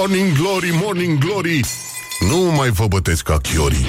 [0.00, 1.60] Morning Glory, Morning Glory
[2.28, 3.86] Nu mai vă bătesc ca chiorii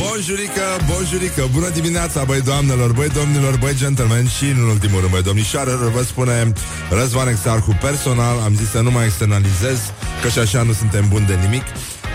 [0.00, 5.22] Bonjurică, bonjurică, bună dimineața, băi doamnelor, băi domnilor, băi gentlemen și în ultimul rând, băi
[5.22, 6.52] domnișoarelor, vă spune
[6.90, 9.78] Răzvan Exarhu personal, am zis să nu mai externalizez,
[10.22, 11.62] că și așa nu suntem buni de nimic.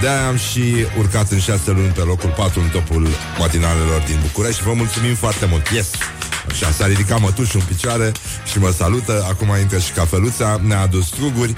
[0.01, 3.07] De-aia am și urcat în șase luni pe locul 4 în topul
[3.39, 4.63] matinalelor din București.
[4.63, 5.67] Vă mulțumim foarte mult.
[5.67, 5.89] Yes!
[6.49, 8.11] Așa, s-a ridicat mătușul în picioare
[8.51, 9.25] și mă salută.
[9.29, 11.55] Acum intră și cafeluța, ne-a adus struguri.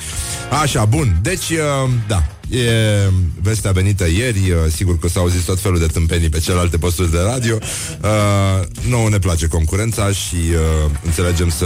[0.61, 1.17] Așa, bun.
[1.21, 3.09] Deci, uh, da, E
[3.41, 7.11] vestea venită ieri, uh, sigur că s-au auzit tot felul de tâmpenii pe celelalte posturi
[7.11, 7.57] de radio.
[8.01, 11.65] Uh, nouă ne place concurența și uh, înțelegem să,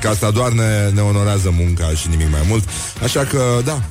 [0.00, 2.68] că asta doar ne, ne onorează munca și nimic mai mult.
[3.02, 3.82] Așa că, da,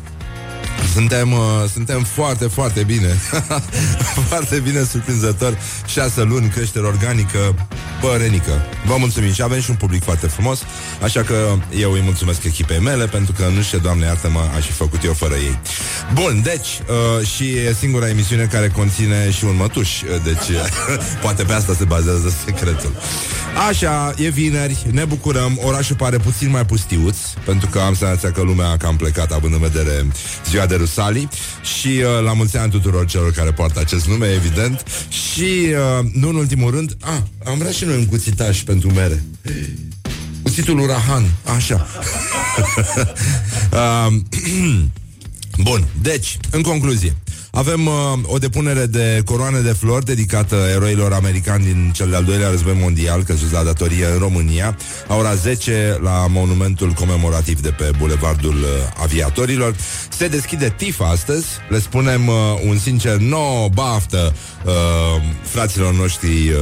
[0.94, 1.40] suntem, uh,
[1.74, 3.08] suntem foarte, foarte bine.
[4.30, 5.58] Foarte bine surprinzător.
[5.86, 7.68] Șase luni, creștere organică
[8.02, 8.66] Părenică.
[8.86, 10.60] Vă mulțumim și avem și un public foarte frumos
[11.04, 14.72] Așa că eu îi mulțumesc echipei mele Pentru că nu știu, Doamne iartă-mă Aș fi
[14.72, 15.60] făcut eu fără ei.
[16.14, 19.90] Bun, deci uh, Și e singura emisiune care conține și un mătuș
[20.24, 20.58] Deci
[21.24, 22.92] poate pe asta se bazează secretul.
[23.70, 28.42] Așa, e vineri, ne bucurăm Orașul pare puțin mai pustiuț Pentru că am senzația că
[28.42, 30.08] lumea a cam plecat Având în vedere
[30.50, 31.30] ziua de Rusali
[31.78, 34.84] și uh, la mulți ani tuturor celor care poartă acest nume, evident.
[35.10, 39.24] Și, uh, nu în ultimul rând, a, am vrea și noi un cuțitaș pentru mere.
[40.42, 41.88] Cuțitul Urahan, așa.
[43.72, 44.08] uh,
[45.64, 47.16] Bun, deci, în concluzie,
[47.52, 52.50] avem uh, o depunere de coroane de flori dedicată eroilor americani din cel de-al doilea
[52.50, 57.92] război mondial, căzuți la datorie în România, a ora 10 la monumentul comemorativ de pe
[57.98, 59.76] Bulevardul uh, Aviatorilor.
[60.10, 62.36] Se deschide TIF astăzi, le spunem uh,
[62.68, 64.34] un sincer no baftă
[64.66, 64.74] uh,
[65.42, 66.58] fraților noștri uh,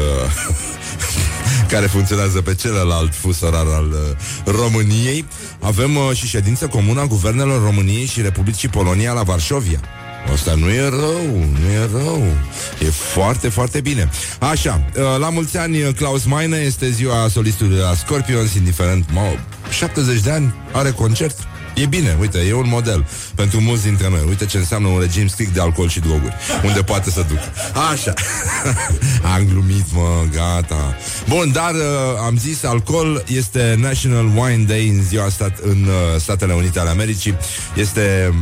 [1.71, 5.25] care funcționează pe celălalt fus orar al uh, României.
[5.59, 9.79] Avem uh, și ședință comună a guvernelor României și Republicii Polonia la Varșovia.
[10.33, 12.23] Asta nu e rău, nu e rău.
[12.79, 14.09] E foarte, foarte bine.
[14.39, 19.21] Așa, uh, la mulți ani Klaus Meine este ziua solistului la Scorpions, indiferent, mă,
[19.69, 21.47] 70 de ani, are concert.
[21.75, 23.05] E bine, uite, e un model
[23.35, 24.19] pentru mulți dintre noi.
[24.27, 27.51] Uite ce înseamnă un regim strict de alcool și droguri, unde poate să ducă.
[27.91, 28.13] Așa.
[29.33, 30.95] am glumit, mă, gata.
[31.27, 31.81] Bun, dar uh,
[32.25, 36.89] am zis, alcool este National Wine Day în ziua stat, în uh, Statele Unite ale
[36.89, 37.37] Americii.
[37.75, 38.33] Este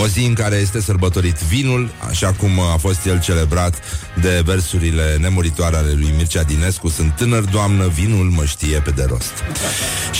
[0.00, 3.74] o zi în care este sărbătorit vinul, așa cum a fost el celebrat
[4.20, 6.88] de versurile nemuritoare ale lui Mircea Dinescu.
[6.88, 9.32] Sunt tânăr, doamnă, vinul mă știe pe de rost.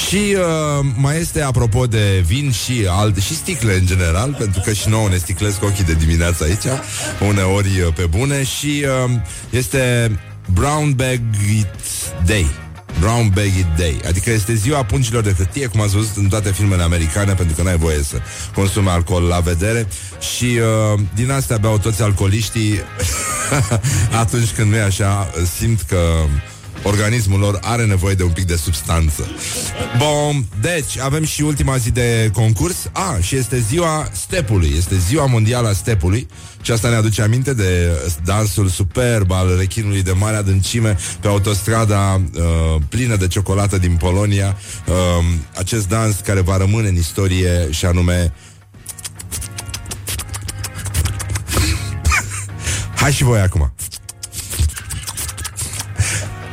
[0.06, 4.72] Și uh, mai este, apropo de vin și alt, și sticle în general, pentru că
[4.72, 6.80] și nouă ne sticlesc ochii de dimineață aici,
[7.28, 9.10] uneori uh, pe bune, și uh,
[9.50, 10.10] este
[10.52, 11.20] Brown Bag
[12.26, 12.61] Day.
[13.02, 16.82] Brown Baggy Day Adică este ziua pungilor de hârtie Cum ați văzut în toate filmele
[16.82, 18.16] americane Pentru că n-ai voie să
[18.54, 19.88] consumi alcool la vedere
[20.34, 22.80] Și uh, din astea beau toți alcooliștii
[24.22, 25.98] Atunci când nu e așa Simt că
[26.82, 29.26] organismul lor are nevoie de un pic de substanță.
[29.98, 32.76] Bun, deci avem și ultima zi de concurs.
[32.92, 36.26] A, și este ziua stepului, este ziua mondială a stepului.
[36.62, 37.90] Și asta ne aduce aminte de
[38.24, 44.56] dansul superb al rechinului de mare adâncime pe autostrada uh, plină de ciocolată din Polonia.
[44.86, 44.94] Uh,
[45.56, 48.32] acest dans care va rămâne în istorie și anume
[52.96, 53.72] Hai și voi acum.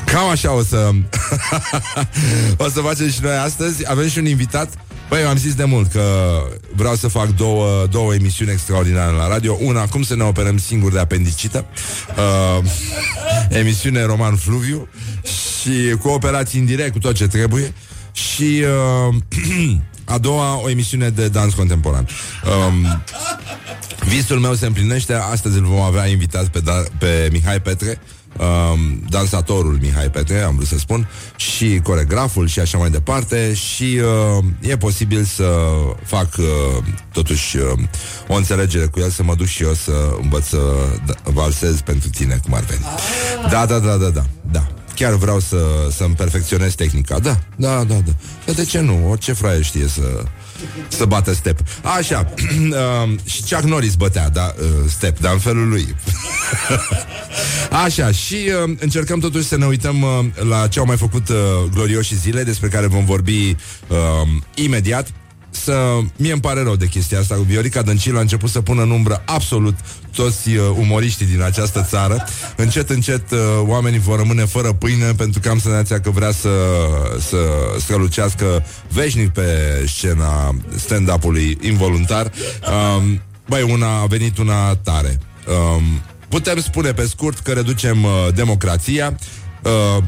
[0.06, 0.90] Cam așa o să
[2.66, 4.70] O să facem și noi astăzi Avem și un invitat
[5.09, 6.03] Băi, am zis de mult că
[6.75, 9.58] vreau să fac două, două emisiuni extraordinare la radio.
[9.62, 11.66] Una, cum să ne operăm singuri de apendicită.
[12.18, 12.70] Uh,
[13.50, 14.88] emisiune Roman Fluviu
[15.24, 17.74] și cu operații în direct, cu tot ce trebuie.
[18.12, 18.64] Și
[19.09, 19.16] uh,
[20.14, 22.08] a doua, o emisiune de dans contemporan.
[22.68, 23.03] Um,
[24.08, 25.14] visul meu se împlinește.
[25.14, 28.00] Astăzi îl vom avea invitat pe, da- pe Mihai Petre
[28.39, 34.00] um, dansatorul Mihai Petre, am vrut să spun, și coregraful și așa mai departe și
[34.38, 35.50] uh, e posibil să
[36.03, 36.45] fac uh,
[37.11, 37.63] totuși uh,
[38.28, 39.91] o înțelegere cu el, să mă duc și eu să
[40.22, 40.61] învăț să
[41.23, 42.81] valsez pentru tine, cum ar veni.
[43.49, 44.67] Da, da, da, da, da, da.
[44.96, 45.58] Chiar vreau să,
[45.91, 47.19] să-mi perfecționez tehnica.
[47.19, 47.96] Da, da, da,
[48.46, 48.52] da.
[48.52, 49.09] De ce nu?
[49.09, 50.23] Orice fraie știe să
[50.88, 51.59] să bată step.
[51.97, 55.96] Așa, uh, și Chuck Norris bătea, da, uh, step, dar în felul lui.
[57.85, 58.35] Așa, și
[58.66, 61.35] uh, încercăm totuși să ne uităm uh, la ce au mai făcut uh,
[61.73, 63.56] glorioși zile, despre care vom vorbi
[63.88, 63.97] uh,
[64.53, 65.11] imediat.
[65.49, 65.99] Să...
[66.16, 67.35] Mie îmi pare rău de chestia asta.
[67.46, 69.75] Viorica Dăncilă a început să pună în umbră absolut
[70.16, 72.25] toți uh, umoriștii din această țară.
[72.55, 76.49] Încet, încet, uh, oamenii vor rămâne fără pâine pentru că am senzația că vrea să,
[77.19, 77.37] să
[77.79, 79.47] strălucească veșnic pe
[79.87, 82.31] scena stand-up-ului involuntar.
[82.97, 85.19] Um, băi, una a venit una tare.
[85.47, 85.84] Um,
[86.29, 89.17] putem spune pe scurt că reducem uh, democrația.
[89.63, 90.03] Uh,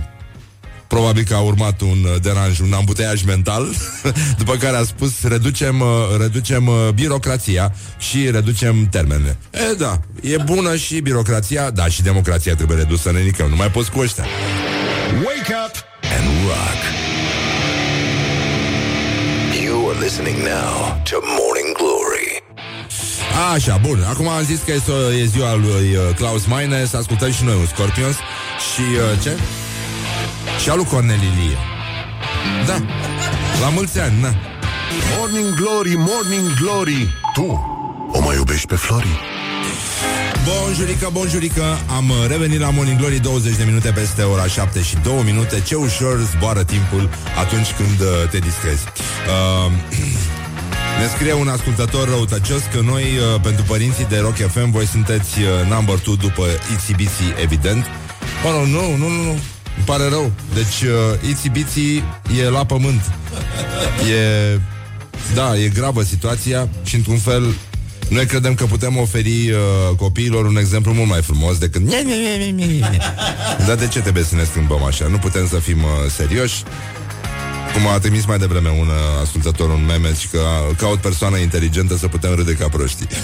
[0.91, 3.67] Probabil că a urmat un uh, deranj, un ambuteiaj mental,
[4.41, 5.88] după care a spus reducem, uh,
[6.19, 9.38] reducem uh, birocrația și reducem termenele.
[9.51, 13.91] E, da, e bună și birocrația, da, și democrația trebuie redusă, nenică, nu mai poți
[13.91, 14.25] cu ăștia.
[15.13, 15.75] Wake up
[16.17, 16.81] and rock.
[19.63, 22.44] You are listening now to Morning Glory.
[23.53, 24.05] Așa, bun.
[24.09, 27.55] Acum am zis că este o, e ziua lui Klaus Meine, să ascultăm și noi
[27.55, 28.15] un Scorpions.
[28.73, 29.37] Și uh, ce?
[30.61, 31.57] Și alu Cornelilie.
[32.65, 32.81] Da.
[33.61, 34.35] La mulți ani, na.
[35.17, 37.13] Morning Glory, Morning Glory.
[37.33, 37.69] Tu
[38.11, 39.19] o mai iubești pe Flori?
[40.45, 41.63] Bonjurică, bonjurică
[41.95, 45.61] Am uh, revenit la Morning Glory 20 de minute peste ora 7 și 2 minute
[45.61, 47.09] Ce ușor zboară timpul
[47.39, 49.71] atunci când uh, te distrezi uh,
[50.99, 55.39] Ne scrie un ascultător răutăcios că noi, uh, pentru părinții de Rock FM, voi sunteți
[55.39, 57.85] uh, number 2 după ICBC, evident.
[58.45, 59.39] Oh, nu, nu, nu, nu.
[59.75, 60.31] Îmi pare rău.
[60.53, 62.03] Deci, uh, Itsy Bitsy
[62.39, 63.12] e la pământ.
[64.12, 64.59] E...
[65.33, 67.56] Da, e gravă situația și, într-un fel,
[68.09, 69.57] noi credem că putem oferi uh,
[69.97, 71.81] copiilor un exemplu mult mai frumos decât...
[73.68, 75.07] Dar de ce trebuie să ne schimbăm așa?
[75.07, 76.63] Nu putem să fim uh, serioși?
[77.81, 80.39] Cum a trimis mai devreme un uh, ascultător un meme și că
[80.78, 83.07] caut persoană inteligentă să putem râde ca proștii.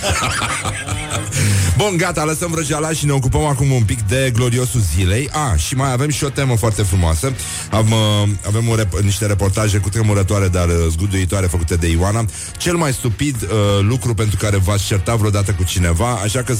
[1.77, 5.30] Bun, gata, lăsăm vrăjeala și ne ocupăm acum un pic de gloriosul zilei.
[5.31, 7.33] A, ah, și mai avem și o temă foarte frumoasă.
[7.71, 12.25] Am, uh, avem un rep- niște reportaje cu tremurătoare, dar uh, zguduitoare făcute de Ioana.
[12.57, 13.50] Cel mai stupid uh,
[13.81, 16.57] lucru pentru care v-ați certa vreodată cu cineva, așa că 0729001122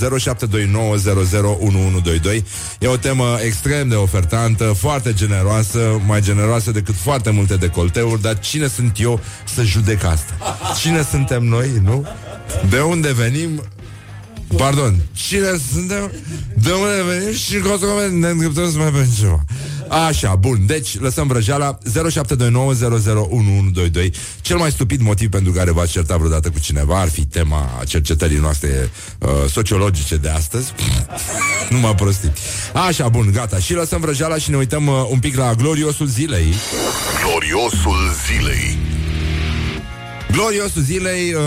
[2.80, 7.56] e o temă extrem de ofertantă, foarte generoasă, mai generoasă decât foarte multe
[7.88, 10.57] decolteuri, dar cine sunt eu să judec asta?
[10.80, 12.07] Cine suntem noi, nu?
[12.69, 13.62] De unde venim?
[14.56, 16.12] Pardon, cine suntem?
[16.56, 19.44] De unde venim și încotro ne îndreptăm să mai avem ceva.
[19.88, 21.82] Așa, bun, deci lăsăm vrăjeala 0729001122
[24.42, 28.38] Cel mai stupid motiv pentru care v-ați certat vreodată cu cineva Ar fi tema cercetării
[28.38, 28.90] noastre
[29.20, 30.74] uh, sociologice de astăzi.
[31.70, 32.38] Nu m-a prostit.
[32.74, 36.54] Așa, bun, gata, și lăsăm vrăjeala și ne uităm uh, un pic la gloriosul zilei.
[37.24, 38.78] Gloriosul zilei.
[40.32, 41.42] Gloriosul zilei uh,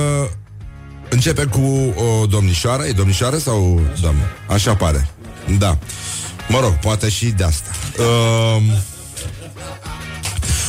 [1.10, 2.84] Începe cu o domnișoară.
[2.84, 4.22] E domnișoară sau doamnă?
[4.48, 5.10] Așa pare.
[5.58, 5.78] Da.
[6.48, 7.70] Mă rog, poate și de asta.
[7.98, 8.62] Uh,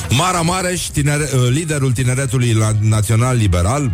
[0.10, 3.92] Mara Mareș, tinere, uh, liderul tineretului național liberal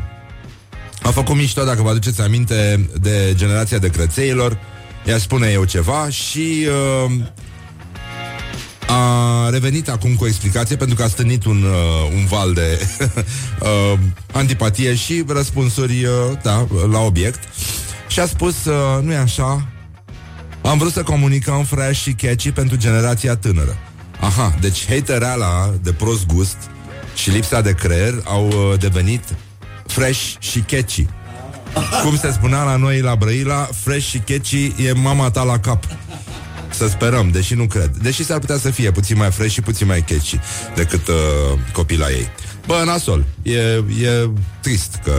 [1.01, 4.59] A făcut mișto, dacă vă aduceți aminte De generația de crețeilor
[5.05, 6.67] Ea spune eu ceva și
[7.05, 7.11] uh,
[8.87, 12.79] a revenit acum cu o explicație pentru că a stănit un, uh, un val de
[13.61, 13.99] uh,
[14.31, 16.11] antipatie și răspunsuri uh,
[16.41, 17.39] da, la obiect
[18.07, 19.67] și a spus, uh, nu e așa,
[20.61, 23.77] am vrut să comunicăm fresh și catchy pentru generația tânără.
[24.19, 26.57] Aha, deci hatereala de prost gust
[27.15, 29.23] și lipsa de creier au uh, devenit
[29.85, 31.07] fresh și catchy.
[32.03, 35.85] Cum se spunea la noi la Brăila, fresh și catchy e mama ta la cap.
[36.69, 37.91] Să sperăm, deși nu cred.
[38.01, 40.39] Deși s-ar putea să fie puțin mai fresh și puțin mai catchy
[40.75, 41.15] decât uh,
[41.71, 42.29] copila ei.
[42.65, 43.57] Bă, nasol, e,
[44.03, 44.29] e
[44.61, 45.13] trist că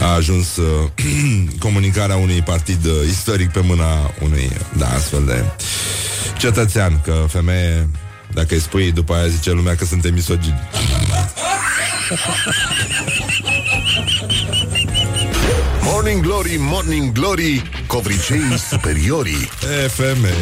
[0.00, 0.88] a ajuns uh,
[1.64, 5.44] comunicarea unui partid uh, istoric pe mâna unui, da, astfel de
[6.38, 7.88] cetățean, că femeie,
[8.32, 10.60] dacă îi spui, după aia zice lumea că suntem misogini.
[15.84, 19.48] Morning Glory, Morning Glory, covricei superiorii.
[19.84, 20.34] E, femeie.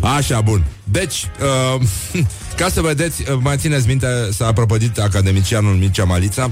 [0.00, 0.64] Așa, bun.
[0.84, 1.30] Deci,
[1.74, 1.82] uh,
[2.58, 6.50] ca să vedeți, uh, mai țineți minte, s-a prăpădit academicianul Mircea Malița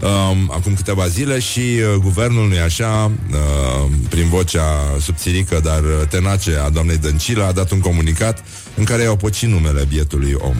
[0.00, 6.56] um, acum câteva zile și uh, guvernul, nu așa, uh, prin vocea subțirică, dar tenace
[6.64, 8.44] a doamnei Dăncilă, a dat un comunicat
[8.76, 10.56] în care i-au pocit numele bietului om.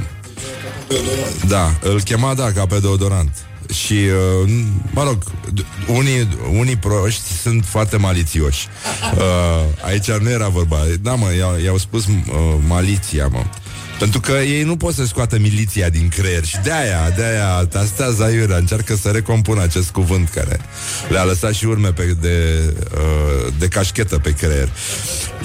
[1.49, 3.50] Da, îl chema, da, ca pe deodorant.
[3.73, 4.51] Și, uh,
[4.91, 5.23] mă rog,
[5.87, 8.67] unii, unii proști sunt foarte malițioși.
[9.15, 10.77] Uh, aici nu era vorba.
[11.01, 12.15] Da, mă, i-au, i-au spus uh,
[12.67, 13.45] maliția, mă.
[14.01, 18.57] Pentru că ei nu pot să scoată miliția din creier și de-aia, de-aia tastează aiurea,
[18.57, 20.61] încearcă să recompună acest cuvânt care
[21.09, 22.63] le-a lăsat și urme pe de,
[22.95, 24.69] uh, de cașchetă pe creier.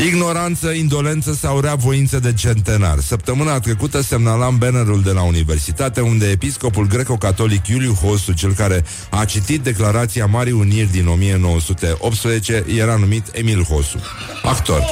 [0.08, 3.00] Ignoranță, indolență sau rea voință de centenar.
[3.00, 9.26] Săptămâna trecută semnalam bannerul de la universitate unde episcopul greco-catolic Iuliu Hosu, cel care a
[9.26, 14.00] citit declarația Marii Uniri din 1918, era numit Emil Hosu,
[14.44, 14.84] actor.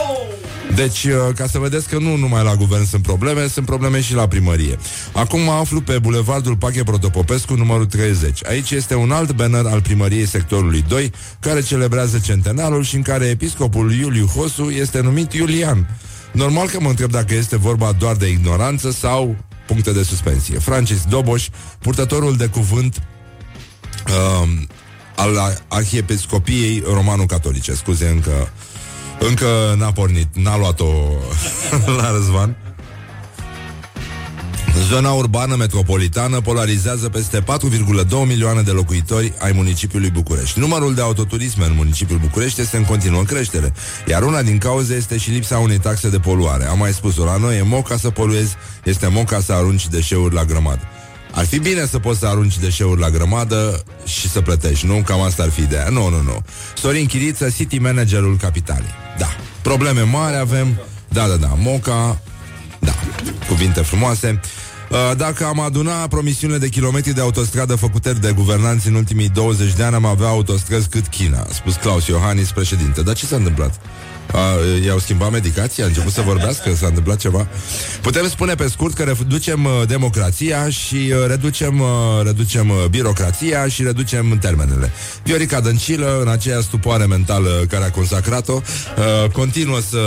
[0.76, 4.14] Deci, uh, ca să vedeți că nu numai la guvern sunt probleme, sunt probleme și
[4.14, 4.78] la primărie.
[5.14, 8.46] Acum mă aflu pe Bulevardul Pache Protopopescu, numărul 30.
[8.46, 13.26] Aici este un alt banner al primăriei sectorului 2, care celebrează centenarul și în care
[13.26, 15.88] episcopul Iuliu Hosu este numit Iulian.
[16.32, 19.36] Normal că mă întreb dacă este vorba doar de ignoranță sau
[19.68, 20.60] puncte de suspensie.
[20.60, 21.48] Francis Doboș,
[21.80, 23.02] purtătorul de cuvânt
[24.08, 24.50] uh,
[25.16, 27.74] al Arhiepiscopiei Romano-Catolice.
[27.74, 28.52] Scuze, încă
[29.20, 30.86] încă n-a pornit, n-a luat-o
[32.00, 32.58] la răzvan.
[34.90, 37.46] Zona urbană metropolitană polarizează peste 4,2
[38.28, 40.60] milioane de locuitori ai municipiului București.
[40.60, 43.74] Numărul de autoturisme în municipiul București este în continuă creștere,
[44.08, 46.66] iar una din cauze este și lipsa unei taxe de poluare.
[46.66, 50.44] Am mai spus-o, la noi e moca să poluezi, este moca să arunci deșeuri la
[50.44, 50.82] grămadă.
[51.32, 55.02] Ar fi bine să poți să arunci deșeuri la grămadă și să plătești, nu?
[55.06, 55.90] Cam asta ar fi ideea.
[55.90, 56.44] Nu, nu, nu.
[56.76, 59.03] Sorin Chiriță, city managerul capitalei.
[59.18, 59.36] Da.
[59.62, 60.80] Probleme mari avem.
[61.10, 61.54] Da, da, da.
[61.58, 62.22] Moca.
[62.80, 62.94] Da.
[63.48, 64.40] Cuvinte frumoase.
[64.90, 69.74] Uh, dacă am aduna promisiunile de kilometri de autostradă făcute de guvernanți în ultimii 20
[69.74, 73.02] de ani, am avea autostrăzi cât China, a spus Claus Iohannis, președinte.
[73.02, 73.80] Dar ce s-a întâmplat?
[74.86, 77.48] I-au schimbat medicația, a început să vorbească, s-a întâmplat ceva.
[78.02, 81.88] Putem spune pe scurt că reducem uh, democrația și uh, reducem, uh,
[82.24, 84.92] reducem uh, birocrația și reducem termenele.
[85.24, 90.00] Viorica Dăncilă, în aceea stupoare mentală care a consacrat-o, uh, continuă să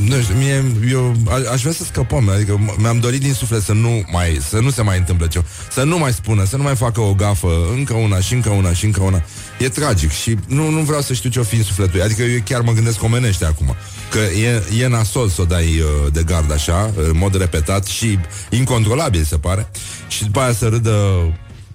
[0.00, 3.72] nu știu, mie, eu a, aș vrea să scăpăm, adică mi-am dorit din suflet să
[3.72, 6.76] nu mai, să nu se mai întâmple ceva, să nu mai spună, să nu mai
[6.76, 9.22] facă o gafă, încă una și încă una și încă una.
[9.58, 12.60] E tragic și nu, nu vreau să știu ce-o fi în sufletul Adică eu chiar
[12.60, 13.76] mă gândesc omenește acum
[14.10, 18.18] Că e, e nasol să o dai uh, de gard așa În mod repetat și
[18.50, 19.68] incontrolabil se pare
[20.08, 20.94] Și după aia să râdă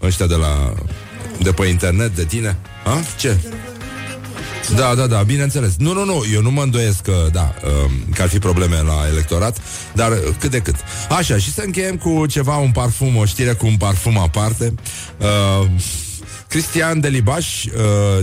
[0.01, 0.73] ăștia de la
[1.39, 3.01] de pe internet de tine Ha?
[3.17, 3.37] Ce?
[4.75, 5.75] Da, da, da, bineînțeles.
[5.77, 9.07] Nu, nu, nu, eu nu mă îndoiesc că, da, um, că ar fi probleme la
[9.09, 9.57] electorat,
[9.93, 10.75] dar cât de cât.
[11.09, 14.73] Așa, și să încheiem cu ceva, un parfum, o știre cu un parfum aparte.
[15.17, 15.67] Uh,
[16.47, 17.71] Cristian Delibaș, uh,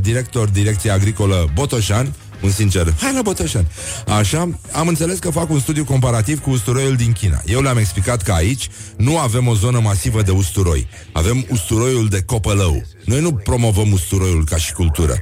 [0.00, 3.66] director Direcției Agricolă Botoșan, un sincer, hai la Botoșan.
[4.18, 7.40] Așa, am înțeles că fac un studiu comparativ cu usturoiul din China.
[7.46, 10.86] Eu le-am explicat că aici nu avem o zonă masivă de usturoi.
[11.12, 12.82] Avem usturoiul de copălău.
[13.04, 15.18] Noi nu promovăm usturoiul ca și cultură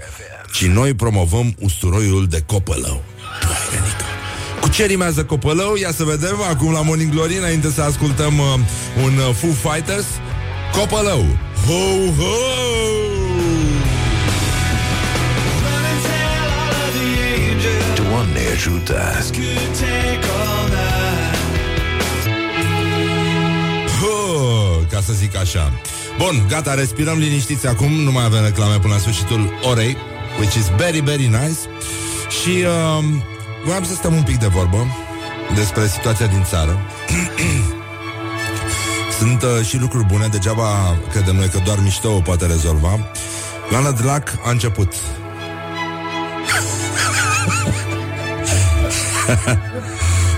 [0.52, 3.02] ci noi promovăm usturoiul de copălău.
[4.60, 5.74] Cu ce rimează copălău?
[5.76, 8.44] Ia să vedem acum la Morning Glory, înainte să ascultăm uh,
[9.04, 10.06] un uh, Foo Fighters.
[10.72, 11.24] Copălău!
[11.66, 12.36] Ho, ho!
[17.94, 19.00] Doamne ajută!
[24.00, 24.36] Ho,
[24.90, 25.72] ca să zic așa.
[26.18, 29.96] Bun, gata, respirăm liniștiți acum, nu mai avem reclame până la sfârșitul orei
[30.38, 31.58] which is very, very nice.
[32.40, 33.04] Și uh,
[33.64, 34.86] voiam să stăm un pic de vorbă
[35.54, 36.80] despre situația din țară.
[39.18, 43.10] Sunt uh, și lucruri bune, degeaba credem noi că doar mișto o poate rezolva.
[43.70, 44.92] La Nădlac a început.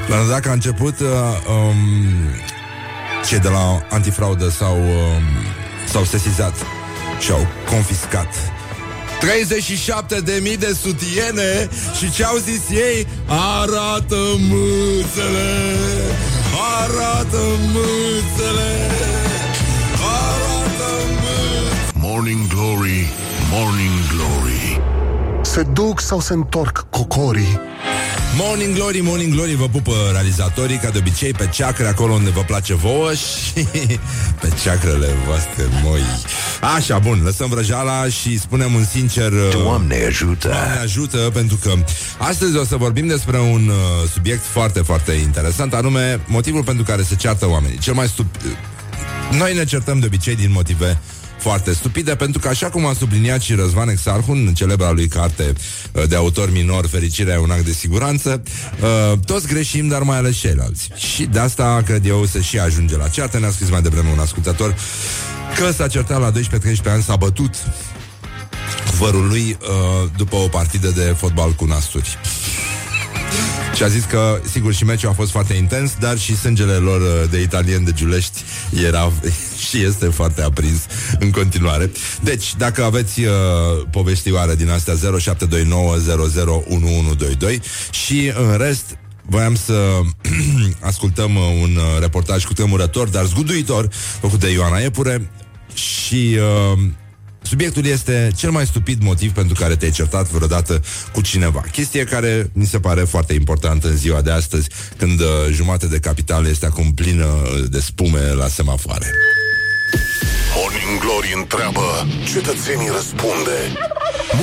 [0.09, 1.09] La Nădlac a început uh,
[1.49, 1.77] um,
[3.27, 5.23] cei de la antifraudă s-au, um,
[5.89, 6.55] s-au sesizat
[7.19, 8.35] și au confiscat
[9.21, 13.07] 37 de mii de sutiene și ce au zis ei?
[13.27, 15.51] Arată mâțele!
[16.83, 18.91] Arată mâțele!
[19.95, 21.71] Arată mâțele!
[21.95, 23.09] Morning Glory,
[23.51, 24.81] Morning Glory
[25.43, 27.61] Se duc sau se întorc cocorii?
[28.41, 32.41] Morning Glory, Morning Glory Vă pupă realizatorii ca de obicei Pe ceacre acolo unde vă
[32.41, 33.67] place vouă Și
[34.41, 36.01] pe ceacrele voastre moi.
[36.77, 40.49] Așa, bun, lăsăm vrăjala Și spunem un sincer uh, Doamne ajută!
[40.49, 41.73] Doamne ajută, pentru că
[42.19, 47.03] Astăzi o să vorbim despre un uh, subiect Foarte, foarte interesant Anume, motivul pentru care
[47.03, 47.79] se ceartă oamenii.
[47.79, 48.27] Cel mai stup...
[49.39, 50.99] Noi ne certăm de obicei din motive
[51.39, 55.53] foarte stupide, pentru că așa cum a subliniat și Răzvan Exarhu în celebra lui carte
[55.93, 58.43] uh, de autor minor, Fericirea e un act de siguranță,
[58.81, 60.89] uh, toți greșim, dar mai ales ceilalți.
[60.97, 63.39] Și de asta, cred eu, se și ajunge la ceartă.
[63.39, 64.75] Ne-a scris mai devreme un ascultător
[65.57, 66.35] că s-a certat la 12-13
[66.85, 67.55] ani, s-a bătut
[68.99, 72.19] vărul lui uh, după o partidă de fotbal cu nasturi.
[73.75, 77.01] Și a zis că, sigur, și meciul a fost foarte intens, dar și sângele lor
[77.01, 78.43] uh, de italien de Giulești
[78.87, 79.13] era
[79.69, 80.81] și este foarte aprins
[81.19, 81.91] în continuare.
[82.23, 83.31] Deci, dacă aveți uh,
[83.91, 84.99] povestioare din astea 0729001122
[87.91, 88.99] și în rest
[89.31, 90.01] Voiam să
[90.81, 93.89] ascultăm uh, un uh, reportaj cu tremurător, dar zguduitor,
[94.21, 95.31] făcut de Ioana Epure
[95.75, 96.39] și
[96.73, 96.79] uh,
[97.43, 101.65] Subiectul este cel mai stupid motiv pentru care te-ai certat vreodată cu cineva.
[101.73, 105.99] Chestie care mi se pare foarte importantă în ziua de astăzi, când uh, jumate de
[105.99, 107.27] capitală este acum plină
[107.71, 109.07] de spume la semafoare.
[110.57, 111.87] Morning Glory întreabă,
[112.33, 113.57] cetățenii răspunde.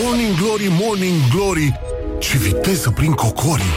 [0.01, 1.79] Morning Glory, Morning Glory,
[2.19, 3.75] ce viteză prin cocorii.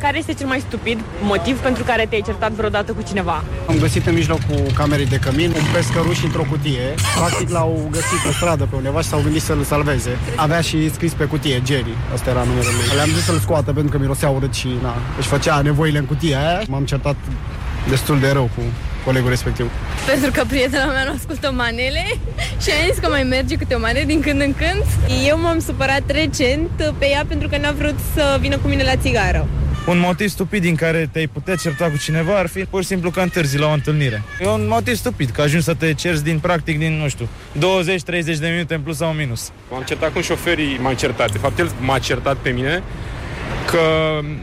[0.00, 3.44] Care este cel mai stupid motiv pentru care te-ai certat vreodată cu cineva?
[3.68, 6.94] Am găsit în mijlocul camerei de cămin un pescăruș într-o cutie.
[7.16, 10.18] Practic l-au găsit pe stradă pe undeva și s-au gândit să-l salveze.
[10.36, 12.96] Avea și scris pe cutie Jerry, asta era numele lui.
[12.96, 16.38] Le-am zis să-l scoată pentru că mirosea urât și na, își făcea nevoile în cutia
[16.38, 16.62] aia.
[16.68, 17.16] M-am certat
[17.88, 18.62] destul de rău cu
[19.04, 19.70] colegul respectiv.
[20.06, 22.04] Pentru că prietena mea nu ascultă manele
[22.62, 24.84] și a zis că mai merge câte o manele din când în când.
[25.26, 28.96] Eu m-am supărat recent pe ea pentru că n-a vrut să vină cu mine la
[28.96, 29.48] țigară.
[29.86, 33.10] Un motiv stupid din care te-ai putea certa cu cineva ar fi pur și simplu
[33.10, 34.22] că întârzi la o întâlnire.
[34.40, 37.58] E un motiv stupid, că ajungi să te cerți din practic din, nu știu, 20-30
[38.38, 39.50] de minute în plus sau în minus.
[39.70, 41.32] M-am certat cu șoferii, m-am certat.
[41.32, 42.82] De fapt, el m-a certat pe mine
[43.70, 43.80] că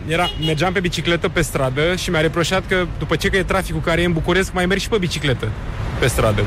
[0.07, 3.81] era, mergeam pe bicicletă pe stradă și mi-a reproșat că după ce că e traficul
[3.81, 5.47] care e în București, mai mergi și pe bicicletă
[5.99, 6.41] pe stradă.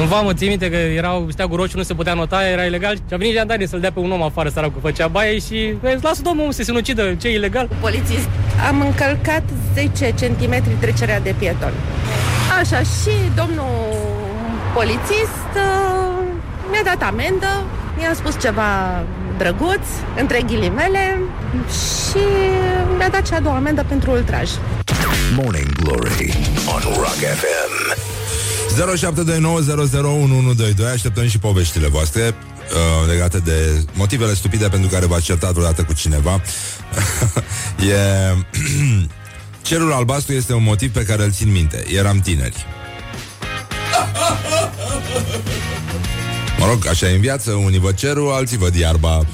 [0.00, 3.02] În vamă, ții minte că erau steagul roșu, nu se putea nota, era ilegal și
[3.12, 6.52] a venit jandarii să-l dea pe un om afară, săracul, făcea baie și lasă domnul
[6.52, 7.68] să se sinucidă, ce e ilegal.
[7.80, 8.28] Polițist,
[8.68, 9.42] am încălcat
[9.74, 11.72] 10 cm trecerea de pieton.
[12.60, 13.96] Așa, și domnul
[14.74, 16.04] polițist uh,
[16.70, 17.62] mi-a dat amendă,
[17.96, 19.02] mi-a spus ceva
[19.38, 19.86] drăguț,
[20.20, 21.18] între ghilimele,
[21.72, 22.24] și
[22.96, 24.50] mi-a dat cea a doua amendă pentru ultraj.
[25.34, 26.36] Morning Glory
[26.74, 28.02] on Rock FM.
[30.88, 35.82] 0729001122 Așteptăm și poveștile voastre uh, legate de motivele stupide pentru care v-ați certat vreodată
[35.82, 36.40] cu cineva.
[37.90, 38.34] e...
[39.62, 41.84] Cerul albastru este un motiv pe care îl țin minte.
[41.94, 42.66] Eram tineri.
[46.64, 49.26] Mă rog, așa e în viață, unii văd cerul, alții văd iarba.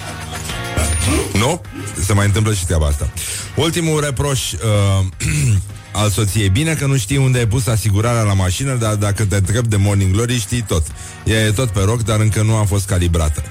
[1.40, 1.60] nu?
[2.04, 3.10] Se mai întâmplă și treaba asta.
[3.56, 5.06] Ultimul reproș uh,
[6.02, 6.48] al soției.
[6.48, 9.76] Bine că nu știi unde ai pus asigurarea la mașină, dar dacă te întreb de
[9.76, 10.86] Morning Glory, știi tot.
[11.24, 13.42] Ea e tot pe roc, dar încă nu a fost calibrată.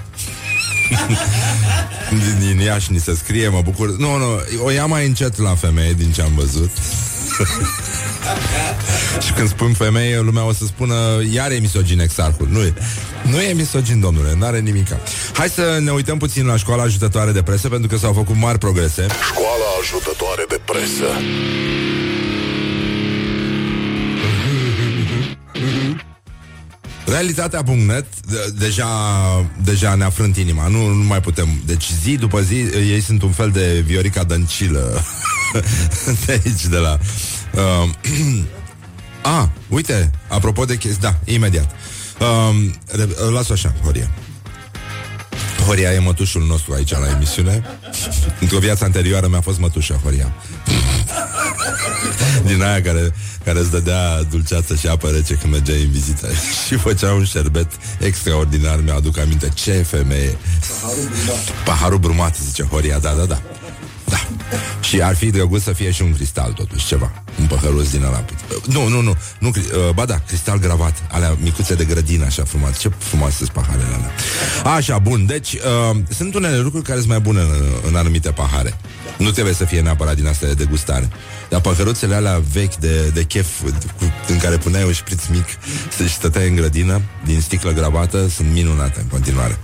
[2.10, 3.98] din, din Iași ni se scrie, mă bucur.
[3.98, 4.26] Nu, nu,
[4.64, 6.72] o ia mai încet la femeie din ce am văzut.
[9.26, 10.96] și când spun femeie, lumea o să spună
[11.34, 12.74] Iar e misogin exarhul Nu e,
[13.24, 15.00] nu e misogin, domnule, nu are nimica.
[15.34, 18.58] Hai să ne uităm puțin la școala ajutătoare de presă Pentru că s-au făcut mari
[18.58, 19.06] progrese.
[19.32, 21.08] Școala ajutătoare de presă.
[27.06, 28.88] Realitatea.net de- deja,
[29.64, 30.68] deja ne-a frânt inima.
[30.68, 31.48] Nu, nu mai putem.
[31.66, 32.56] Deci zi după zi
[32.92, 35.02] Ei sunt un fel de Viorica Dăncilă
[36.26, 37.00] De aici, de la
[37.54, 37.90] uh,
[39.22, 41.72] A, ah, uite Apropo de chestii, da, imediat.
[42.20, 44.12] Uh, Las-o așa, Horia.
[45.66, 47.64] Horia e mătușul nostru aici la emisiune.
[48.42, 50.34] Într-o viață anterioară mi-a fost mătușa Horia.
[52.46, 56.28] Din aia care, care îți dădea dulceață și apă rece când mergeai în vizită.
[56.68, 57.68] Și făcea un șerbet
[58.00, 58.80] extraordinar.
[58.84, 60.38] Mi-aduc aminte ce femeie.
[60.82, 61.64] Paharul brumat.
[61.66, 63.42] Paharul brumat, zice Horia, da, da, da
[64.50, 64.58] da.
[64.82, 67.12] Și ar fi drăguț să fie și un cristal, totuși, ceva.
[67.40, 68.26] Un păhăruț din ăla.
[68.66, 69.16] Nu, nu, nu.
[69.40, 71.04] nu uh, ba da, cristal gravat.
[71.12, 72.80] Alea micuțe de grădină, așa frumos.
[72.80, 74.12] Ce frumoase sunt paharele alea.
[74.76, 75.26] Așa, bun.
[75.26, 77.50] Deci, uh, sunt unele lucruri care sunt mai bune în,
[77.88, 78.78] în anumite pahare.
[79.18, 81.10] Nu trebuie să fie neapărat din astea de degustare.
[81.50, 83.62] Dar păhăruțele alea vechi de, de chef
[83.98, 85.46] cu, în care puneai un șpriț mic
[85.98, 89.58] și stăteai în grădină din sticlă gravată sunt minunate în continuare.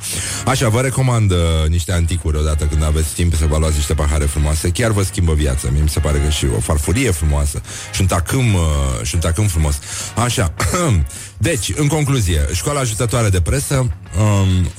[0.46, 1.38] Așa, vă recomand uh,
[1.68, 4.70] niște anticuri odată când aveți timp să vă luați niște pahare frumoase.
[4.70, 5.70] Chiar vă schimbă viața.
[5.72, 7.62] Mie mi se pare că și o farfurie frumoasă
[7.94, 8.62] și un tacâm, uh,
[9.02, 9.80] și un tacâm frumos.
[10.16, 10.54] Așa.
[11.38, 13.76] deci, în concluzie, școala ajutătoare de presă
[14.20, 14.72] um,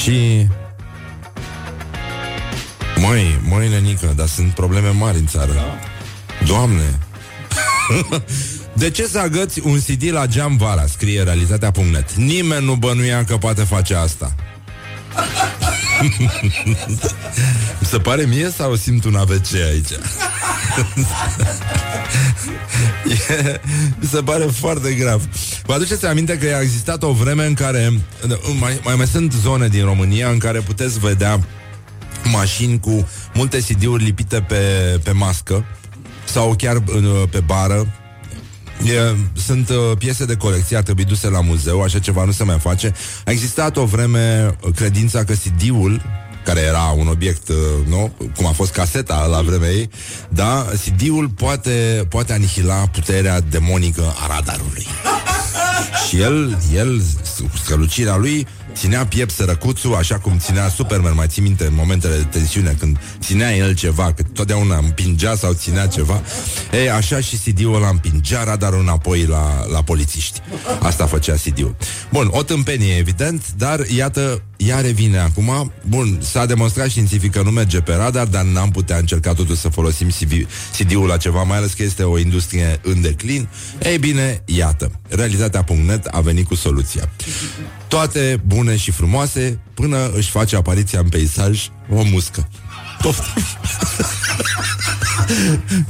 [0.00, 0.46] și
[3.00, 5.52] Măi, măi, nenică, dar sunt probleme mari în țară.
[5.52, 5.78] Da.
[6.46, 6.98] Doamne!
[8.72, 10.86] De ce să agăți un CD la geam vara?
[10.86, 12.12] Scrie realitatea.net.
[12.12, 14.34] Nimeni nu bănuia că poate face asta.
[17.90, 19.90] Se pare mie sau simt un AVC aici?
[23.28, 23.60] e,
[23.98, 25.22] mi se pare foarte grav.
[25.62, 27.92] Vă aduceți aminte că a existat o vreme în care
[28.58, 31.40] mai, mai, mai sunt zone din România în care puteți vedea
[32.24, 34.56] mașini cu multe CD-uri lipite pe,
[35.04, 35.64] pe mască
[36.24, 37.86] sau chiar uh, pe bară.
[38.84, 42.44] E, sunt uh, piese de colecție, ar trebui duse la muzeu, așa ceva nu se
[42.44, 42.92] mai face.
[43.24, 46.02] A existat o vreme uh, credința că CD-ul
[46.44, 47.56] care era un obiect uh,
[47.88, 49.90] nou, cum a fost caseta la vremea ei,
[50.28, 54.86] da, CD-ul poate, poate anihila puterea demonică a radarului.
[56.08, 57.02] Și el, el,
[57.64, 62.22] scălucirea lui, ținea piept sărăcuțul, așa cum ținea Superman, mai ții minte în momentele de
[62.22, 66.22] tensiune, când ținea el ceva, că totdeauna împingea sau ținea ceva.
[66.72, 70.40] Ei, așa și CD-ul ăla împingea radarul înapoi la, la polițiști.
[70.80, 71.76] Asta făcea CD-ul.
[72.10, 75.72] Bun, o tâmpenie, evident, dar iată, ea revine acum.
[75.88, 79.68] Bun, s-a demonstrat științific că nu merge pe radar, dar n-am putea încerca totuși să
[79.68, 80.08] folosim
[80.78, 83.48] CD-ul la ceva, mai ales că este o industrie în declin.
[83.82, 87.10] Ei bine, iată, realitatea.net a venit cu soluția.
[87.90, 92.48] Toate bune și frumoase până își face apariția în peisaj o muscă.
[93.02, 93.44] Poftim.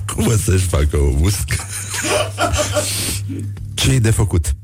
[0.15, 1.57] Cum o să-și facă o muscă?
[3.75, 4.47] ce de făcut?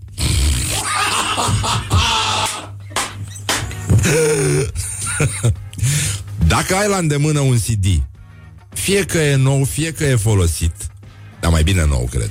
[6.46, 7.86] Dacă ai la îndemână un CD,
[8.68, 10.74] fie că e nou, fie că e folosit,
[11.40, 12.30] dar mai bine nou, cred.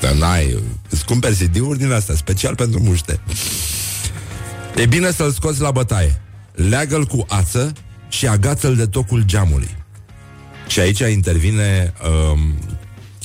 [0.00, 3.20] Dar n-ai, îți cumperi CD-uri din astea, special pentru muște.
[4.78, 6.20] E bine să-l scoți la bătaie.
[6.52, 7.72] Leagă-l cu ață
[8.08, 9.76] și agață-l de tocul geamului.
[10.66, 11.92] Și aici intervine
[12.32, 12.58] um,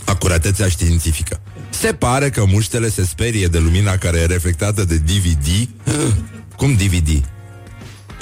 [0.05, 1.41] acuratețea științifică.
[1.69, 5.69] Se pare că muștele se sperie de lumina care e reflectată de DVD.
[6.57, 7.23] Cum DVD?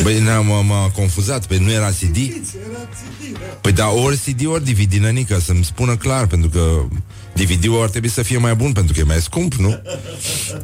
[0.04, 2.17] Păi ne-am m-a confuzat, păi nu era CD?
[3.62, 6.86] Păi da, ori CD, ori DVD, nănică, să-mi spună clar, pentru că
[7.34, 9.82] DVD-ul ar trebui să fie mai bun, pentru că e mai scump, nu?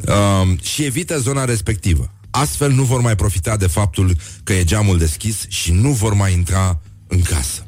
[0.08, 2.10] Um, și evită zona respectivă.
[2.30, 6.32] Astfel nu vor mai profita de faptul că e geamul deschis și nu vor mai
[6.32, 7.66] intra în casă.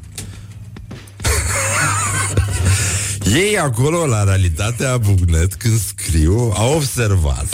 [3.35, 7.47] Ei acolo, la realitatea Bugnet, când scriu, au observat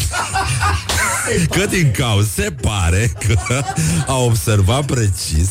[1.55, 3.63] că din cauza, se pare că
[4.13, 5.49] au observat precis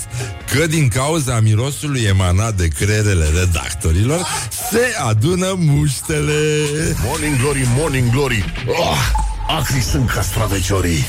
[0.52, 4.28] că din cauza mirosului emanat de creierele redactorilor
[4.72, 6.65] se adună muștele.
[7.04, 8.46] Morning glory, morning glory.
[8.68, 11.06] Oh, acri sunt castraveciorii.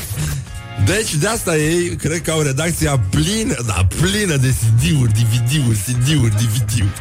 [0.85, 6.35] Deci de asta ei cred că au redacția plină, da, plină de CD-uri, DVD-uri, CD-uri,
[6.35, 6.93] DVD-uri.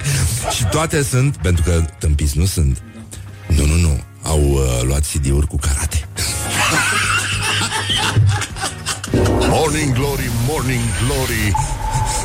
[0.56, 2.82] Și toate sunt, pentru că tâmpiți nu sunt.
[3.46, 4.00] Nu, nu, nu.
[4.22, 6.08] Au uh, luat CD-uri cu karate.
[9.48, 11.54] Morning glory, morning glory.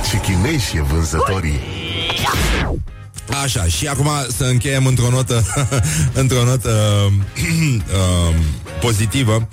[0.10, 1.60] Ce chinezi e vânzătorii.
[3.43, 5.45] Așa, și acum să încheiem într-o notă
[6.21, 6.71] într-o notă
[7.39, 8.36] uh,
[8.81, 9.47] pozitivă.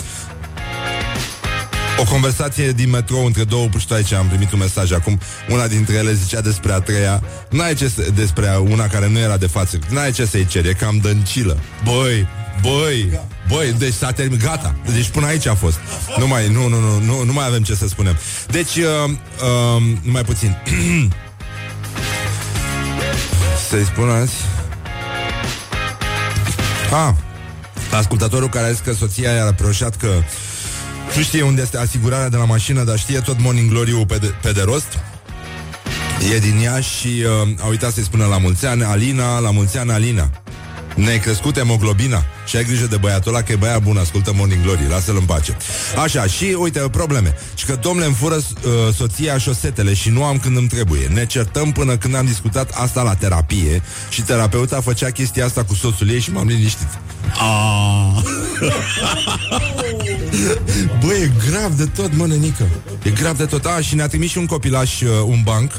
[2.00, 5.20] O conversație din metrou între două puștoaice Am primit un mesaj acum.
[5.48, 7.22] Una dintre ele zicea despre a treia.
[7.50, 9.78] N-ai ce să, despre una care nu era de față.
[9.88, 11.59] N-ai ce să-i ceri, e cam dăncilă.
[11.85, 12.26] Băi,
[12.62, 14.74] băi, băi Deci s-a terminat, gata.
[14.94, 15.78] Deci până aici a fost.
[16.18, 18.16] Nu mai, nu, nu, nu, nu, nu mai avem ce să spunem.
[18.50, 20.57] Deci, uh, uh, numai puțin
[23.68, 24.33] Să-i spun azi
[26.92, 27.14] Ah,
[27.92, 30.09] ascultătorul care a zis că soția i-a reproșat că
[31.16, 34.35] nu știe unde este asigurarea de la mașină, dar știe tot Morning glory pe, de,
[34.42, 34.98] pe de rost.
[36.35, 39.78] E din ea și uh, a uitat să-i spună la mulți ani, Alina, la mulți
[39.78, 40.31] ani, Alina.
[40.98, 44.62] Ne-ai crescut hemoglobina și ai grijă de băiatul ăla că e băiat bun, ascultă Morning
[44.62, 45.56] Glory, lasă-l în pace.
[46.02, 47.34] Așa, și uite, probleme.
[47.54, 48.42] Și că domnule îmi fură uh,
[48.94, 51.06] soția șosetele și nu am când îmi trebuie.
[51.06, 55.74] Ne certăm până când am discutat asta la terapie și terapeuta făcea chestia asta cu
[55.74, 56.88] soțul ei și m-am liniștit.
[57.32, 58.20] Ah.
[61.00, 62.68] Bă, e grav de tot, mă, nenică.
[63.02, 63.64] E grav de tot.
[63.64, 65.70] A, și ne-a trimis și un copilaș uh, un banc.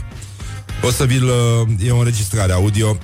[0.84, 1.24] O să vi-l...
[1.24, 2.98] Uh, e o înregistrare audio.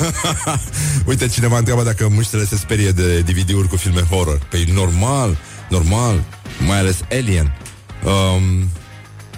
[1.10, 4.38] Uite, cineva întreabă dacă muștele se sperie de DVD-uri cu filme horror.
[4.50, 5.36] Păi normal,
[5.68, 6.24] normal,
[6.66, 7.56] mai ales Alien.
[8.04, 8.68] Um,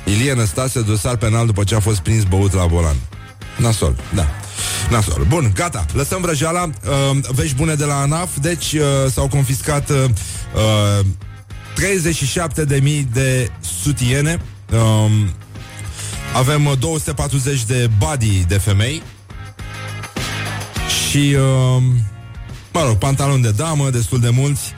[0.05, 2.97] Ilie Năstase, dosar penal după ce a fost prins băut la volan.
[3.57, 4.29] Nasol, da.
[4.91, 5.25] Nasol.
[5.29, 5.87] Bun, gata.
[5.93, 6.63] Lăsăm vrăjeala.
[6.63, 8.39] Uh, vești bune de la ANAF.
[8.41, 10.05] Deci uh, s-au confiscat uh,
[12.81, 13.51] 37.000 de
[13.83, 14.41] sutiene.
[14.73, 15.11] Uh,
[16.35, 19.03] avem 240 de body de femei
[21.15, 21.83] și, uh,
[22.73, 24.75] mă rog, pantaloni de damă, destul de mulți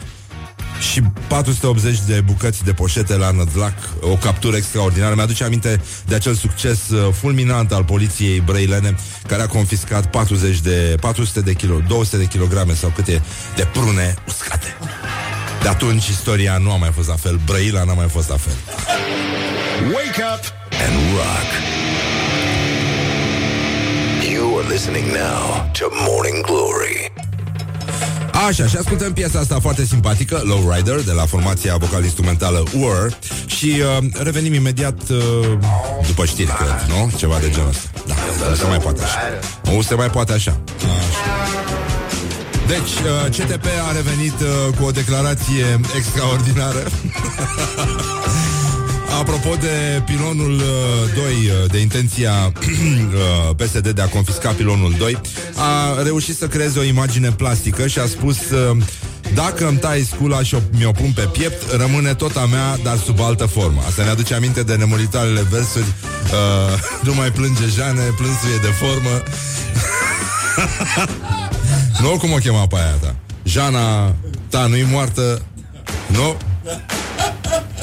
[0.92, 5.14] și 480 de bucăți de poșete la Nădlac, o captură extraordinară.
[5.14, 8.96] Mi-aduce aminte de acel succes uh, fulminant al poliției brăilene,
[9.26, 13.22] care a confiscat 40 de, 400 de kilo, 200 de kilograme sau câte
[13.54, 14.76] de prune uscate.
[15.62, 18.54] De atunci istoria nu a mai fost la fel, Brăila n-a mai fost la fel.
[19.92, 20.52] Wake up
[20.86, 21.85] and rock.
[24.66, 27.12] You are listening now to Morning Glory.
[28.48, 34.22] Așa, și ascultăm piesa asta foarte simpatică, Lowrider, de la formația vocal-instrumentală UR și uh,
[34.22, 35.18] revenim imediat uh,
[36.06, 37.10] după știri, cred, nu?
[37.16, 37.88] Ceva de genul ăsta.
[38.06, 38.14] Da,
[38.48, 39.18] nu se mai poate așa.
[39.62, 40.60] Nu se mai poate așa.
[40.76, 41.36] așa.
[42.66, 46.82] Deci, uh, CTP a revenit uh, cu o declarație extraordinară.
[49.20, 50.62] Apropo de pilonul uh,
[51.14, 55.20] 2, uh, de intenția uh, PSD de a confisca pilonul 2,
[55.54, 58.76] a reușit să creeze o imagine plastică și a spus uh,
[59.34, 62.96] dacă îmi tai scula și o, mi-o pun pe piept, rămâne tot a mea, dar
[62.96, 63.82] sub altă formă.
[63.86, 69.22] Asta ne aduce aminte de nemuritalele versuri uh, Nu mai plânge Jane, plânsuie de formă
[72.02, 73.14] Nu, cum o chema pe aia ta?
[73.42, 74.14] Jana
[74.48, 75.42] ta nu-i moartă
[76.06, 76.36] Nu?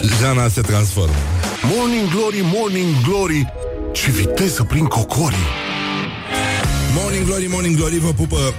[0.03, 1.13] Jana se transformă.
[1.61, 3.53] Morning Glory, Morning Glory.
[3.91, 5.47] Ce viteză prin cocorii
[6.93, 8.37] Morning Glory, Morning Glory Vă pupă.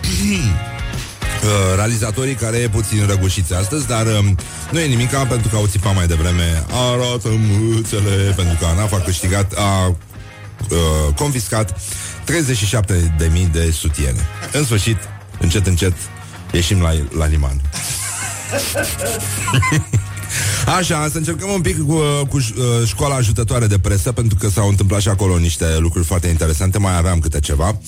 [1.44, 4.36] Uh, realizatorii care e puțin răgușiți astăzi, dar um,
[4.70, 6.64] nu e nimic pentru că au țipat mai devreme.
[6.70, 9.96] Arată mâțele, pentru că ANAF a câștigat, a uh,
[11.16, 11.80] confiscat 37.000
[13.52, 14.28] de sutiene.
[14.52, 14.96] În sfârșit,
[15.38, 15.92] încet, încet,
[16.52, 17.60] ieșim la, la liman.
[20.76, 21.94] Așa, să încercăm un pic cu,
[22.28, 26.26] cu uh, școala ajutătoare de presă, pentru că s-au întâmplat și acolo niște lucruri foarte
[26.26, 26.78] interesante.
[26.78, 27.78] Mai aveam câte ceva.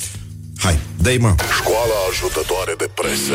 [0.57, 1.35] Hai, dă mă!
[1.61, 3.35] Școala ajutătoare de presă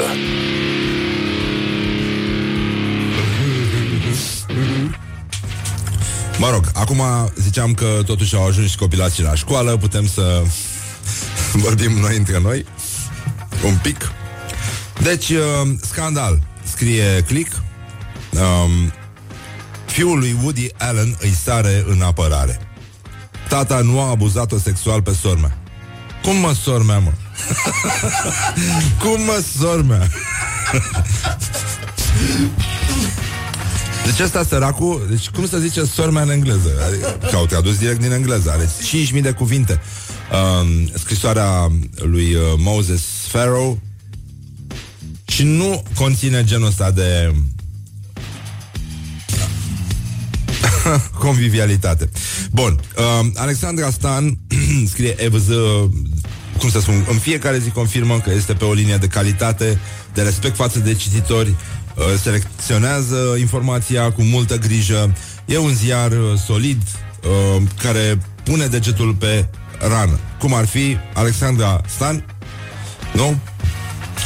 [6.38, 7.02] Mă rog, acum
[7.36, 10.42] ziceam că totuși au ajuns și copilații la școală, putem să
[11.66, 12.66] vorbim noi între noi
[13.66, 14.12] un pic.
[15.02, 17.62] Deci, uh, scandal, scrie Click.
[18.34, 18.94] Um,
[19.92, 22.60] fiul lui Woody Allen îi sare în apărare.
[23.50, 25.58] Tata nu a abuzat-o sexual pe sormea.
[26.24, 27.12] Cum mă sormea, mă?
[29.02, 30.08] Cum mă sormea?
[34.06, 36.70] Deci ăsta săracul, deci cum să zice sormea în engleză?
[36.88, 38.70] Adică, că au tradus direct din engleză, are
[39.16, 39.82] 5.000 de cuvinte.
[40.32, 43.02] Um, scrisoarea lui uh, Moses
[43.32, 43.76] Pharaoh
[45.28, 47.34] și nu conține genul ăsta de
[51.26, 52.10] convivialitate.
[52.52, 54.38] Bun, uh, Alexandra Stan
[54.94, 55.48] scrie EVZ
[56.62, 59.80] cum să spun, în fiecare zi confirmă că este pe o linie de calitate,
[60.14, 65.16] de respect față de cititori, uh, selecționează informația cu multă grijă,
[65.46, 66.82] e un ziar uh, solid
[67.24, 69.48] uh, care pune degetul pe
[69.80, 70.20] rană.
[70.40, 72.26] Cum ar fi Alexandra Stan,
[73.14, 73.40] nu?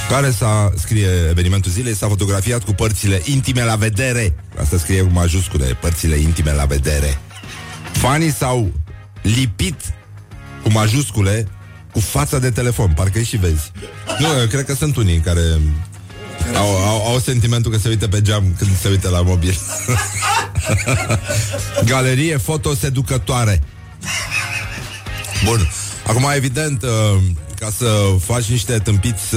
[0.09, 4.44] Care s-a, scrie evenimentul zilei, s-a fotografiat cu părțile intime la vedere.
[4.61, 7.19] Asta scrie cu majuscule, părțile intime la vedere.
[7.91, 8.71] Fanii s-au
[9.21, 9.75] lipit
[10.63, 11.47] cu majuscule
[11.91, 13.71] cu fața de telefon, parcă și vezi.
[14.19, 15.41] Nu, eu cred că sunt unii care
[16.55, 19.57] au, au, au sentimentul că se uită pe geam când se uită la mobil.
[21.85, 23.61] Galerie fotoseducătoare.
[25.43, 25.69] Bun.
[26.07, 27.21] Acum, evident, uh,
[27.59, 27.85] ca să
[28.25, 29.35] faci niște tâmpiți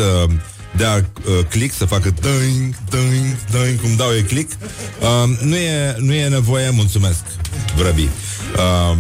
[0.73, 1.05] uh, de a uh,
[1.49, 4.53] click, să facă dăing, dăing, dăing, cum dau eu click,
[5.01, 7.25] uh, nu, e, nu e nevoie, mulțumesc,
[7.77, 8.09] vrăbi.
[8.57, 8.97] Uh,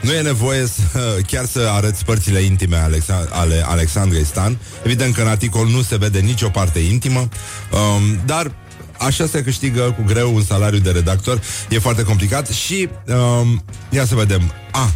[0.00, 4.58] nu e nevoie să, chiar să arăți părțile intime Alexa- ale Alexandrei Stan.
[4.84, 8.52] Evident că în articol nu se vede nicio parte intimă, um, dar
[8.98, 11.40] așa se câștigă cu greu un salariu de redactor.
[11.68, 12.88] E foarte complicat și
[13.40, 14.52] um, ia să vedem.
[14.70, 14.88] Ah,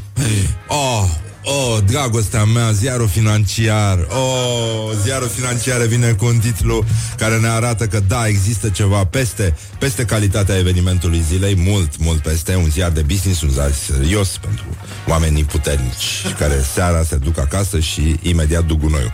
[0.69, 1.09] oh,
[1.49, 4.07] Oh, dragostea mea, ziarul financiar.
[4.09, 6.85] Oh, ziarul financiar vine cu un titlu
[7.17, 12.55] Care ne arată că da, există ceva Peste, peste calitatea evenimentului zilei Mult, mult peste
[12.55, 14.65] Un ziar de business, un ziar serios Pentru
[15.09, 19.13] oamenii puternici Care seara se duc acasă și imediat duc gunoiul.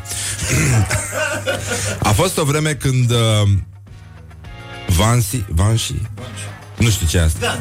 [2.08, 3.48] A fost o vreme când uh,
[4.86, 5.94] Vansi, Vansi?
[6.78, 7.58] Nu știu ce e asta.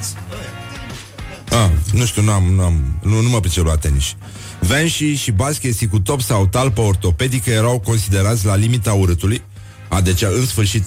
[1.50, 4.16] Ah, nu știu, n-am, n-am, nu, nu mă pricep la tenis.
[4.62, 9.42] Venși și baschesi cu top sau talpă ortopedică erau considerați la limita urâtului.
[9.88, 10.84] A, deci, în sfârșit,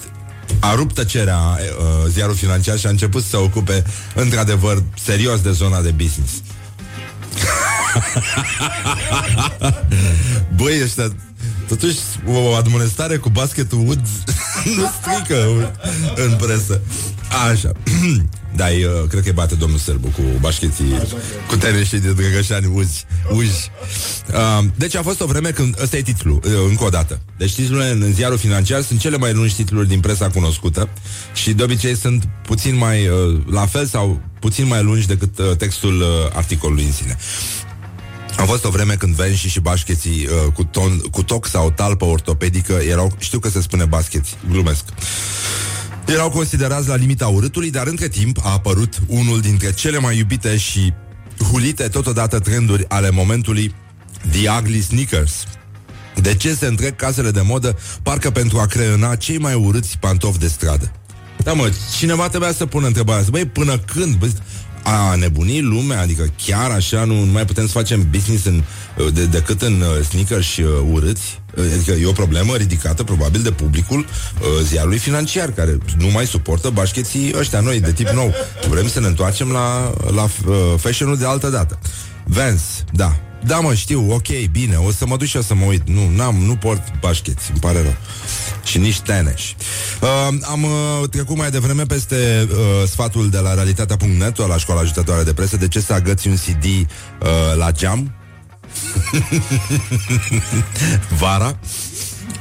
[0.59, 1.57] a rupt tăcerea uh,
[2.09, 3.83] ziarul financiar și a început să se ocupe,
[4.15, 6.31] într-adevăr, serios de zona de business.
[10.55, 11.15] Băi, ăștia
[11.67, 14.09] Totuși, o admonestare cu basketul Woods
[14.77, 15.71] nu strică
[16.15, 16.81] în presă.
[17.51, 17.71] Așa.
[18.55, 21.01] da, e, uh, cred că îi bate domnul Sârbu cu bașcheții,
[21.47, 23.71] cu teneștii de Drăgășani uzi, uzi.
[24.33, 27.19] Uh, deci a fost o vreme când, ăsta e titlul, uh, încă o dată.
[27.37, 30.89] Deci titlurile în ziarul financiar sunt cele mai lungi titluri din presa cunoscută
[31.33, 35.55] și de obicei sunt puțin mai uh, la fel sau puțin mai lungi decât uh,
[35.57, 37.17] textul uh, articolului în sine.
[38.37, 42.05] A fost o vreme când venși și bașcheții uh, cu, ton, cu toc sau talpă
[42.05, 44.83] ortopedică erau, știu că se spune bascheți, glumesc,
[46.05, 50.57] erau considerați la limita urâtului, dar între timp a apărut unul dintre cele mai iubite
[50.57, 50.93] și
[51.51, 53.73] hulite totodată trenduri ale momentului,
[54.31, 55.43] The Ugly Sneakers.
[56.15, 60.39] De ce se întrec casele de modă parcă pentru a creăna cei mai urâți pantofi
[60.39, 60.91] de stradă?
[61.43, 63.31] Da, mă, cineva trebuia să pună întrebarea asta.
[63.31, 64.15] Băi, până când?
[64.15, 64.33] Băi,
[64.87, 68.63] a nebunit lumea, adică chiar așa nu, nu mai putem să facem business în,
[69.13, 71.41] de, decât în uh, sneakers uh, urâți?
[71.73, 76.69] Adică e o problemă ridicată probabil de publicul uh, ziarului financiar care nu mai suportă
[76.69, 78.33] bașcheții ăștia noi de tip nou.
[78.69, 81.79] Vrem să ne întoarcem la, la uh, fashion-ul de altă dată.
[82.23, 83.15] Vans, da.
[83.45, 85.89] Da, mă, știu, ok, bine, o să mă duc și o să mă uit.
[85.89, 87.95] Nu, n-am, nu port bașcheți, îmi pare rău.
[88.65, 89.55] Și nici teneși.
[90.01, 95.23] Uh, am uh, trecut mai devreme peste uh, sfatul de la realitatea.net, la școala ajutătoare
[95.23, 96.87] de presă, de ce să agăți un CD uh,
[97.57, 98.13] la geam.
[101.19, 101.57] Vara.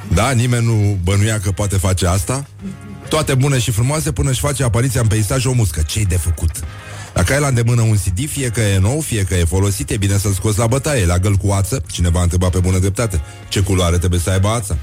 [0.09, 2.47] Da, nimeni nu bănuia că poate face asta.
[3.09, 5.83] Toate bune și frumoase până își face apariția în peisaj o muscă.
[5.83, 6.51] Ce-i de făcut?
[7.15, 9.97] Dacă ai la îndemână un CD, fie că e nou, fie că e folosit, e
[9.97, 11.83] bine să-l scoți la bătaie, la găl cu ață.
[11.91, 13.21] Cineva a întrebat pe bună dreptate.
[13.49, 14.77] Ce culoare trebuie să aibă ața?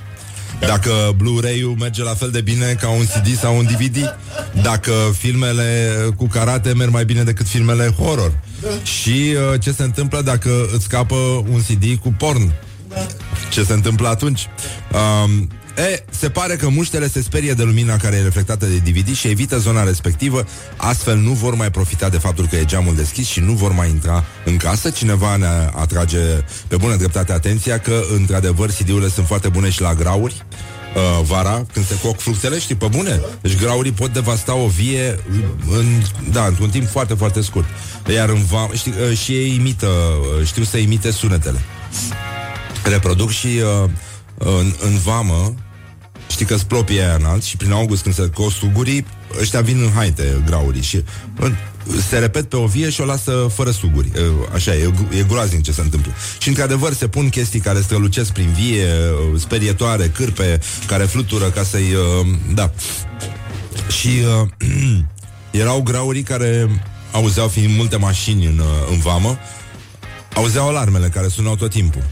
[0.60, 4.16] Dacă Blu-ray-ul merge la fel de bine ca un CD sau un DVD
[4.62, 8.32] Dacă filmele cu karate merg mai bine decât filmele horror
[8.84, 11.16] Și uh, ce se întâmplă dacă îți scapă
[11.52, 12.54] un CD cu porn
[13.52, 14.48] Ce se întâmplă atunci?
[15.24, 19.16] Um, E, se pare că muștele se sperie de lumina care e reflectată de DVD
[19.16, 23.28] și evită zona respectivă, astfel nu vor mai profita de faptul că e geamul deschis
[23.28, 24.90] și nu vor mai intra în casă.
[24.90, 26.20] Cineva ne atrage
[26.68, 30.46] pe bună dreptate atenția că, într-adevăr, CD-urile sunt foarte bune și la grauri.
[30.96, 33.22] Uh, vara, când se coc fructele, știi, pe bune.
[33.42, 35.20] Deci graurii pot devasta o vie
[35.70, 37.66] în, da, într-un timp foarte, foarte scurt.
[38.14, 41.60] Iar în va, știi, uh, și ei imită, uh, știu să imite sunetele.
[42.84, 43.48] Reproduc și
[43.84, 43.90] uh,
[44.44, 45.54] în, în vamă,
[46.30, 49.06] știi că splopii aia înalți și prin august când se costugurii,
[49.40, 51.04] ăștia vin în haite graurii și
[51.40, 51.56] în,
[52.10, 54.12] se repet pe o vie și o lasă fără suguri.
[54.54, 56.12] Așa, e, e groaznic ce se întâmplă.
[56.40, 58.88] Și într-adevăr se pun chestii care strălucesc prin vie,
[59.38, 61.96] sperietoare, cârpe, care flutură ca să-i...
[62.54, 62.72] Da.
[63.88, 64.10] Și
[64.42, 64.70] uh,
[65.62, 69.38] erau graurii care auzeau, fiind multe mașini în, în vamă,
[70.36, 72.04] auzeau alarmele care sunau tot timpul.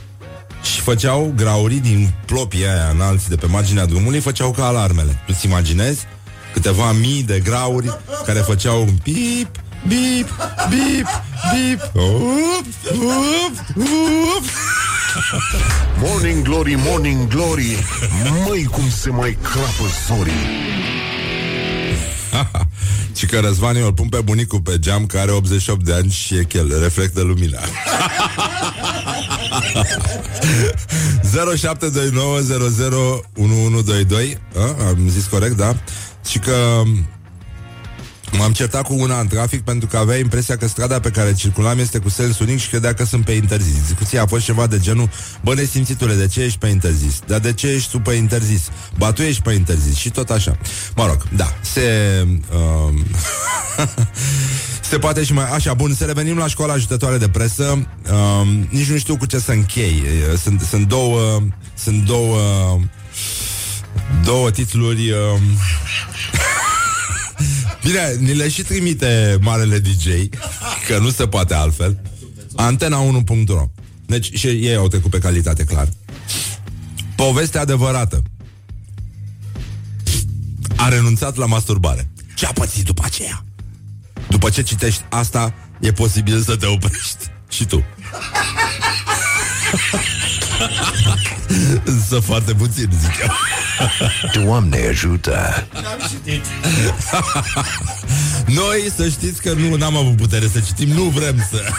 [0.62, 5.24] Și făceau graurii din plopii aia înalți de pe marginea drumului, făceau ca alarmele.
[5.26, 6.06] Tu-ți imaginezi?
[6.54, 9.50] Câteva mii de grauri care făceau un pip,
[9.88, 10.30] bip,
[10.70, 11.08] bip,
[11.50, 14.44] bip, up, up, up.
[16.02, 17.78] Morning Glory, Morning Glory
[18.48, 20.89] Măi cum se mai crapă zorii
[23.20, 26.12] Și că Răzvan eu îl pun pe bunicul pe geam Care are 88 de ani
[26.12, 27.60] și e chel Reflectă lumina
[34.34, 34.38] 0729001122
[34.88, 35.76] Am zis corect, da?
[36.30, 36.82] Și că
[38.38, 41.80] M-am certat cu una în trafic pentru că avea impresia că strada pe care circulam
[41.80, 43.82] este cu sens unic și credea că sunt pe interzis.
[43.82, 45.10] Discuția a fost ceva de genul,
[45.42, 47.20] bă, nesimțitule, de ce ești pe interzis?
[47.28, 48.70] Dar de ce ești tu pe interzis?
[48.98, 50.58] Ba, tu ești pe interzis și tot așa.
[50.96, 51.82] Mă rog, da, se...
[52.52, 52.94] Uh,
[54.90, 55.50] se poate și mai...
[55.50, 57.88] Așa, bun, să revenim la școala ajutătoare de presă.
[58.12, 60.04] Uh, nici nu știu cu ce să închei.
[60.42, 61.42] Sunt, sunt două...
[61.74, 62.40] Sunt două...
[64.24, 65.12] Două titluri...
[65.12, 65.18] Uh,
[67.84, 70.08] Bine, ni le și trimite marele DJ
[70.88, 72.02] Că nu se poate altfel.
[72.58, 73.70] Antena1.ro
[74.06, 75.90] Deci și ei au trecut pe calitate, clar.
[77.16, 78.24] Poveste adevărată.
[80.76, 82.10] A renunțat la masturbare.
[82.36, 83.44] Ce a pățit după aceea?
[84.30, 87.26] După ce citești asta E posibil să te oprești.
[87.50, 87.84] Și tu
[91.94, 93.32] Însă foarte puțin, zic eu.
[94.44, 95.68] Doamne ajută!
[98.62, 101.62] Noi să știți că nu am avut putere să citim Nu vrem să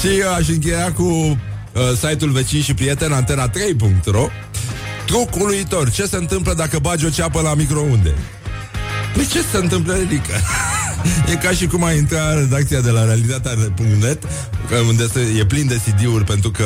[0.00, 1.38] Și eu aș încheia cu uh,
[1.94, 4.26] Site-ul vecin și prieten Antena3.ro
[5.06, 5.90] Truc uluitor.
[5.90, 8.14] Ce se întâmplă dacă bagi o ceapă la microunde?
[9.14, 10.40] Păi ce se întâmplă, Rica?
[11.32, 14.22] E ca și cum a intrat redacția de la realitatea.net
[14.88, 16.64] unde se, e plin de CD-uri pentru că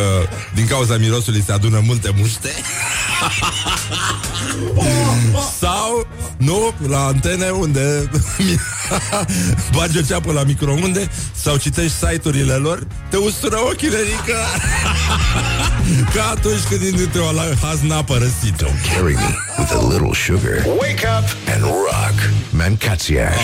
[0.55, 2.49] din cauza mirosului se adună multe muște
[5.61, 8.11] Sau, nu, la antene unde
[9.77, 14.47] bagi o ceapă la microunde sau citești site-urile lor, te ustură ochii, Nerica.
[16.15, 18.67] Ca atunci când intri o la hazna părăsită.
[18.95, 20.65] Carry me with a little sugar.
[20.79, 22.32] Wake up and rock.
[22.51, 23.37] Mancațiaș.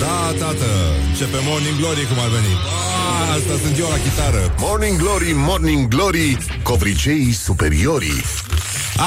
[0.00, 0.66] Da, tată,
[1.08, 2.52] începe Morning Glory cum ar veni.
[2.54, 4.54] Ah, asta sunt eu la chitară.
[4.58, 8.22] Morning Glory, Morning Glory, covriceii superiorii.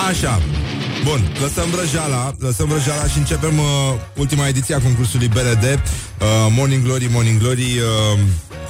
[0.10, 0.42] Așa.
[1.04, 3.66] Bun, lăsăm vrăjeala, lăsăm vrăjeala și începem uh,
[4.18, 5.64] ultima ediție a concursului BRD.
[5.64, 8.20] Uh, Morning Glory, Morning Glory, uh,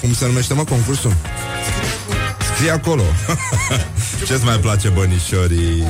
[0.01, 1.13] cum se numește, mă, concursul?
[2.57, 3.03] Scrie acolo.
[4.27, 5.83] Ce-ți mai place, bănișorii?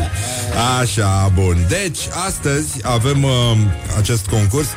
[0.80, 1.66] Așa, bun.
[1.70, 3.32] Deci, astăzi avem uh,
[3.98, 4.68] acest concurs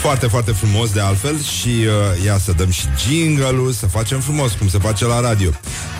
[0.00, 4.52] foarte, foarte frumos de altfel și uh, ia să dăm și jingle să facem frumos,
[4.52, 5.50] cum se face la radio.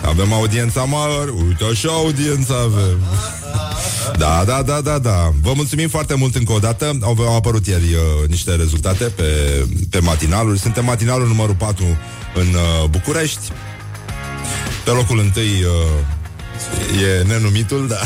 [0.05, 2.99] Avem audiența mare, uite așa audiența avem.
[4.17, 5.33] Da, da, da, da, da.
[5.41, 6.97] Vă mulțumim foarte mult încă o dată.
[7.01, 9.23] Au, au apărut ieri uh, niște rezultate pe,
[9.89, 10.55] pe matinalul.
[10.55, 11.83] Suntem matinalul numărul 4
[12.35, 13.51] în uh, București.
[14.83, 15.71] Pe locul întâi uh,
[17.01, 17.99] e nenumitul, da.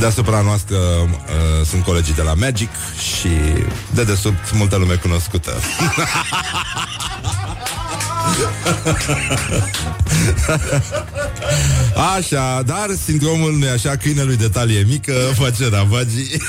[0.00, 2.70] Deasupra noastră uh, sunt colegii de la Magic
[3.12, 3.28] și
[3.90, 5.52] de desubt multă lume cunoscută.
[12.16, 16.42] Așa, dar sindromul nu așa, câinelui de talie mică face ravagii.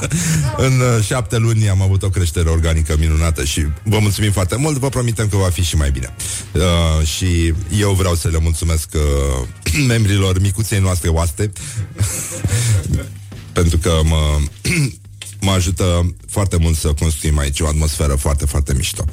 [0.66, 4.76] În uh, șapte luni am avut o creștere organică minunată și vă mulțumim foarte mult,
[4.76, 6.14] vă promitem că va fi și mai bine.
[6.52, 9.46] Uh, și eu vreau să le mulțumesc uh,
[9.92, 11.52] membrilor micuței noastre oaste
[13.52, 14.38] pentru că mă
[15.42, 19.04] mă ajută foarte mult să construim aici o atmosferă foarte, foarte mișto.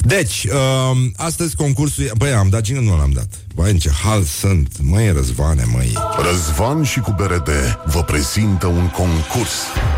[0.00, 2.10] Deci, uh, astăzi concursul...
[2.16, 3.28] Băi, am dat cine nu l-am dat?
[3.54, 4.72] Băi, în ce hal sunt?
[4.80, 5.92] Măi, Răzvane, măi.
[6.30, 7.48] Răzvan și cu BRD
[7.84, 9.52] vă prezintă un concurs.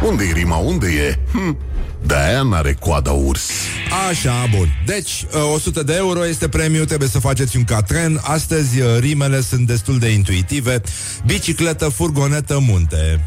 [0.08, 1.18] unde e rima, unde e?
[1.32, 1.58] Hm,
[2.06, 3.50] de-aia n-are coada urs.
[4.08, 4.68] Așa, bun.
[4.86, 8.20] Deci, uh, 100 de euro este premiu, trebuie să faceți un catren.
[8.22, 10.80] Astăzi uh, rimele sunt destul de intuitive.
[11.26, 13.20] Bicicletă, furgonetă, munte.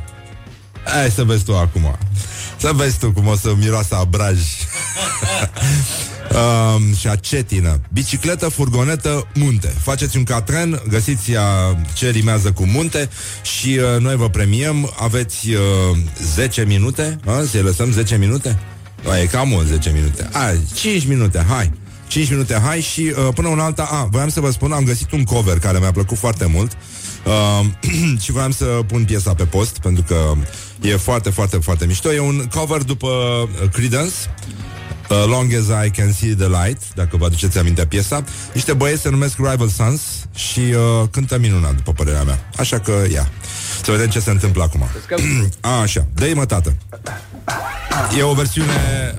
[0.86, 1.98] Hai să vezi tu acum.
[2.58, 4.38] Să vezi tu cum o să miroasă abraj.
[6.36, 7.80] Um, Și acetină.
[7.94, 9.74] Bicicletă, furgonetă, munte.
[9.82, 13.10] Faceți un catren, găsiți a, ce rimează cu munte
[13.42, 14.94] Și uh, noi vă premiem.
[15.00, 17.20] Aveți uh, 10 minute?
[17.26, 17.44] A?
[17.50, 18.60] Să-i lăsăm 10 minute?
[19.10, 20.30] A, e cam mult 10 minute.
[20.32, 21.72] A, 5 minute, hai.
[22.08, 25.12] 5 minute, hai și uh, până un alta A, voiam să vă spun, am găsit
[25.12, 26.72] un cover Care mi-a plăcut foarte mult.
[27.26, 27.66] Uh,
[28.24, 30.34] Și voiam să pun piesa pe post Pentru că
[30.82, 32.14] E foarte, foarte, foarte mișto.
[32.14, 34.14] E un cover după uh, Creedence,
[35.10, 38.24] uh, Long as I can see the light, dacă vă aduceți aminte piesa.
[38.54, 40.02] Niște băieți se numesc Rival Sons
[40.36, 42.50] și uh, cântă minunat, după părerea mea.
[42.58, 43.30] Așa că, ia.
[43.84, 44.88] Să vedem ce se întâmplă acum.
[45.62, 46.76] A, așa, dă mă, tată.
[48.18, 49.16] E o versiune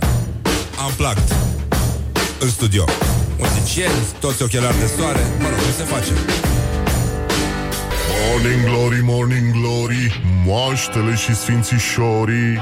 [0.86, 1.34] unplugged
[2.38, 2.84] în studio.
[3.38, 6.12] Muzicieni, toți ochelari de soare, mă rog, ce se face?
[8.10, 12.58] Morning Glory, Morning Glory, moaștele și sfințișorii.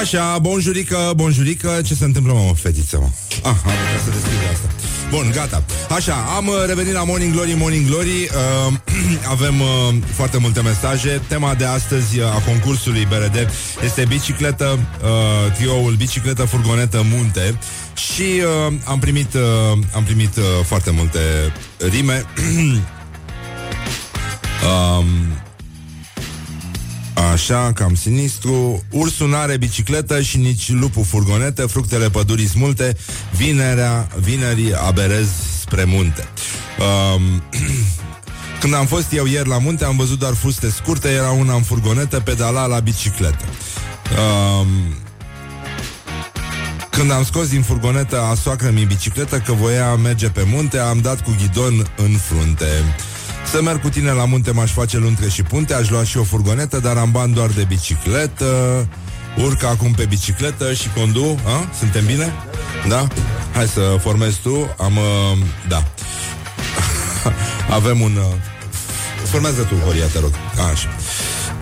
[0.00, 3.08] Așa, bonjurică, bonjurică Ce se întâmplă, mă, fetiță, mă?
[3.42, 4.68] Ah, am putea să deschid asta
[5.10, 5.64] Bun, gata.
[5.90, 8.08] Așa, am uh, revenit la Morning Glory, Morning Glory.
[8.08, 8.72] Uh,
[9.34, 11.20] avem uh, foarte multe mesaje.
[11.28, 13.50] Tema de astăzi uh, a concursului BRD
[13.84, 17.58] este bicicletă, uh, trioul bicicletă, furgonetă, munte.
[17.94, 21.18] Și uh, am primit, uh, am primit uh, foarte multe
[21.78, 22.24] rime.
[24.64, 25.04] um,
[27.32, 28.82] Așa, cam sinistru.
[28.90, 31.66] Ursul n-are bicicletă și nici lupul furgonetă.
[31.66, 32.96] Fructele pădurii multe.
[33.36, 35.28] Vinerea, vinerii aberez
[35.60, 36.28] spre munte.
[37.14, 37.42] Um,
[38.60, 41.08] Când am fost eu ieri la munte Am văzut doar fuste scurte.
[41.08, 43.44] Era una în furgonetă, pedala la bicicletă.
[44.60, 44.68] Um,
[46.90, 50.98] când am scos din furgonetă a soacră mi bicicletă Că voia merge pe munte Am
[51.00, 52.66] dat cu ghidon în frunte
[53.50, 56.22] să merg cu tine la munte, m-aș face luntre și punte Aș lua și o
[56.22, 58.88] furgonetă, dar am bani doar de bicicletă
[59.44, 61.68] Urc acum pe bicicletă și condu a?
[61.78, 62.32] Suntem bine?
[62.88, 63.06] Da?
[63.54, 64.96] Hai să formezi tu Am...
[64.96, 65.38] Uh,
[65.68, 65.84] da
[67.76, 68.16] Avem un...
[68.16, 68.24] Uh,
[69.30, 70.32] formează tu, Horia, te rog
[70.72, 70.88] Așa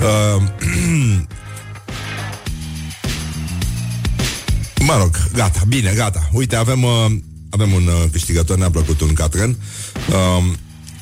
[0.00, 0.42] uh,
[4.86, 7.06] Mă rog, gata, bine, gata Uite, avem, uh,
[7.50, 9.56] avem un uh, câștigător Ne-a plăcut un catren
[10.08, 10.44] uh,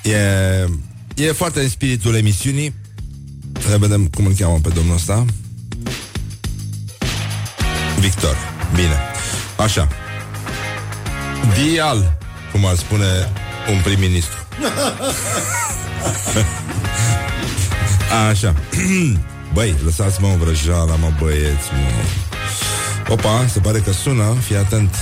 [0.03, 0.19] E,
[1.15, 2.75] e foarte în spiritul emisiunii.
[3.69, 5.25] Să vedem cum îl cheamă pe domnul ăsta.
[7.99, 8.37] Victor.
[8.75, 8.99] Bine.
[9.57, 9.89] Așa.
[11.55, 12.19] Dial.
[12.53, 13.33] cum ar spune
[13.69, 14.37] un prim-ministru.
[18.31, 18.55] Așa.
[19.55, 22.03] Băi, lăsați-mă o vrăjeală, mă băieți, mă.
[23.13, 24.95] Opa, se pare că sună, fii atent.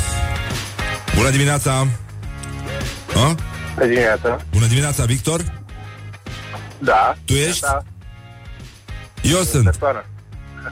[1.16, 1.86] Bună dimineața!
[3.14, 3.34] A?
[3.78, 4.38] Bună dimineața.
[4.50, 5.62] Bună dimineața, Victor!
[6.78, 7.16] Da.
[7.24, 7.60] Tu ești?
[7.60, 7.82] Da.
[9.22, 9.64] Eu sunt.
[9.64, 10.04] Persoană.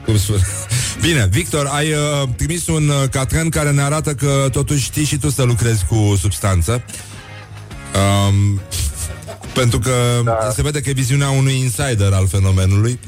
[0.05, 0.41] Cum spune?
[1.01, 5.17] Bine, Victor, ai uh, trimis un uh, catren care ne arată că totuși știi și
[5.17, 6.83] tu să lucrezi cu substanță.
[7.95, 8.61] Um,
[9.53, 9.91] pentru că
[10.23, 10.49] da.
[10.53, 12.99] se vede că e viziunea unui insider al fenomenului.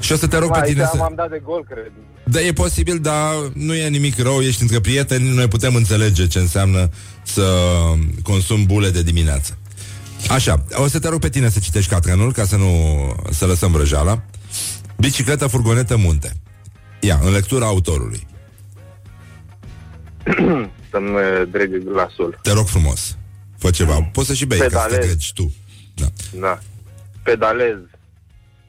[0.00, 0.96] Și o să te rog pe Aici tine să...
[0.96, 1.92] m-am dat de gol, cred.
[2.30, 6.38] Da, e posibil, dar nu e nimic rău, ești între prieteni, noi putem înțelege ce
[6.38, 6.88] înseamnă
[7.22, 7.42] să
[8.22, 9.58] consumi bule de dimineață.
[10.30, 12.70] Așa, o să te rog pe tine să citești catrenul ca să nu
[13.30, 14.22] să lăsăm vrăjeala.
[14.96, 16.32] Bicicletă, furgonetă, munte.
[17.00, 18.26] Ia, în lectura autorului.
[20.90, 22.38] Să-mi uh, dreg glasul.
[22.42, 23.16] Te rog frumos.
[23.58, 24.08] Fă ceva.
[24.12, 25.06] Poți să și bei, ca să te Pedalez.
[25.06, 25.54] treci tu.
[25.94, 26.06] Da.
[26.40, 26.58] Da.
[27.22, 27.76] Pedalez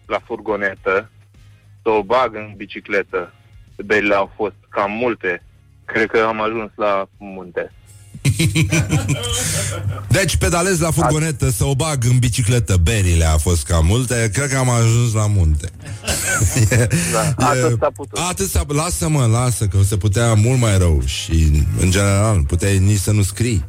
[0.05, 1.11] la furgonetă,
[1.81, 3.33] să o bag în bicicletă.
[3.85, 5.43] Berile au fost cam multe.
[5.85, 7.71] Cred că am ajuns la munte.
[10.07, 12.77] Deci pedalez la furgonetă să o bag în bicicletă.
[12.77, 14.29] Berile a fost cam multe.
[14.33, 15.69] Cred că am ajuns la munte.
[17.11, 18.19] Da, atât s-a putut.
[18.29, 18.63] Atât s-a...
[18.67, 21.01] Lasă-mă, lasă, că se putea mult mai rău.
[21.05, 23.65] Și, în general, puteai nici să nu scrii.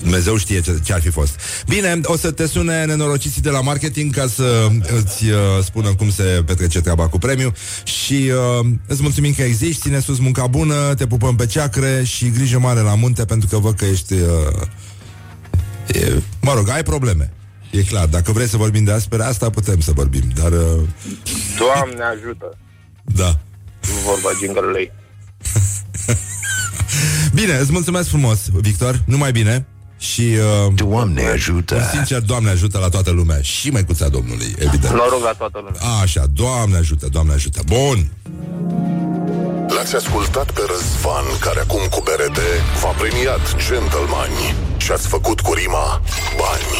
[0.00, 1.40] Dumnezeu știe ce, ce ar fi fost.
[1.68, 6.10] Bine, o să te sune nenorociții de la marketing ca să îți uh, spună cum
[6.10, 7.52] se petrece treaba cu premiu
[7.84, 8.30] și
[8.60, 12.58] uh, îți mulțumim că existi, ține sus munca bună, te pupăm pe ceacre și grijă
[12.58, 14.12] mare la munte pentru că văd că ești...
[14.12, 14.66] Uh,
[15.86, 17.32] e, mă rog, ai probleme.
[17.70, 20.52] E clar, dacă vrei să vorbim de despre asta, putem să vorbim, dar...
[20.52, 20.80] Uh,
[21.58, 22.56] Doamne ajută!
[23.02, 23.38] da.
[24.04, 24.92] Vorba jingle
[27.40, 29.66] Bine, îți mulțumesc frumos, Victor, numai bine
[29.98, 30.20] și...
[30.66, 31.80] Uh, Doamne ajută!
[31.92, 34.94] Sincer, Doamne ajută la toată lumea și măicuța Domnului, evident.
[34.94, 35.80] Noroc la toată lumea.
[35.80, 37.60] A, așa, Doamne ajută, Doamne ajută.
[37.66, 38.10] Bun.
[39.68, 42.38] L-ați ascultat pe Răzvan, care acum cu BRD
[42.82, 46.02] v-a premiat gentlemani și ați făcut cu rima
[46.36, 46.76] bani.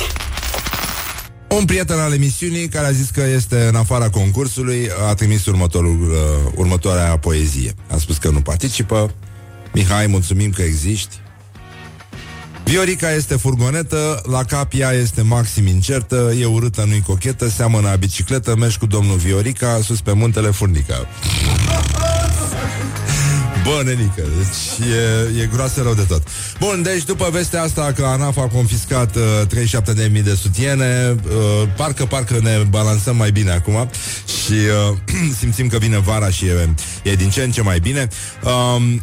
[1.49, 6.01] Un prieten al emisiunii care a zis că este în afara concursului a trimis următorul,
[6.01, 6.17] uh,
[6.55, 7.75] următoarea poezie.
[7.91, 9.11] A spus că nu participă.
[9.73, 11.21] Mihai, mulțumim că existi.
[12.65, 17.97] Viorica este furgonetă, la cap ea este maxim incertă, e urâtă, nu-i cochetă, seamănă a
[17.97, 21.07] bicicletă, mergi cu domnul Viorica, sus pe muntele Furnica.
[23.65, 24.89] Bă, nenică, deci
[25.37, 26.23] e, e groasă rău de tot.
[26.59, 29.23] Bun, deci după vestea asta că ANAF a confiscat uh,
[30.13, 33.91] 37.000 de sutiene, uh, parcă, parcă ne balansăm mai bine acum
[34.27, 34.97] și uh,
[35.41, 38.09] simțim că vine vara și e, e din ce în ce mai bine.
[38.45, 38.51] Uh,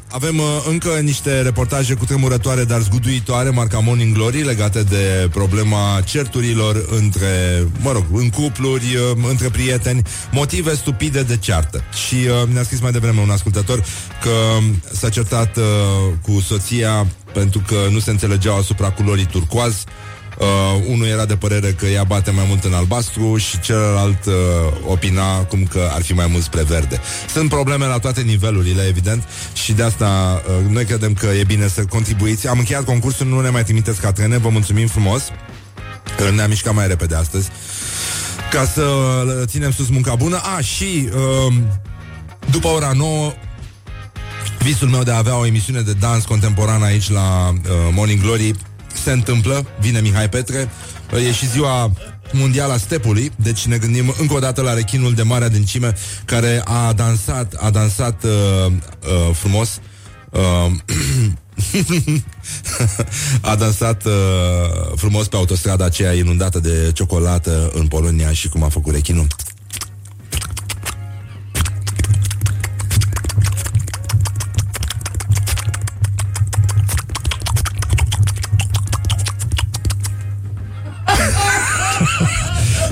[0.09, 6.01] avem uh, încă niște reportaje cu tremurătoare, dar zguduitoare, marca Morning Glory, legate de problema
[6.05, 10.01] certurilor între, mă rog, în cupluri, uh, între prieteni,
[10.31, 11.83] motive stupide de ceartă.
[12.07, 13.83] Și uh, ne-a scris mai devreme un ascultător
[14.21, 14.46] că
[14.91, 15.63] s-a certat uh,
[16.21, 19.83] cu soția pentru că nu se înțelegeau asupra culorii turcoaz.
[20.39, 24.33] Uh, unul era de părere că ea bate mai mult în albastru și celălalt uh,
[24.85, 26.99] opina cum că ar fi mai mult spre verde.
[27.33, 29.23] Sunt probleme la toate nivelurile, evident,
[29.53, 32.47] și de asta uh, noi credem că e bine să contribuiți.
[32.47, 35.21] Am încheiat concursul, nu ne mai trimiteți ca trene, vă mulțumim frumos.
[36.19, 37.49] Uh, Ne-am mișcat mai repede astăzi
[38.51, 40.41] ca să uh, ținem sus munca bună.
[40.55, 41.53] A, și uh,
[42.51, 43.33] după ora 9
[44.67, 48.53] Visul meu de a avea o emisiune de dans contemporan aici la uh, Morning Glory
[49.03, 50.69] se întâmplă, vine Mihai Petre,
[51.13, 51.91] uh, e și ziua
[52.31, 55.93] mondială a stepului, deci ne gândim încă o dată la rechinul de mare adâncime
[56.25, 58.31] care a dansat, a dansat uh,
[58.71, 59.79] uh, frumos.
[60.29, 60.71] Uh,
[63.51, 64.11] a dansat uh,
[64.95, 69.27] frumos pe autostrada aceea inundată de ciocolată în Polonia și cum a făcut rechinul.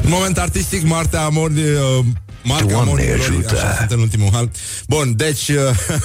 [0.05, 1.49] În moment artistic, Marta Amor...
[1.49, 2.05] Uh,
[2.43, 3.55] Marca Doamne Morning Glory, ajută.
[3.55, 4.49] Așa sunt în ultimul hal.
[4.87, 5.57] Bun, deci uh,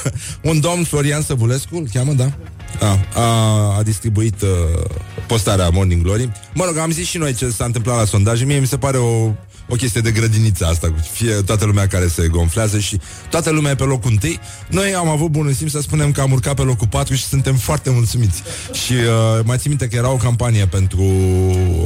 [0.50, 2.32] un domn Florian Săvulescu, îl cheamă, da?
[2.80, 4.48] A, a, a distribuit uh,
[5.26, 6.32] postarea Morning Glory.
[6.54, 8.44] Mă rog, am zis și noi ce s-a întâmplat la sondaje.
[8.44, 9.32] Mie mi se pare o,
[9.70, 13.00] o chestie de grădiniță asta, cu fie toată lumea care se gonflează și
[13.30, 14.40] toată lumea e pe locul întâi.
[14.68, 17.54] Noi am avut bunul simț să spunem că am urcat pe locul 4 și suntem
[17.54, 18.42] foarte mulțumiți.
[18.72, 21.02] Și uh, mai țin minte că era o campanie pentru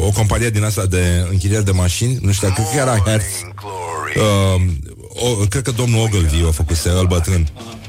[0.01, 3.25] o companie din asta de închirieri de mașini, nu știu, cred că era Hertz.
[4.17, 4.63] Uh,
[5.09, 7.49] o, cred că domnul Ogilvy a făcut el bătrân.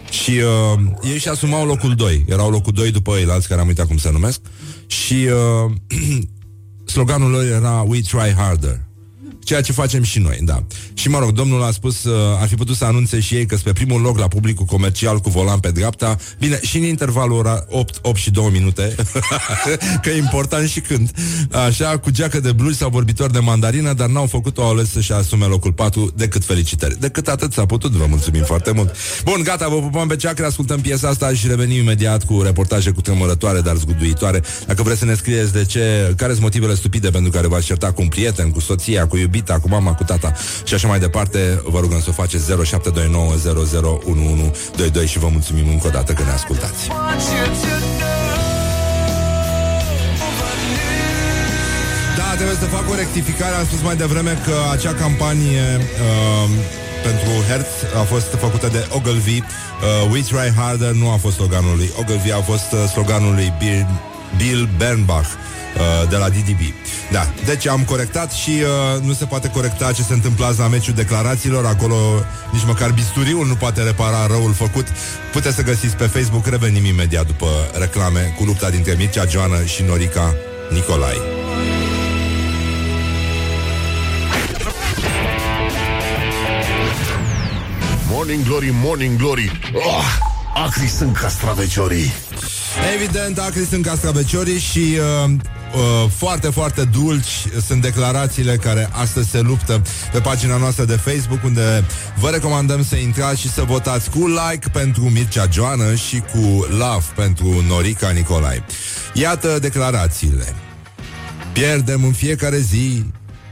[0.09, 0.79] Și uh,
[1.11, 2.25] ei și asumau locul 2.
[2.27, 4.39] Erau locul 2 după ei, alți care am uitat cum se numesc.
[4.87, 5.27] și
[5.65, 5.71] uh,
[6.93, 8.84] sloganul lor era We try harder.
[9.45, 10.63] Ceea ce facem și noi, da.
[10.93, 13.55] Și mă rog, domnul a spus, uh, ar fi putut să anunțe și ei că
[13.55, 16.17] sunt pe primul loc la publicul comercial cu volan pe dreapta.
[16.39, 18.95] Bine, și în intervalul ora 8, 8 și 2 minute,
[20.01, 21.11] că e important și când.
[21.67, 25.11] Așa, cu geacă de blugi sau vorbitor de mandarină, dar n-au făcut-o, au ales să-și
[25.11, 26.99] asume locul 4, decât felicitări.
[26.99, 28.95] Decât atât s-a putut, vă mulțumim foarte mult.
[29.23, 33.01] Bun, gata, vă pupăm pe ceacre, ascultăm piesa asta și revenim imediat cu reportaje cu
[33.01, 34.43] tremurătoare, dar zguduitoare.
[34.67, 37.91] Dacă vreți să ne scrieți de ce, care sunt motivele stupide pentru care v-ați certa
[37.91, 40.33] cu un prieten, cu soția, cu iubita, cu mama, cu tata
[40.63, 42.53] și așa mai departe, vă rugăm să o faceți 0729001122
[45.05, 46.87] și vă mulțumim încă o dată că ne ascultați.
[52.17, 53.55] Da, trebuie să fac o rectificare.
[53.55, 56.49] Am spus mai devreme că acea campanie uh,
[57.03, 57.67] pentru Hertz
[57.99, 59.37] a fost făcută de Ogilvy.
[59.37, 59.45] Uh,
[60.11, 63.87] We Try Harder nu a fost sloganul lui Ogilvy, a fost uh, sloganul lui Bill,
[64.37, 65.27] Bill Bernbach
[65.77, 66.61] uh, de la DDB.
[67.11, 70.67] Da, deci am corectat și uh, nu se poate corecta ce se întâmplă azi la
[70.67, 71.65] meciul declarațiilor.
[71.65, 71.95] Acolo
[72.51, 74.87] nici măcar bisturiul nu poate repara răul făcut.
[75.31, 76.45] Puteți să găsiți pe Facebook.
[76.47, 77.47] Revenim imediat după
[77.79, 80.35] reclame cu lupta dintre Mircea Joană și Norica
[80.71, 81.17] Nicolai.
[88.09, 90.03] Morning Glory, Morning Glory oh,
[90.53, 92.13] Acri sunt castraveciorii
[92.93, 95.31] Evident, acri sunt castraveciorii și uh,
[95.75, 101.43] uh, foarte, foarte dulci sunt declarațiile care astăzi se luptă pe pagina noastră de Facebook,
[101.43, 101.85] unde
[102.19, 107.05] vă recomandăm să intrați și să votați cu like pentru Mircea Joană și cu love
[107.15, 108.63] pentru Norica Nicolai.
[109.13, 110.55] Iată declarațiile.
[111.53, 113.03] Pierdem în fiecare zi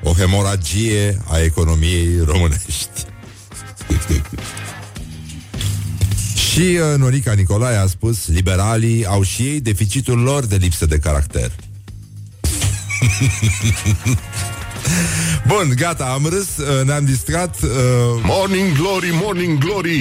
[0.04, 3.06] o hemoragie a economiei românești.
[6.52, 10.98] Și uh, Norica Nicolae a spus Liberalii au și ei deficitul lor de lipsă de
[10.98, 11.52] caracter
[15.48, 17.70] Bun, gata, am râs, uh, ne-am distrat uh...
[18.24, 20.00] Morning Glory, Morning Glory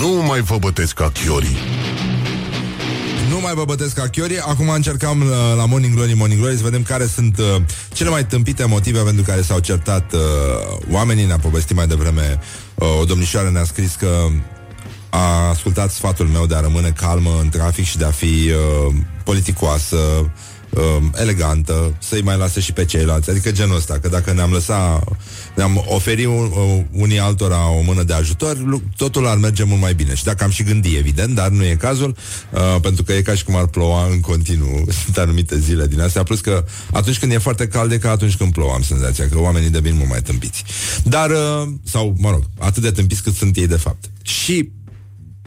[0.00, 1.56] Nu mai vă bătesc ca chiorii
[3.34, 4.38] nu mai vă bătesc ca chiori.
[4.38, 7.44] Acum încercam uh, la Morning Glory, Morning Glory să vedem care sunt uh,
[7.92, 10.20] cele mai tâmpite motive pentru care s-au certat uh,
[10.90, 11.24] oamenii.
[11.24, 12.38] Ne-a povestit mai devreme
[12.74, 14.26] uh, o domnișoară ne-a scris că
[15.10, 18.94] a ascultat sfatul meu de a rămâne calmă în trafic și de a fi uh,
[19.24, 19.96] politicoasă,
[20.76, 23.30] uh, elegantă, să-i mai lase și pe ceilalți.
[23.30, 25.08] Adică genul ăsta, că dacă ne-am lăsat,
[25.54, 29.80] ne-am oferit un, uh, unii altora o mână de ajutor, lu- totul ar merge mult
[29.80, 30.14] mai bine.
[30.14, 32.16] Și dacă am și gândit, evident, dar nu e cazul,
[32.50, 34.84] uh, pentru că e ca și cum ar ploua în continuu.
[35.04, 38.36] Sunt anumite zile din astea, plus că atunci când e foarte cald e ca atunci
[38.36, 40.64] când plouă, am senzația că oamenii devin mult mai tâmpiți.
[41.02, 44.04] Dar, uh, sau, mă rog, atât de tâmpiți cât sunt ei de fapt.
[44.22, 44.70] Și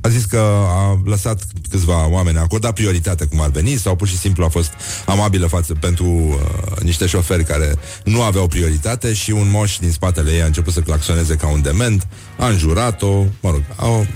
[0.02, 4.08] a zis că a lăsat câțiva oameni, a acordat prioritate cum ar veni sau pur
[4.08, 4.72] și simplu a fost
[5.06, 10.32] amabilă față pentru uh, niște șoferi care nu aveau prioritate și un moș din spatele
[10.32, 12.08] ei a început să claxoneze ca un dement,
[12.40, 14.08] a înjurat-o, mă rog, a,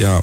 [0.00, 0.22] ea,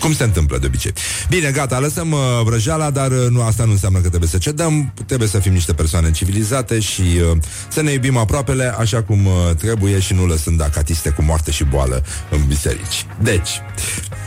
[0.00, 0.92] cum se întâmplă de obicei.
[1.28, 4.92] Bine, gata, lăsăm uh, vrăjeala, dar uh, nu asta nu înseamnă că trebuie să cedăm,
[5.06, 7.36] trebuie să fim niște persoane civilizate și uh,
[7.68, 11.64] să ne iubim aproapele așa cum uh, trebuie și nu lăsând acatiste cu moarte și
[11.64, 13.06] boală în biserici.
[13.20, 13.50] Deci,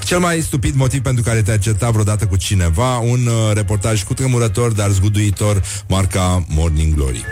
[0.03, 4.13] cel mai stupid motiv pentru care te-ai certat vreodată cu cineva, un uh, reportaj cu
[4.13, 7.25] tremurător, dar zguduitor, marca Morning Glory.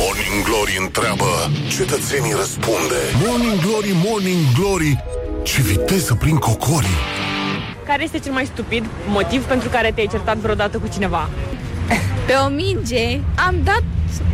[0.00, 5.04] Morning Glory întreabă Cetățenii răspunde Morning Glory, Morning Glory
[5.42, 6.98] Ce viteză prin cocorii
[7.86, 11.28] Care este cel mai stupid motiv pentru care te-ai certat vreodată cu cineva?
[12.26, 13.82] Pe o minge am dat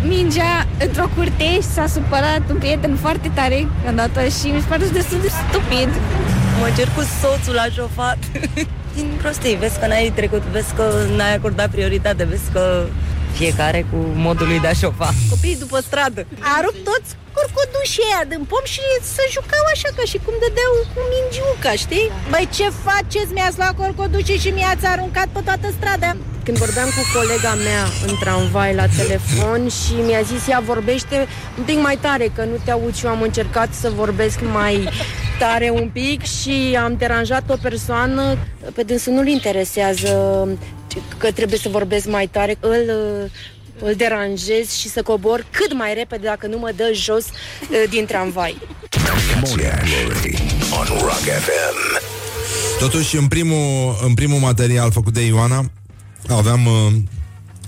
[0.06, 4.84] mingea într-o curte și s-a supărat un prieten foarte tare îndată și mi se pare
[4.92, 5.88] destul de stupid.
[6.60, 8.18] Mă cer cu soțul la șofat.
[8.96, 10.84] Din prostii, vezi că n-ai trecut, vezi că
[11.16, 12.86] n-ai acordat prioritate, vezi că
[13.40, 15.10] fiecare cu modul lui de a șofa.
[15.30, 16.20] Copiii după stradă.
[16.54, 18.82] A rupt toți curcudușii ăia din pom și
[19.14, 22.06] se jucau așa ca și cum dădeau cu mingiuca, știi?
[22.32, 23.32] Băi, ce faceți?
[23.36, 26.10] Mi-ați luat corcodușii și mi-ați aruncat pe toată strada.
[26.46, 31.16] Când vorbeam cu colega mea în tramvai la telefon și mi-a zis ea vorbește
[31.58, 34.88] un pic mai tare că nu te aud și eu am încercat să vorbesc mai
[35.38, 38.22] tare un pic și am deranjat o persoană
[38.74, 40.08] pe dânsul nu-l interesează
[41.18, 42.90] că trebuie să vorbesc mai tare, îl
[43.80, 48.04] îl deranjez și să cobor cât mai repede dacă nu mă dă jos uh, din
[48.04, 48.58] tramvai.
[49.34, 49.70] Morning
[50.04, 50.38] Glory
[50.70, 52.04] on Rock FM.
[52.78, 55.70] Totuși, în primul, în primul material făcut de Ioana,
[56.28, 56.92] aveam uh,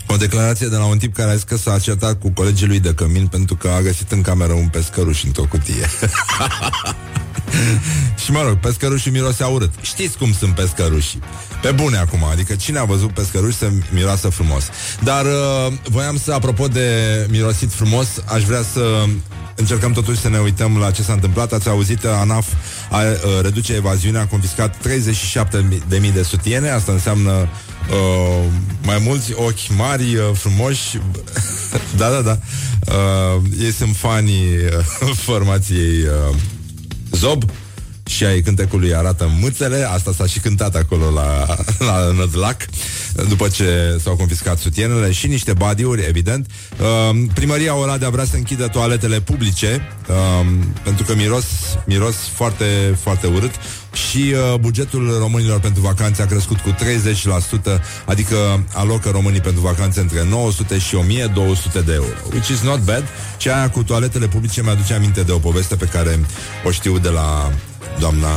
[0.06, 2.80] o declarație de la un tip care a zis că s-a certat cu colegii lui
[2.80, 5.86] de cămin pentru că a găsit în cameră un pescăruș într-o cutie.
[8.24, 9.72] și mă rog, pescărușii mirosea urât.
[9.80, 11.20] Știți cum sunt pescărușii.
[11.62, 14.64] Pe bune acum, adică cine a văzut pescăruși să miroasă frumos.
[15.02, 16.90] Dar uh, voiam să, apropo de
[17.30, 19.04] mirosit frumos, aș vrea să
[19.54, 21.52] încercăm totuși să ne uităm la ce s-a întâmplat.
[21.52, 22.46] Ați auzit, ANAF
[22.90, 23.06] a, a,
[23.40, 24.74] reduce evaziunea, a confiscat
[25.88, 28.44] 37.000 de sutiene, asta înseamnă uh,
[28.82, 30.98] mai mulți ochi mari, uh, frumoși.
[31.98, 32.38] da, da, da.
[32.92, 34.56] Uh, ei sunt fanii
[35.00, 36.36] uh, formației uh,
[37.12, 37.44] Zob
[38.08, 41.56] și ai cântecului arată mâțele, asta s-a și cântat acolo la,
[41.88, 42.64] la Nădlac,
[43.28, 46.46] după ce s-au confiscat sutienele și niște badiuri, evident.
[46.80, 50.46] Uh, primăria Oradea vrea să închidă toaletele publice, uh,
[50.82, 51.44] pentru că miros,
[51.86, 52.64] miros foarte,
[53.00, 53.54] foarte urât
[53.92, 60.00] și uh, bugetul românilor pentru vacanțe a crescut cu 30%, adică alocă românii pentru vacanțe
[60.00, 63.04] între 900 și 1200 de euro, which is not bad.
[63.38, 66.18] Și aia cu toaletele publice mi-aduce aminte de o poveste pe care
[66.64, 67.52] o știu de la
[67.98, 68.28] doamna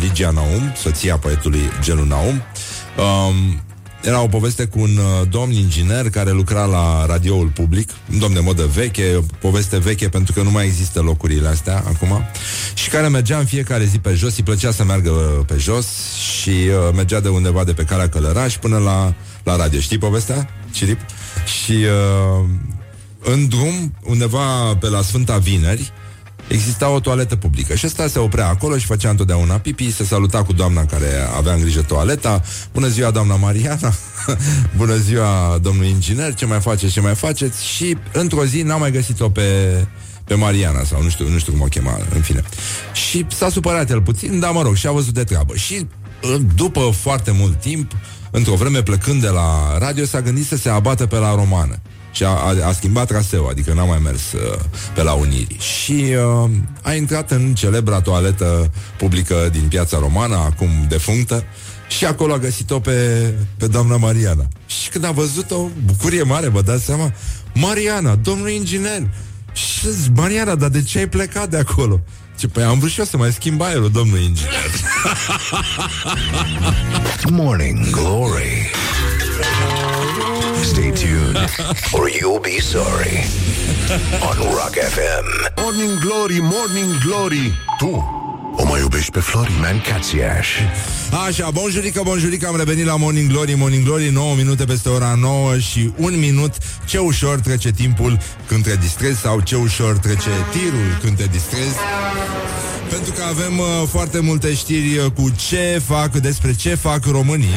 [0.00, 2.42] Ligia Naum, soția poetului Gelu Naum.
[2.96, 3.60] Um,
[4.02, 8.34] era o poveste cu un uh, domn inginer care lucra la radioul public, un domn
[8.34, 12.24] de modă veche, o poveste veche pentru că nu mai există locurile astea acum,
[12.74, 15.86] și care mergea în fiecare zi pe jos, îi plăcea să meargă uh, pe jos
[16.40, 19.80] și uh, mergea de undeva de pe calea Călăraș până la, la radio.
[19.80, 20.98] Știi povestea, Cirip?
[21.44, 22.48] Și uh,
[23.22, 25.92] în drum, undeva pe la Sfânta Vineri,
[26.50, 30.42] exista o toaletă publică și ăsta se oprea acolo și făcea întotdeauna pipi, se saluta
[30.42, 32.42] cu doamna care avea în grijă toaleta.
[32.72, 33.92] Bună ziua, doamna Mariana!
[34.76, 37.66] Bună ziua, domnul inginer, ce mai faceți, ce mai faceți?
[37.66, 39.46] Și într-o zi n-am mai găsit-o pe,
[40.24, 42.42] pe Mariana sau nu știu, nu știu cum o chema, în fine.
[42.92, 45.54] Și s-a supărat el puțin, dar mă rog, și a văzut de treabă.
[45.54, 45.86] Și
[46.54, 47.92] după foarte mult timp,
[48.30, 51.80] într-o vreme plecând de la radio, s-a gândit să se abată pe la romană.
[52.12, 54.58] Și a, a, a schimbat traseu, adică n-a mai mers uh,
[54.94, 55.58] pe la Unirii.
[55.58, 56.04] Și
[56.44, 56.50] uh,
[56.82, 61.44] a intrat în celebra toaletă publică din piața romană, acum defunctă,
[61.88, 64.48] și acolo a găsit-o pe, pe doamna Mariana.
[64.66, 67.12] Și când a văzut-o, bucurie mare, vă dați seama,
[67.54, 69.02] Mariana, domnul inginer,
[69.52, 72.00] și zic, Mariana, dar de ce ai plecat de acolo?
[72.38, 74.70] Ce, păi am vrut și eu să mai schimb aerul, domnul inginer.
[77.30, 78.70] Morning Glory.
[80.62, 81.36] Stay tuned,
[81.94, 83.24] or you'll be sorry.
[84.22, 85.24] On Rock FM.
[85.56, 88.18] Morning Glory, Morning Glory Tu
[88.56, 89.52] o mai iubești pe Flori?
[89.60, 90.48] Mancațiaș.
[91.26, 95.58] Așa, bonjurică, bonjurică, am revenit la Morning Glory Morning Glory, 9 minute peste ora 9
[95.58, 96.54] și un minut
[96.84, 101.76] Ce ușor trece timpul când te distrezi Sau ce ușor trece tirul când te distrezi
[102.90, 107.54] Pentru că avem uh, foarte multe știri uh, cu ce fac, despre ce fac românii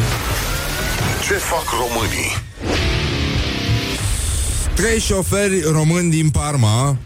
[1.27, 2.41] Ce fac românii?
[4.75, 6.87] Trei șoferi români din Parma.
[6.87, 6.97] Au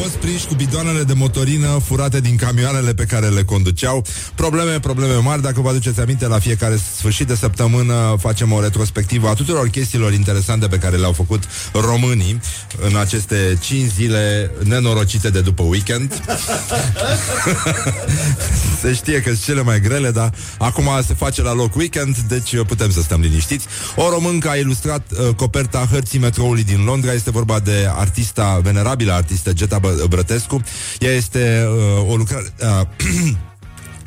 [0.00, 4.04] fost prinși cu bidoanele de motorină furate din camioanele pe care le conduceau.
[4.34, 5.42] Probleme, probleme mari.
[5.42, 10.12] Dacă vă aduceți aminte, la fiecare sfârșit de săptămână facem o retrospectivă a tuturor chestiilor
[10.12, 12.40] interesante pe care le-au făcut românii
[12.88, 16.12] în aceste 5 zile nenorocite de după weekend.
[18.82, 22.56] se știe că sunt cele mai grele, dar acum se face la loc weekend, deci
[22.66, 23.66] putem să stăm liniștiți.
[23.96, 27.12] O româncă a ilustrat uh, coperta hărții metroului din Londra.
[27.12, 29.78] Este vorba de artista, venerabilă artistă Geta
[30.08, 30.62] Brătescu.
[30.98, 32.54] Ea este uh, o lucrare...
[32.60, 32.86] Uh,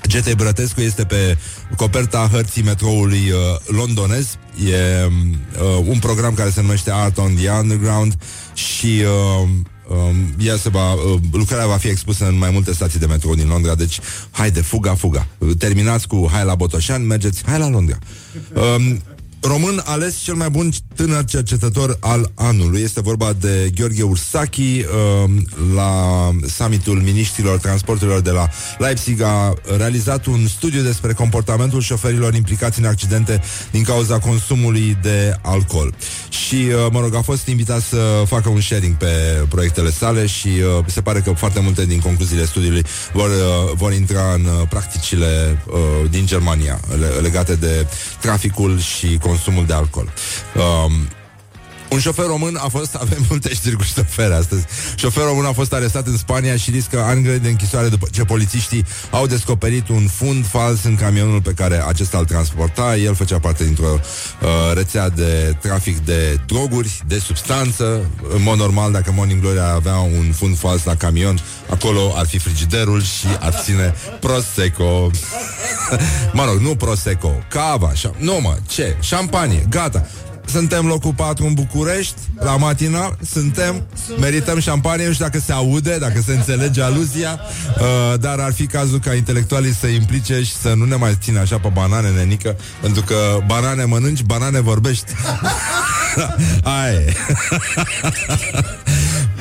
[0.07, 1.37] GT Brătescu este pe
[1.75, 4.37] coperta hărții metroului uh, londonez.
[4.69, 8.13] E uh, un program care se numește Art on the Underground
[8.53, 9.03] și
[9.41, 9.47] uh,
[9.87, 13.35] um, ea se va, uh, lucrarea va fi expusă în mai multe stații de metrou
[13.35, 13.99] din Londra, deci
[14.31, 15.27] haide, fuga, fuga.
[15.57, 17.97] Terminați cu hai la Botoșan, mergeți, hai la Londra.
[18.53, 19.01] Um,
[19.47, 22.81] român ales cel mai bun tânăr cercetător al anului.
[22.81, 25.31] Este vorba de Gheorghe Ursachi uh,
[25.75, 32.79] la summitul ministrilor transporturilor de la Leipzig a realizat un studiu despre comportamentul șoferilor implicați
[32.79, 33.41] în accidente
[33.71, 35.93] din cauza consumului de alcool.
[36.29, 40.47] Și, uh, mă rog, a fost invitat să facă un sharing pe proiectele sale și
[40.47, 42.83] uh, se pare că foarte multe din concluziile studiului
[43.13, 46.79] vor, uh, vor intra în uh, practicile uh, din Germania
[47.21, 47.87] legate de
[48.19, 50.07] traficul și consumul consumul de alcool.
[50.55, 51.07] Um,
[51.95, 54.65] un șofer român a fost, avem multe știri cu șoferi astăzi.
[54.95, 58.23] Șofer român a fost arestat în Spania și riscă ani grei de închisoare după ce
[58.23, 62.95] polițiștii au descoperit un fund fals în camionul pe care acesta îl transporta.
[62.95, 68.05] El făcea parte dintr-o uh, rețea de trafic de droguri, de substanță.
[68.35, 71.39] În mod normal, dacă Morning Glory avea un fund fals la camion,
[71.69, 75.11] acolo ar fi frigiderul și ar ține Prosecco.
[76.33, 78.95] mă rog, nu Prosecco, cava, șa- nu mă, ce?
[78.99, 80.07] Șampanie, gata.
[80.45, 83.83] Suntem locul 4 în București, la matinal, suntem,
[84.19, 87.39] merităm șampanie, nu știu dacă se aude, dacă se înțelege aluzia,
[87.79, 91.39] uh, dar ar fi cazul ca intelectualii să implice și să nu ne mai țină
[91.39, 93.15] așa pe banane, nenică, pentru că
[93.45, 95.11] banane mănânci, banane vorbești.
[96.63, 97.13] Aia e.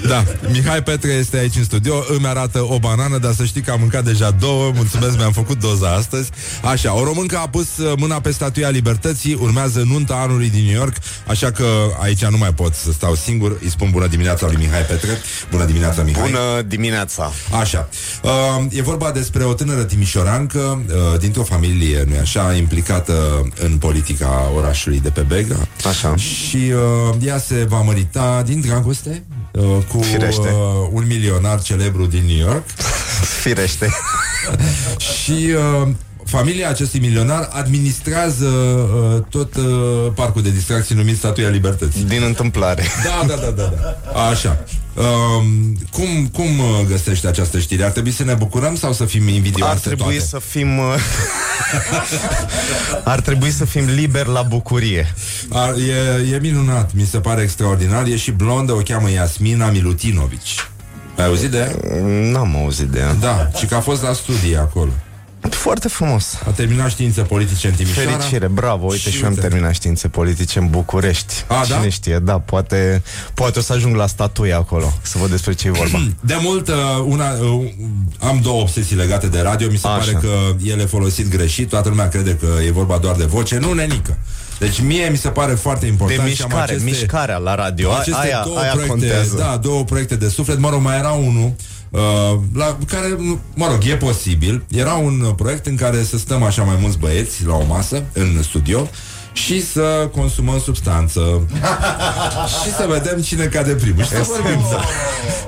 [0.08, 3.70] Da, Mihai Petre este aici în studio Îmi arată o banană, dar să știi că
[3.70, 6.30] am mâncat deja două Mulțumesc, mi-am făcut doza astăzi.
[6.62, 10.74] Așa, o româncă a pus uh, mâna pe statuia libertății Urmează nunta anului din New
[10.74, 10.96] York
[11.28, 11.66] Așa că
[12.02, 15.10] aici nu mai pot să stau singur Îi spun bună dimineața lui Mihai Petre.
[15.50, 16.22] Bună dimineața, Mihai.
[16.22, 17.32] Bună dimineața.
[17.60, 17.88] Așa,
[18.22, 18.30] uh,
[18.70, 25.00] e vorba despre o tânără timișorancă uh, Dintr-o familie, nu așa, implicată în politica orașului
[25.00, 25.68] de pe Bega.
[25.88, 26.16] Așa.
[26.16, 29.24] Și uh, ea se va mărita din dragoste
[29.54, 30.48] uh, cu Firește.
[30.48, 32.66] uh, un milionar celebru din New York.
[33.40, 33.88] Firește.
[35.22, 35.88] și uh,
[36.36, 39.64] familia acestui milionar administrează uh, tot uh,
[40.14, 42.04] parcul de distracții numit Statuia Libertății.
[42.04, 42.82] Din întâmplare.
[43.04, 43.72] Da, da, da, da.
[44.12, 44.20] da.
[44.20, 44.64] Așa.
[44.94, 47.84] Um, cum, cum uh, găsești această știre?
[47.84, 50.20] Ar trebui să ne bucurăm sau să fim invidioase Ar trebui toate?
[50.20, 50.94] să fim uh,
[53.14, 55.14] Ar trebui să fim liberi la bucurie
[55.50, 58.06] Ar, e, e minunat, mi se pare extraordinar.
[58.06, 60.68] E și blondă, o cheamă Iasmina Milutinovici.
[61.16, 62.00] Ai auzit de ea?
[62.30, 64.90] N-am auzit de ea Da, și că a fost la studii acolo.
[65.50, 66.38] Foarte frumos.
[66.46, 68.10] A terminat științe politice în Timișoara.
[68.10, 69.40] Fericire, bravo, uite și, și eu am uite.
[69.48, 71.34] terminat științe politice în București.
[71.46, 71.88] A, Cine da?
[71.88, 73.02] știe, da, poate,
[73.34, 75.98] poate o să ajung la statuie acolo Să văd despre ce e vorba.
[76.20, 76.74] De mult uh,
[77.04, 77.70] una, uh,
[78.20, 79.70] am două obsesii legate de radio.
[79.70, 79.96] Mi se Așa.
[79.96, 80.30] pare că
[80.64, 81.68] ele folosit greșit.
[81.68, 83.58] Toată lumea crede că e vorba doar de voce.
[83.58, 84.18] Nu, nenică.
[84.58, 87.90] Deci mie mi se pare foarte De important și am mișcare, aceste, mișcarea la radio.
[87.92, 89.36] A- aceste Aia, două aia proiecte, contează.
[89.36, 90.58] Da, două proiecte de suflet.
[90.58, 91.52] Mă rog, mai era unul
[91.94, 93.16] Uh, la care,
[93.54, 94.64] mă rog, e posibil.
[94.70, 98.04] Era un uh, proiect în care să stăm așa mai mulți băieți La o masă,
[98.12, 98.88] în studio
[99.34, 101.20] Și să consumăm substanță
[102.62, 104.60] Și să vedem cine cade primul Și să vorbim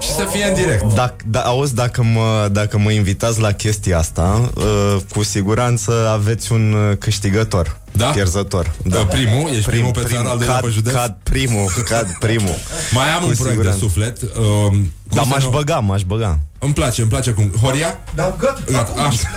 [0.01, 3.99] Și să fie în direct Dacă, da, auzi, dacă mă, dacă mă invitați la chestia
[3.99, 7.77] asta, uh, cu siguranță aveți un uh, câștigător.
[7.93, 8.07] Da?
[8.07, 8.73] Pierzător.
[8.85, 8.99] Da.
[8.99, 9.51] Primul?
[9.51, 10.93] Ești primul pe țară, al doilea cad, pe județ?
[10.93, 12.55] Cad primul, cad primul.
[12.93, 13.79] Mai am Cu un proiect siguranță.
[13.79, 16.39] de suflet um, Dar cum să m-aș nu- băga, m-aș băga.
[16.67, 17.99] Îmi place, îmi place cum Horia?
[18.15, 18.61] Da, gata.
[18.71, 19.29] Gata, așa.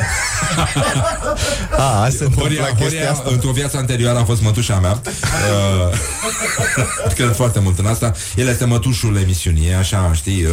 [1.78, 3.30] A, asta se întâmplă Horia, chestia Horia asta.
[3.32, 4.92] într-o viață anterioară a fost mătușa mea
[5.92, 5.98] uh,
[7.16, 10.52] Cred foarte mult în asta El este mătușul emisiunii E așa, știi uh,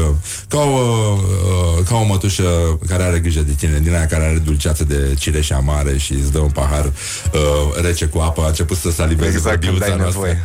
[0.48, 4.38] ca, o, uh, ca o mătușă care are grijă de tine Din aia care are
[4.38, 8.76] dulceață de cireșe amare Și îți dă un pahar uh, rece cu apă A început
[8.76, 10.20] să saliveze Exact, pe când biuța ai noastră.
[10.20, 10.44] nevoie.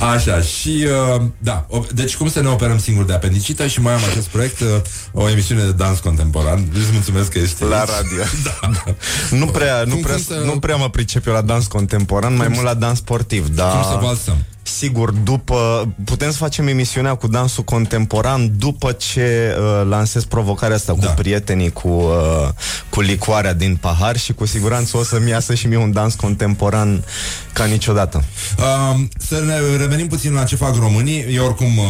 [0.14, 0.86] Așa, și
[1.16, 4.26] uh, da, o, deci cum să ne operăm singuri de apendicită și mai am acest
[4.26, 4.66] proiect, uh,
[5.12, 6.66] o emisiune de dans contemporan.
[6.74, 7.88] Îți mulțumesc că ești La aici.
[7.88, 8.22] radio.
[8.44, 8.94] da, da.
[9.36, 12.36] Nu prea, nu, Cum- prea, cum să- nu prea mă pricep eu la dans contemporan,
[12.36, 13.48] mai mult la dans sportiv.
[13.48, 14.36] Dar Cum să valsăm?
[14.66, 20.94] Sigur, după putem să facem emisiunea cu dansul contemporan după ce uh, lansez provocarea asta
[20.98, 21.06] Da.
[21.06, 22.48] cu prietenii cu uh,
[22.88, 27.04] cu licoarea din pahar și cu siguranță o să-mi iasă și mie un dans contemporan
[27.52, 28.24] ca niciodată.
[28.58, 31.34] Uh, să ne revenim puțin la ce fac românii.
[31.34, 31.84] Eu oricum uh,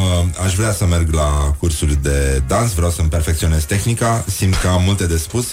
[0.44, 4.82] aș vrea să merg la cursuri de dans, vreau să-mi perfecționez tehnica, simt că am
[4.82, 5.44] multe de spus.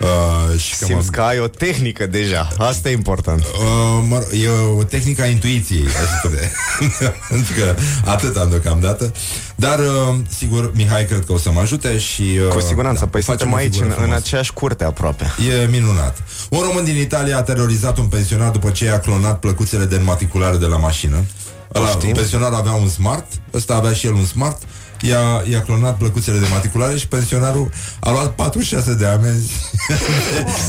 [0.00, 2.48] Uh, și că Simți mă, că ai o tehnică deja.
[2.58, 3.40] Asta e important.
[3.40, 6.50] Uh, mă, rog, e o tehnică a intuiției, aș spune.
[7.30, 9.12] Pentru că atât am deocamdată.
[9.56, 12.22] Dar, uh, sigur, Mihai cred că o să mă ajute și...
[12.46, 14.22] Uh, Cu siguranță, păi facem suntem o aici figură în, în frumoasă.
[14.26, 15.24] aceeași curte aproape.
[15.62, 16.22] E minunat.
[16.50, 20.56] Un român din Italia a terorizat un pensionar după ce i-a clonat plăcuțele de înmatriculare
[20.56, 21.16] de la mașină.
[21.74, 22.08] Ăla, Poftim?
[22.08, 24.62] un pensionar avea un smart, ăsta avea și el un smart,
[25.00, 27.70] i-a, i-a clonat plăcuțele de matriculare și pensionarul
[28.00, 29.52] a luat 46 de amenzi
[29.88, 29.94] de,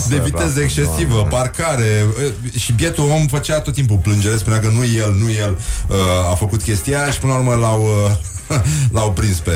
[0.16, 2.06] de viteză excesivă, parcare.
[2.58, 5.58] Și bietul om făcea tot timpul plângere, spunea că nu el, nu el
[5.88, 8.12] uh, a făcut chestia aia și până la urmă l-au uh,
[8.96, 9.52] L-au prins pe,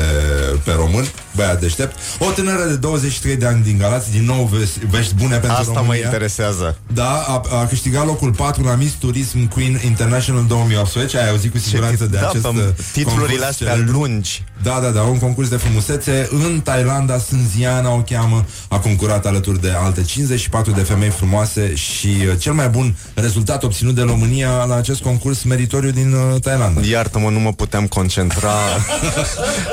[0.64, 1.98] pe român, băiat deștept.
[2.18, 5.70] O tânără de 23 de ani din Galați, din nou vești, vești bune pentru Asta
[5.72, 6.04] mă România.
[6.04, 6.76] interesează.
[6.92, 11.18] Da, a, a câștigat locul 4 la Miss Turism Queen International 2018.
[11.18, 13.92] Ai auzit cu siguranță de da, acest pe uh, titlurile concurs astea celebru.
[13.92, 14.44] lungi.
[14.62, 19.60] Da, da, da, un concurs de frumusețe în Thailanda, Sânziana o cheamă, a concurat alături
[19.60, 24.64] de alte 54 de femei frumoase și uh, cel mai bun rezultat obținut de România
[24.64, 26.80] la acest concurs meritoriu din uh, Thailanda.
[26.90, 28.50] Iartă-mă, nu mă puteam concentra.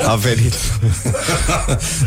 [0.06, 0.54] A venit.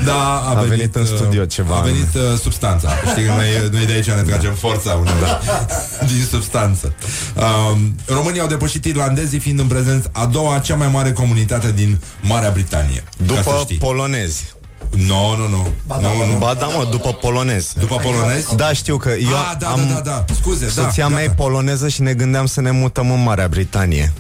[0.06, 1.76] Da, a, A venit în uh, studio ceva.
[1.76, 2.90] A venit uh, substanța.
[3.10, 5.40] Știi că noi, noi de aici ne tragem forța uneori
[6.14, 6.94] din substanță.
[7.36, 12.00] Um, Românii au depășit irlandezii fiind în prezent a doua cea mai mare comunitate din
[12.22, 13.04] Marea Britanie.
[13.28, 13.78] Ca să După știi.
[13.78, 14.56] polonezi.
[14.90, 15.68] Nu, nu, nu.
[16.02, 16.38] Nu, nu.
[16.38, 17.74] Ba da, mă, după polonez.
[17.80, 18.46] După polonez?
[18.56, 19.88] Da, știu că eu Ah, da, am...
[19.88, 20.26] da, da, da.
[20.40, 21.42] Scuze, da, Soția mea e gata.
[21.44, 24.14] poloneză și ne gândeam să ne mutăm în Marea Britanie.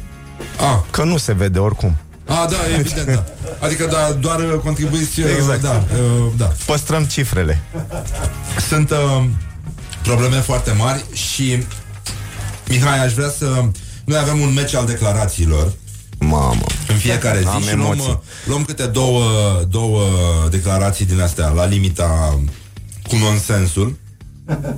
[0.60, 0.80] Ah.
[0.92, 1.96] Că nu se vede oricum.
[2.28, 3.24] Ah, da, evident, da.
[3.60, 5.20] Adică da, doar uh, contribuiți...
[5.20, 5.62] uh, Exact.
[5.62, 6.52] Da, uh, da.
[6.66, 7.62] Păstrăm cifrele.
[8.68, 9.24] Sunt uh,
[10.04, 11.64] probleme foarte mari și
[12.68, 13.64] Mihai, aș vrea să...
[14.06, 15.72] Noi avem un meci al declarațiilor
[16.20, 16.64] Mamă.
[16.88, 18.10] în fiecare zi Am și luăm, emoții.
[18.12, 19.24] uh, luăm câte două,
[19.70, 20.02] două
[20.50, 22.40] declarații din astea la limita
[23.08, 23.98] cu nonsensul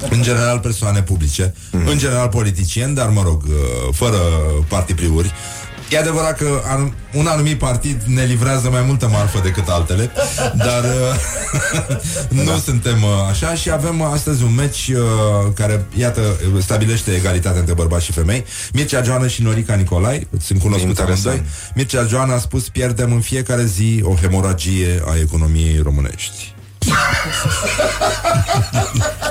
[0.10, 1.88] în general persoane publice, Mhm.
[1.88, 3.54] în general politicieni, dar mă rog, uh,
[3.92, 4.18] fără
[4.68, 5.32] partipriuri.
[5.90, 10.12] E adevărat că an- un anumit partid ne livrează mai multă marfă decât altele,
[10.56, 11.16] dar uh,
[12.46, 15.02] nu suntem uh, așa și avem astăzi un meci uh,
[15.54, 16.22] care, iată,
[16.62, 18.46] stabilește egalitatea între bărbați și femei.
[18.74, 21.26] Mircea Joana și Norica Nicolai, sunt cunoscute Interesant.
[21.26, 21.52] amândoi.
[21.76, 26.54] Mircea Joana a spus, pierdem în fiecare zi o hemoragie a economiei românești.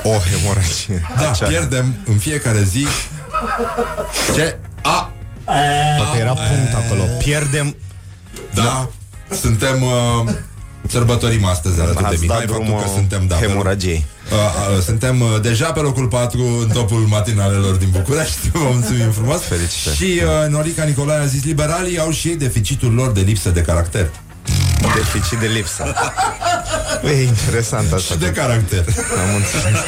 [0.02, 1.06] O hemoragie.
[1.16, 1.46] Da, Acea.
[1.46, 2.86] pierdem în fiecare zi
[4.34, 5.12] ce a
[5.96, 7.02] Poate era punct acolo.
[7.18, 7.76] Pierdem
[8.54, 8.88] Da,
[9.40, 10.32] suntem uh,
[10.88, 14.04] Sărbătorim astăzi alături de Ați Mihai dat Faptul drumul că suntem da, hemoragiei.
[14.30, 14.36] Uh,
[14.76, 19.40] uh, suntem uh, deja pe locul 4 în topul matinalelor din București Vă mulțumim frumos
[19.42, 19.96] Felicitări.
[19.96, 23.60] Și uh, Norica Nicolae a zis Liberalii au și ei deficitul lor de lipsă de
[23.60, 24.10] caracter
[24.94, 25.94] Deficit de lipsă.
[27.04, 28.14] E interesant asta.
[28.14, 29.78] Și de caracter Am înțeles.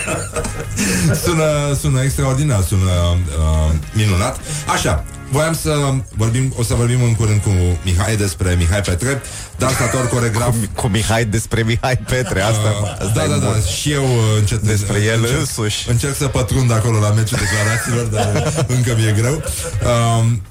[1.25, 4.41] sună, sună extraordinar, sună uh, minunat.
[4.67, 7.51] Așa, voiam să vorbim, o să vorbim în curând cu
[7.85, 9.23] Mihai despre Mihai Petre,
[9.59, 10.49] dansator, coregraf.
[10.49, 13.63] Cu, cu Mihai despre Mihai Petre, asta, Uh, asta da, e da, da, bun.
[13.81, 15.91] și eu uh, încet Despre el încerc, însuși.
[15.91, 19.33] Încerc să pătrund acolo la meciul declarațiilor, dar încă mi-e greu.
[19.35, 20.43] Um,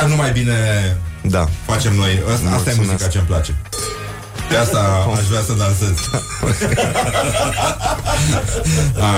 [0.00, 0.54] dar nu mai bine
[1.22, 1.48] Da.
[1.66, 2.22] facem noi.
[2.32, 2.78] Asta, asta e Mulțumesc.
[2.90, 3.54] muzica ce-mi place.
[4.50, 6.10] De asta aș vrea să dansez.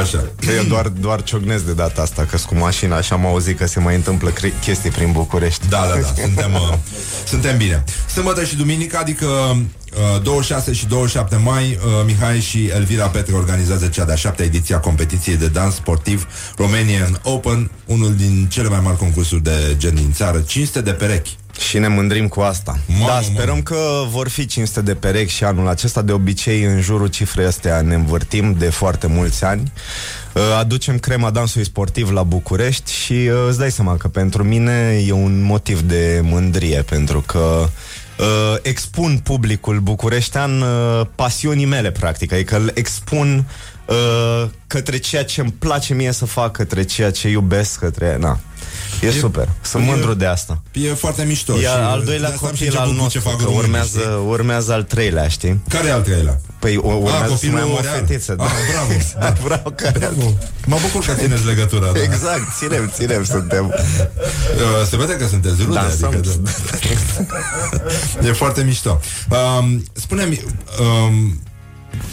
[0.02, 0.24] Așa.
[0.56, 3.80] Eu doar, doar ciognesc de data asta, că cu mașina și am auzit că se
[3.80, 5.68] mai întâmplă cre- chestii prin București.
[5.68, 6.74] Da, da, da, suntem, uh,
[7.26, 7.84] suntem bine.
[8.12, 13.86] Sâmbătă și duminică, adică uh, 26 și 27 mai, uh, Mihai și Elvira Petre organizează
[13.86, 16.26] cea de-a șaptea ediție a competiției de dans sportiv
[16.56, 21.36] Romanian Open, unul din cele mai mari concursuri de gen din țară, 500 de perechi.
[21.68, 22.78] Și ne mândrim cu asta.
[22.86, 23.62] Mamă, da, sperăm mamă.
[23.62, 23.76] că
[24.08, 26.02] vor fi 500 de perechi și anul acesta.
[26.02, 29.72] De obicei, în jurul cifrei astea ne învârtim de foarte mulți ani.
[30.34, 35.02] Uh, Aducem crema dansului sportiv la București și uh, îți dai seama că pentru mine
[35.06, 37.68] e un motiv de mândrie, pentru că
[38.18, 42.32] uh, expun publicul bucureștean uh, pasiunii mele, practic.
[42.32, 43.44] Adică îl expun
[43.86, 48.16] uh, către ceea ce îmi place mie să fac, către ceea ce iubesc, către...
[48.20, 48.38] Na.
[49.02, 49.48] E, E- super.
[49.62, 50.62] Sunt e- mândru de asta.
[50.72, 51.54] E foarte mișto.
[51.56, 53.36] E și al de doilea asta am și copil al început cu ce nostru, fac
[53.38, 54.26] că românii, urmează, știi?
[54.28, 55.60] urmează al treilea, știi?
[55.68, 56.40] Care e al treilea?
[56.58, 57.94] Păi o- urmează să copilul mai am o real.
[57.94, 58.34] fetiță.
[58.34, 58.44] da.
[58.44, 58.92] Ah, bravo.
[58.98, 60.32] Exact, bravo, care Bravo.
[60.66, 61.90] Mă bucur că țineți legătura.
[61.92, 62.02] Da.
[62.02, 63.64] Exact, ținem, ținem, suntem.
[64.60, 66.08] Uh, Se vede că sunteți rude, Dansăm.
[66.08, 66.34] adică,
[68.20, 68.28] da.
[68.28, 69.00] E foarte mișto.
[69.58, 70.40] Um, spune-mi,
[70.80, 71.40] um,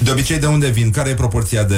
[0.04, 0.92] de obicei de unde vin?
[0.92, 1.76] Care e proporția de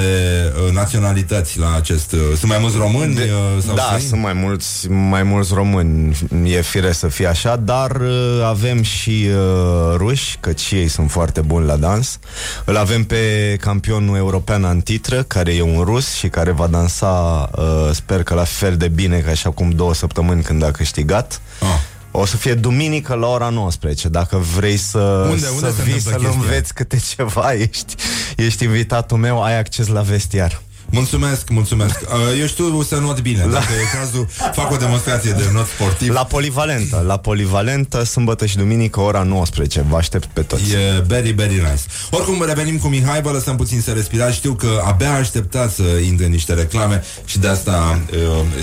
[0.66, 2.12] uh, naționalități la acest...
[2.12, 3.14] Uh, sunt mai mulți români?
[3.14, 4.08] De, uh, sau da, străini?
[4.08, 9.28] sunt mai mulți, mai mulți români, e fire să fie așa, dar uh, avem și
[9.28, 12.18] uh, ruși, că și ei sunt foarte buni la dans.
[12.64, 17.90] Îl avem pe campionul european antitră, care e un rus și care va dansa, uh,
[17.92, 21.40] sper că la fel de bine ca și acum două săptămâni când a câștigat.
[21.60, 21.89] Ah.
[22.12, 25.92] O să fie duminică la ora 19 Dacă vrei să, Unde- unde să se vii
[25.92, 26.40] întâmplă să-l chestia?
[26.40, 27.94] înveți câte ceva ești,
[28.36, 31.98] ești invitatul meu, ai acces la vestiar Mulțumesc, mulțumesc.
[32.10, 33.46] Uh, eu știu să not bine.
[33.50, 36.12] Dacă e cazul, fac o demonstrație de not sportiv.
[36.12, 39.84] La polivalentă, la polivalentă, sâmbătă și duminică, ora 19.
[39.88, 40.62] Vă aștept pe toți.
[40.72, 41.82] E very, very nice.
[42.10, 44.36] Oricum, revenim cu Mihai, vă lăsăm puțin să respirați.
[44.36, 48.18] Știu că abia așteptați să intre niște reclame și de asta uh,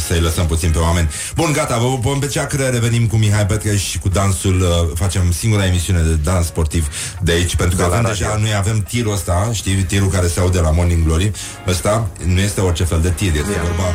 [0.07, 1.09] să-i lăsăm puțin pe oameni.
[1.35, 5.31] Bun, gata, vă vom pe ceacră, revenim cu Mihai Petreș și cu dansul, uh, facem
[5.31, 6.87] singura emisiune de dans sportiv
[7.21, 8.25] de aici, pentru că De la avem radio.
[8.25, 11.31] deja, noi avem tirul ăsta, știi, tirul care se aude la Morning Glory,
[11.67, 13.93] ăsta nu este orice fel de tir, este vorba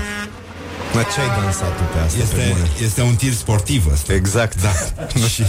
[0.95, 2.17] Mă, ce ai dansat tu pe asta?
[2.19, 2.71] pe este, bune?
[2.83, 4.15] este un tir sportiv ăsta.
[4.15, 4.63] Exact.
[4.63, 4.71] Da.
[5.35, 5.43] și...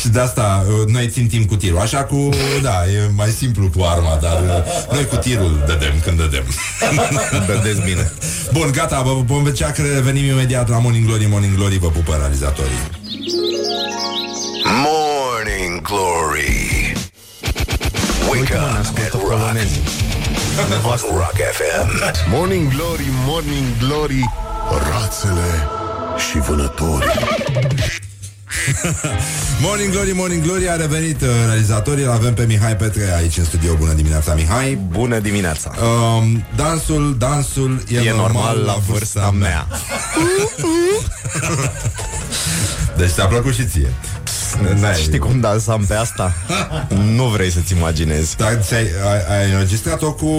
[0.00, 1.78] și de asta uh, noi țin timp cu tirul.
[1.78, 2.28] Așa cu,
[2.62, 6.44] da, e mai simplu cu arma, dar uh, noi cu tirul dădem când dădem.
[7.46, 8.12] Dădeți bine.
[8.52, 11.26] Bun, gata, vă vom vedea că revenim imediat la Morning Glory.
[11.30, 12.78] Morning Glory vă pupă realizatorii.
[14.84, 16.92] Morning Glory.
[18.30, 19.56] Wake up and rock.
[20.84, 22.30] On Rock FM.
[22.30, 24.30] Morning Glory, Morning Glory,
[24.90, 25.68] rațele
[26.30, 27.08] și vânătorii.
[29.64, 33.44] morning Glory, Morning Glory A revenit uh, realizatorii Îl avem pe Mihai Petre aici în
[33.44, 33.74] studio.
[33.74, 34.74] Bună dimineața, Mihai.
[34.74, 35.72] Bună dimineața.
[35.82, 39.66] Um, Dansul, dansul E, E normal la vârsta mea.
[42.96, 43.92] Deci ți-a plăcut și ție
[44.80, 46.34] Da, Știi cum dansam pe asta?
[47.14, 50.30] nu vrei să-ți imaginezi Dar ți-ai, ai, ai înregistrat-o cu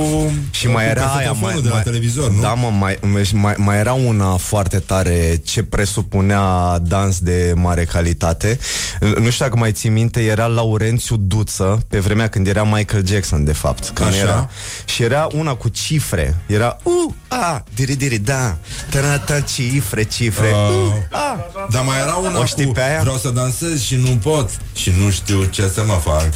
[0.52, 2.42] Și mai cu era aia casetofonul mai, de la mai, televizor, nu?
[2.42, 3.00] Da, mă, mai,
[3.34, 8.60] mai, mai era una foarte tare Ce presupunea dans de mare calitate
[9.00, 13.44] Nu știu dacă mai ții minte Era Laurențiu Duță Pe vremea când era Michael Jackson,
[13.44, 14.18] de fapt când Așa.
[14.18, 14.50] era,
[14.86, 18.58] Și era una cu cifre Era u, a, diri, diri, da
[18.90, 21.38] Tarata, cifre, cifre Uh, a.
[21.72, 23.00] Dar mai era una O știi cu pe aia?
[23.02, 26.30] Vreau să dansez și nu pot Și nu știu ce să mă fac.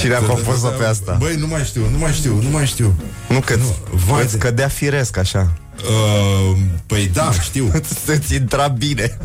[0.00, 1.16] Cine a compus-o pe asta?
[1.18, 2.94] Băi, nu mai știu, nu mai știu, nu mai știu.
[3.28, 3.56] Nu, că
[4.06, 5.52] vai îți de- cădea firesc așa.
[5.76, 6.56] Uh,
[6.86, 7.70] Păi da, știu.
[8.04, 9.18] Să-ți intra bine.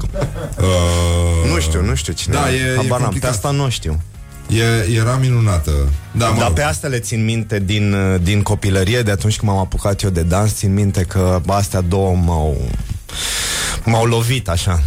[0.57, 3.29] Uh, Nu știu, nu știu cine Da, e, e Habar n-am, pe complicat.
[3.29, 3.99] asta nu știu.
[4.49, 5.71] E, Era minunată.
[6.11, 6.55] Da, mă Dar rog.
[6.55, 10.21] pe asta le țin minte din, din copilărie De atunci când m-am apucat eu de
[10.21, 12.57] dans Țin minte că astea două m-au
[13.85, 14.81] M-au lovit așa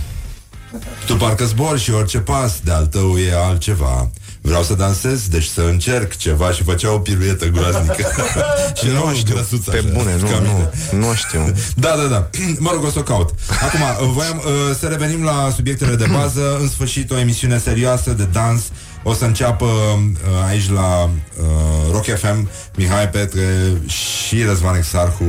[1.06, 4.10] Tu parcă zbori și orice pas de al tău e altceva
[4.40, 8.06] Vreau să dansez, deci să încerc ceva Și făcea o piruetă groaznică
[8.78, 10.70] Și Nu știu, grăsuță pe așa, bune, nu, ca mine.
[10.92, 11.52] nu, nu știu
[11.84, 12.30] Da, da, da.
[12.58, 13.34] Mă rog, o să o caut.
[13.62, 16.58] Acum, voiam uh, să revenim la subiectele de bază.
[16.60, 18.62] În sfârșit, o emisiune serioasă de dans.
[19.08, 25.24] O să înceapă uh, aici la uh, Rock FM Mihai Petre și Răzvan Exarhu.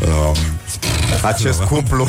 [0.00, 0.36] Uh,
[1.22, 2.08] Acest cuplu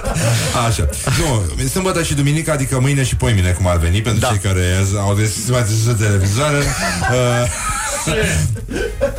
[0.68, 0.88] Așa.
[1.18, 4.28] Nu, sâmbătă și duminica, adică mâine și poimine, cum ar veni, pentru Da.
[4.28, 4.64] cei care
[4.98, 6.56] au deschis mai deschis televizoare.
[6.56, 7.50] Uh,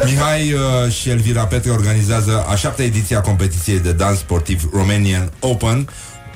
[0.06, 5.32] Mihai uh, și Elvira Petre organizează a șaptea ediție a competiției de dans sportiv Romanian
[5.40, 5.90] Open,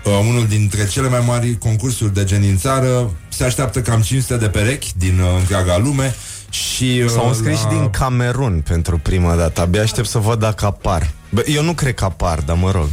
[0.03, 3.11] uh, unul dintre cele mai mari concursuri de gen din țară.
[3.29, 6.15] Se așteaptă cam 500 de perechi din uh, întreaga lume
[6.49, 7.69] și uh, S-au înscris la...
[7.69, 11.93] din Camerun pentru prima dată Abia aștept să văd dacă apar Bă, Eu nu cred
[11.93, 12.87] că apar, dar mă rog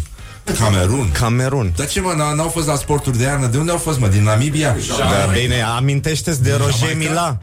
[0.59, 1.11] Camerun.
[1.13, 3.47] Camerun Dar ce mă, n- n-au fost la sporturi de iarnă?
[3.47, 4.07] De unde au fost, mă?
[4.09, 4.77] Din Namibia?
[4.99, 7.39] Da, bine, amintește-ți de Roger Mila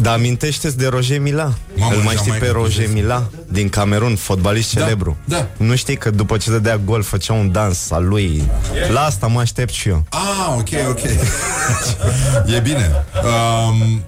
[0.00, 3.68] Da, amintește-ți de Roger Mila Mamă, Îl mai știi Jamaica, pe Roger ce Mila Din
[3.68, 5.46] Camerun, fotbalist Da, celebru da.
[5.56, 8.42] Nu știi că după ce dădea gol Făcea un dans al lui
[8.92, 11.00] La asta mă aștept și eu Ah, ok, ok.
[12.56, 13.04] e bine.
[13.24, 14.02] Um,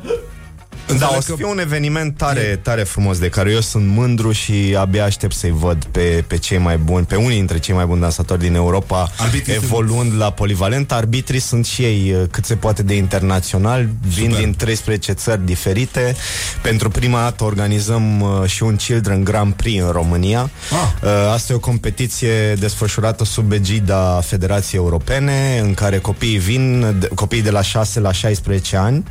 [0.98, 4.32] Da, înțeleg o să fie un eveniment tare, tare frumos De care eu sunt mândru
[4.32, 7.84] și abia aștept să-i văd Pe, pe cei mai buni Pe unii dintre cei mai
[7.86, 12.54] buni dansatori din Europa Arbitrii Evoluând la polivalent Arbitrii sunt și ei uh, cât se
[12.56, 14.38] poate de internațional Vin Super.
[14.44, 16.14] din 13 țări diferite
[16.62, 20.76] Pentru prima dată organizăm uh, și un Children Grand Prix în România Ah.
[21.02, 27.08] Uh, Asta e o competiție desfășurată sub egida Federației Europene În care copiii vin, de-
[27.14, 29.04] copiii de la 6 la 16 ani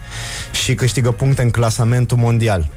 [0.64, 2.70] Și câștigă puncte în clasamentul mondial.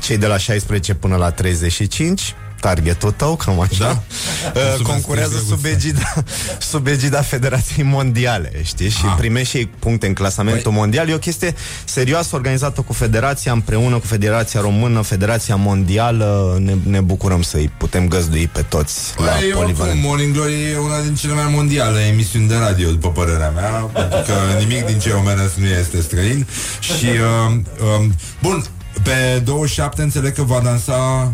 [0.00, 3.88] Cei de la 16 până la 35 targetul tău, cam așa, Da.
[3.90, 6.12] uh, Mulțumesc, concurează ești sub egida,
[6.70, 8.88] sub egida Federației Mondiale, știi?
[8.90, 9.14] Și Ah.
[9.18, 11.08] primește și ei puncte în clasamentul mondial.
[11.08, 11.54] E o chestie
[11.84, 16.58] serioasă organizată cu Federația, împreună cu Federația Română, Federația Mondială.
[16.64, 20.02] Ne, ne bucurăm să-i putem găzdui pe toți la Păi, oricum, polivalent.
[20.02, 24.18] Morning Glory e una din cele mai mondiale emisiuni de radio, după părerea mea, pentru
[24.26, 26.46] că nimic din ce omenesc nu este străin.
[26.80, 27.54] Și, uh,
[28.00, 28.06] uh,
[28.42, 28.64] bun,
[29.02, 31.32] pe 27 înțeleg că va dansa...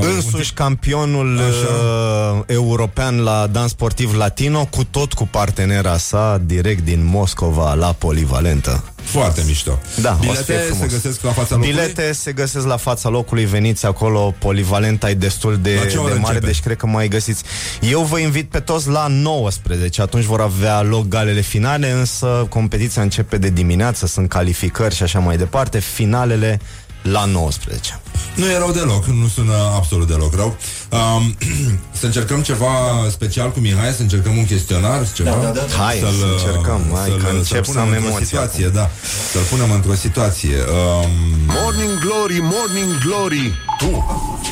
[0.00, 6.84] Uh, Însuși campionul uh, european la dans sportiv latino, cu tot cu partenera sa, direct
[6.84, 8.84] din Moscova, la polivalentă.
[9.02, 9.78] Foarte mișto.
[10.00, 10.80] Da, o să Bilete fie frumos.
[10.80, 11.72] se găsesc la fața locului?
[11.72, 16.12] Bilete se găsesc la fața locului, veniți acolo, polivalenta e destul de, La ce oră
[16.12, 16.46] de mare, începe?
[16.46, 17.42] deci cred că mai găsiți.
[17.80, 23.02] Eu vă invit pe toți la 19, atunci vor avea loc galele finale, însă competiția
[23.02, 26.60] începe de dimineață, sunt calificări și așa mai departe, finalele
[27.04, 28.00] la 19.
[28.34, 30.56] Nu e rău deloc, nu sună absolut deloc rău.
[30.90, 31.36] Um,
[31.98, 32.68] să încercăm ceva
[33.10, 35.30] special cu Mihai, să încercăm un chestionar, ceva.
[35.30, 35.84] Da, da, da.
[35.84, 38.90] Hai, să încercăm, hai, că să-l încep să punem am într-o emoții situație, da.
[39.32, 40.56] Să-l punem într-o situație.
[40.56, 41.10] Um,
[41.46, 44.04] Morning Glory, Morning Glory Tu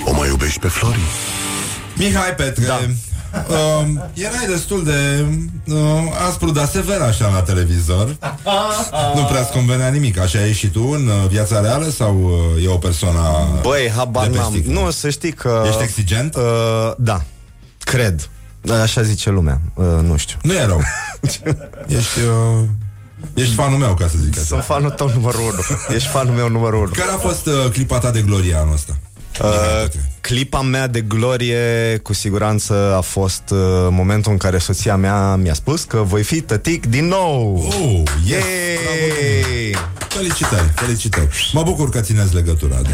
[0.05, 1.01] o mai iubești pe Flori?
[1.97, 2.81] Mihai Petre, da.
[3.33, 5.25] Um, erai destul de
[5.67, 5.77] uh,
[6.29, 8.17] aspru, dar sever așa la televizor
[9.17, 12.21] Nu prea-ți convenea nimic Așa ești și tu în uh, viața reală Sau
[12.57, 13.21] uh, e o persoană
[13.63, 14.51] Băi, habar de pe n-am.
[14.53, 14.73] sticlă?
[14.73, 15.65] Nu, să știi că...
[15.69, 16.35] Ești exigent?
[16.37, 16.43] Uh,
[16.99, 17.23] da,
[17.79, 18.29] cred.
[18.61, 19.61] Da, Așa zice lumea.
[19.75, 20.37] Uh, nu știu.
[20.43, 20.81] Nu e rău
[21.99, 22.65] Ești uh,
[23.35, 25.53] Ești fanul meu, ca să zic așa Sunt fanul tău numărul 1.
[25.97, 26.91] Ești fanul meu numărul 1.
[26.97, 28.97] Care a fost uh, clipa ta de glorie anul ăsta?
[29.41, 29.85] Uh,
[30.21, 33.59] clipa mea de glorie cu siguranță a fost uh,
[33.91, 37.57] momentul în care soția mea mi-a spus că voi fi tătic din nou.
[37.67, 38.41] Oh, yes!
[38.43, 39.77] Yay!
[40.09, 41.51] Felicitări, felicitări.
[41.53, 42.75] Mă bucur că țineți legătura.
[42.77, 42.91] Da,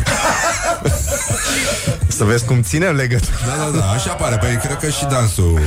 [2.08, 3.36] Să vezi cum ținem legătura.
[3.46, 4.36] da, da, da așa pare.
[4.36, 5.60] Păi cred că și dansul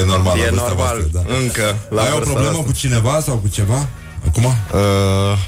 [0.00, 0.38] e normal.
[0.38, 1.34] E la vârsta normal, voastră, da.
[1.40, 2.62] încă, la Ai o vârsta problemă asta.
[2.66, 3.86] cu cineva sau cu ceva?
[4.26, 4.44] Acum?
[4.44, 5.38] Uh,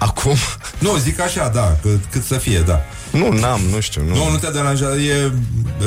[0.00, 0.34] acum?
[0.78, 2.80] Nu, zic așa, da, cât, cât să fie, da.
[3.10, 4.02] Nu, n-am, nu știu.
[4.08, 5.32] Nu, Nu, nu te deranjează, e,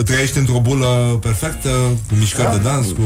[0.03, 1.69] trăiești într-o bulă perfectă,
[2.07, 3.01] cu mișcări de dans, cu...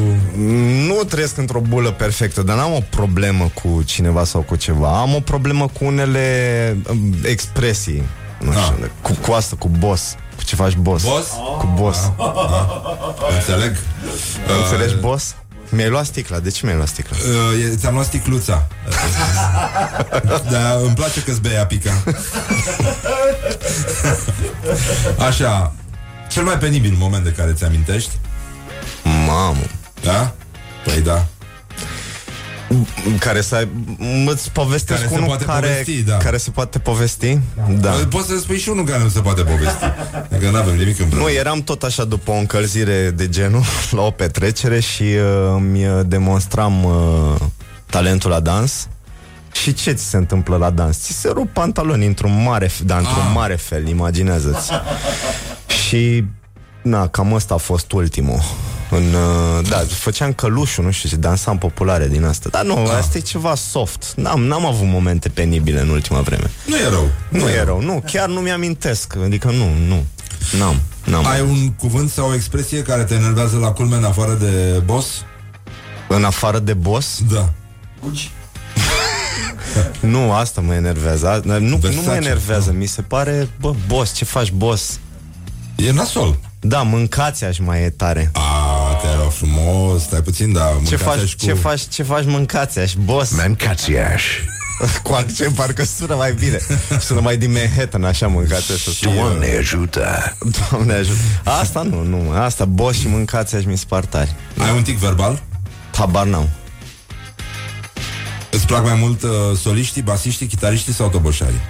[0.87, 4.99] Nu trăiesc într-o bulă perfectă, dar n-am o problemă cu cineva sau cu ceva.
[4.99, 8.03] Am o problemă cu unele um, expresii.
[8.39, 10.15] Nu știu, cu, cu asta, cu boss.
[10.35, 11.03] Cu ce faci boss?
[11.03, 11.29] Boss?
[11.57, 12.11] Cu boss.
[13.37, 13.77] Înțeleg.
[14.63, 15.35] Înțelegi boss?
[15.69, 17.17] Mi-ai luat sticla, de ce mi-ai luat sticla?
[17.17, 18.67] Uh, e- ți-am luat sticluța.
[20.51, 22.03] da, îmi place că-ți bei apica.
[25.27, 25.73] Așa,
[26.29, 28.11] cel mai penibil moment de care ți-amintești?
[29.25, 29.63] Mamă.
[30.03, 30.35] Da?
[30.83, 31.27] Păi da.
[33.19, 33.67] Care să
[34.27, 36.17] îți povestesc Care se unul poate care, povesti, da.
[36.17, 37.39] care se poate povesti?
[37.79, 37.91] Da.
[38.09, 39.83] Poți să spui și unul care nu se poate povesti.
[40.39, 41.27] Că nu avem nimic împreună.
[41.29, 43.63] Nu, eram tot așa după o încălzire de genul
[43.97, 47.35] la o petrecere și uh, îmi uh, demonstram uh,
[47.85, 48.87] talentul la dans.
[49.51, 50.97] Și ce ți se întâmplă la dans?
[50.97, 53.31] Ți se rup pantaloni într-un mare, f- da, într-un Ah.
[53.33, 54.71] mare fel, imaginează-ți.
[55.87, 56.23] și,
[56.81, 58.39] na, cam ăsta a fost ultimul.
[58.89, 62.49] În, uh, da, făceam călușul, nu știu ce, dansam populare din asta.
[62.51, 62.89] Dar nu, Ah.
[62.97, 64.13] asta e ceva soft.
[64.15, 66.51] N-am, n-am avut momente penibile în ultima vreme.
[66.65, 67.09] Nu e rău.
[67.29, 69.15] Nu e rău, nu, chiar nu mi-amintesc.
[69.23, 70.05] Adică nu, nu.
[70.59, 71.25] N-am, n-am.
[71.27, 75.07] Ai un cuvânt sau o expresie care te enervează la culme în afară de boss?
[76.07, 77.19] În afară de boss?
[77.31, 77.53] Da.
[79.99, 81.27] Nu, asta mă enervează.
[81.29, 84.99] A- Nu, nu Versace, mă enervează, mi se pare, bă, boss, ce faci, boss?
[85.75, 86.39] E nasol.
[86.67, 88.31] Da, mâncați aș mai e tare.
[88.33, 91.45] A, te rog frumos, stai puțin, da, Ce mâncați faci, aș cu...
[91.45, 93.31] ce faci, ce faci mâncați aș, boss?
[93.31, 94.23] Mâncați-aș.
[95.03, 96.59] Cu accent parcă sună mai bine.
[96.99, 100.37] Sună mai din Manhattan, așa mâncați să Doamne ajută.
[100.69, 101.19] Doamne ajută.
[101.43, 104.35] Asta nu, nu, asta boss și mâncați aș mi se par tari.
[104.57, 105.43] Ai un tic verbal?
[105.93, 106.49] Habar n-am.
[108.51, 109.29] Îți plac mai mult uh,
[109.61, 111.61] soliștii, basiștii, chitariștii sau toboșarii?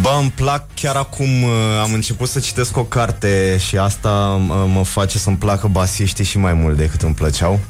[0.00, 1.50] Bă, îmi plac chiar acum uh,
[1.82, 6.38] Am început să citesc o carte Și asta uh, mă face să-mi placă basiștii Și
[6.38, 7.60] mai mult decât îmi plăceau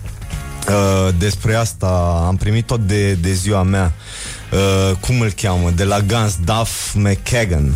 [0.69, 3.93] uh, Despre asta Am primit tot de, de ziua mea
[4.53, 5.71] uh, Cum îl cheamă?
[5.71, 7.75] De la Guns Duff McKagan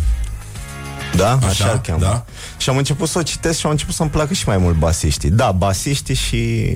[1.15, 1.31] da?
[1.31, 2.01] Așa, Așa, Așa îl cheamă.
[2.01, 2.25] da.
[2.57, 5.29] Și am început să o citesc și am început să-mi placă și mai mult basiștii.
[5.29, 6.73] Da, basiștii și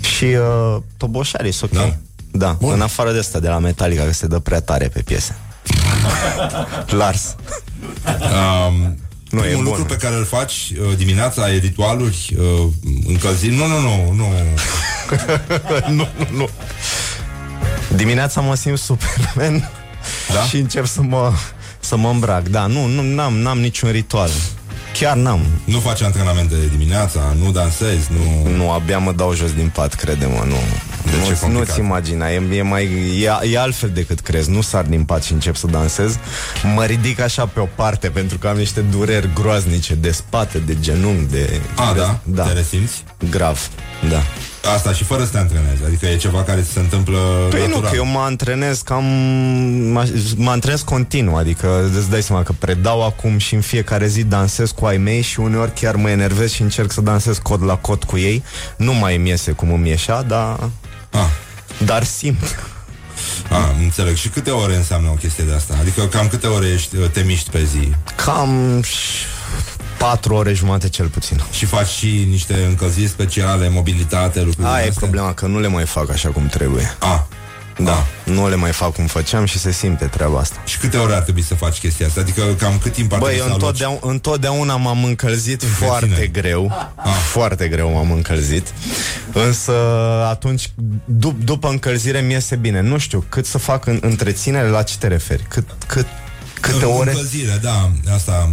[0.00, 1.78] și uh, toboșarii, sunt ok.
[1.78, 1.96] Da.
[2.30, 2.72] Da, Bun.
[2.72, 5.36] în afară de asta, de la Metallica, că se dă prea tare pe piese.
[7.00, 7.34] Lars.
[8.06, 8.98] Um,
[9.30, 9.64] Nu, nu, e un bun.
[9.64, 12.66] lucru pe care îl faci uh, dimineața, ai ritualuri, uh,
[13.06, 13.54] încălziri?
[13.56, 14.26] Nu, nu, nu, nu.
[15.96, 16.48] nu, nu, nu.
[17.96, 19.70] Dimineața mă simt Superman
[20.34, 20.42] Da?
[20.42, 21.32] și încep să mă,
[21.80, 22.48] să mă îmbrac.
[22.48, 24.30] Da, nu, nu n-am, n-am niciun ritual.
[24.98, 25.40] Chiar n-am.
[25.64, 28.50] Nu faci antrenamente dimineața, nu dansezi, nu...
[28.56, 30.56] Nu, abia mă dau jos din pat, crede-mă, nu.
[31.04, 31.50] De ce nu, complicat?
[31.50, 32.84] nu-ți imagina, e, e, mai,
[33.20, 34.50] e, e altfel decât crezi.
[34.50, 36.18] Nu sar din pat și încep să dansez.
[36.74, 40.76] Mă ridic așa pe o parte pentru că am niște dureri groaznice de spate, de
[40.80, 41.60] genunchi, de...
[41.76, 42.18] A, de, da?
[42.22, 42.42] da.
[42.42, 43.04] Te resimți?
[43.30, 43.68] Grav,
[44.10, 44.22] da.
[44.74, 47.18] Asta și fără să te antrenezi, adică e ceva care ți se întâmplă
[47.50, 47.82] Păi natural.
[47.82, 49.04] nu, că eu mă antrenez cam...
[49.92, 54.22] Mă, mă antrenez continuu, adică îți dai seama că predau acum și în fiecare zi
[54.22, 57.76] dansez cu ai mei și uneori chiar mă enervez și încerc să dansez cod la
[57.76, 58.42] cod cu ei.
[58.76, 60.70] Nu mai îmi iese cum îmi ieșea, dar...
[61.14, 61.26] Ah.
[61.84, 62.58] Dar simt.
[63.50, 64.16] Ah, înțeleg.
[64.16, 65.74] Și câte ore înseamnă o chestie de asta?
[65.80, 67.90] Adică cam câte ore ești, te miști pe zi?
[68.16, 69.24] Cam și-
[69.98, 71.40] patru ore jumate cel puțin.
[71.52, 75.02] Și faci și niște încălziri speciale, mobilitate, lucruri Aia din e astea?
[75.08, 76.96] problema, că nu le mai fac așa cum trebuie.
[76.98, 77.20] Ah.
[77.78, 80.56] Da, nu le mai fac cum făceam și se simte treaba asta.
[80.64, 82.20] Și câte ore ar trebui să faci chestia asta?
[82.20, 83.80] Adică cam cât timp ar Băi, trebui eu să aloci?
[83.80, 87.10] întotdeauna, întotdeauna m-am încălzit foarte greu Ah.
[87.30, 88.72] Foarte greu m-am încălzit
[89.32, 89.72] Însă
[90.28, 90.68] atunci,
[91.18, 94.96] dup- după încălzire mi iese bine Nu știu, cât să fac în întreținere, la ce
[94.98, 95.42] te referi?
[95.48, 96.06] Cât, cât,
[96.60, 97.10] câte În ore?
[97.10, 98.50] Încălzire, da, asta...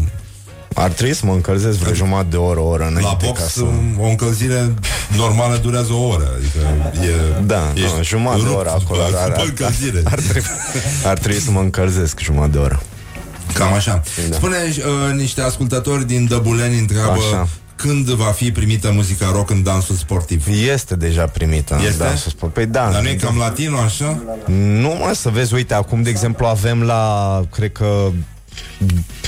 [0.73, 3.45] Ar trebui să mă încălzesc vreo jumătate de oră, o oră La înainte box ca
[3.47, 3.63] să...
[3.99, 4.73] o încălzire
[5.15, 6.59] normală durează o oră Adică
[7.05, 10.01] e, Da, ești nu, jumătate de rupt oră acolo după- ar, ar, după ar, încălzire.
[10.03, 10.49] ar, trebui,
[11.05, 12.81] ar trebui să mă încălzesc jumătate de oră
[13.53, 14.35] Cam așa Da.
[14.35, 17.47] Spune uh, niște ascultători din Dăbuleni întreabă Așa.
[17.75, 20.45] Când va fi primită muzica rock în dansul sportiv?
[20.73, 22.03] Este deja primită în Este?
[22.03, 22.53] dansul sport.
[22.53, 22.89] Păi da.
[22.91, 24.21] Dar nu e cam latino așa?
[24.55, 28.11] Nu, mă, să vezi, uite, acum, de exemplu, avem la, cred că,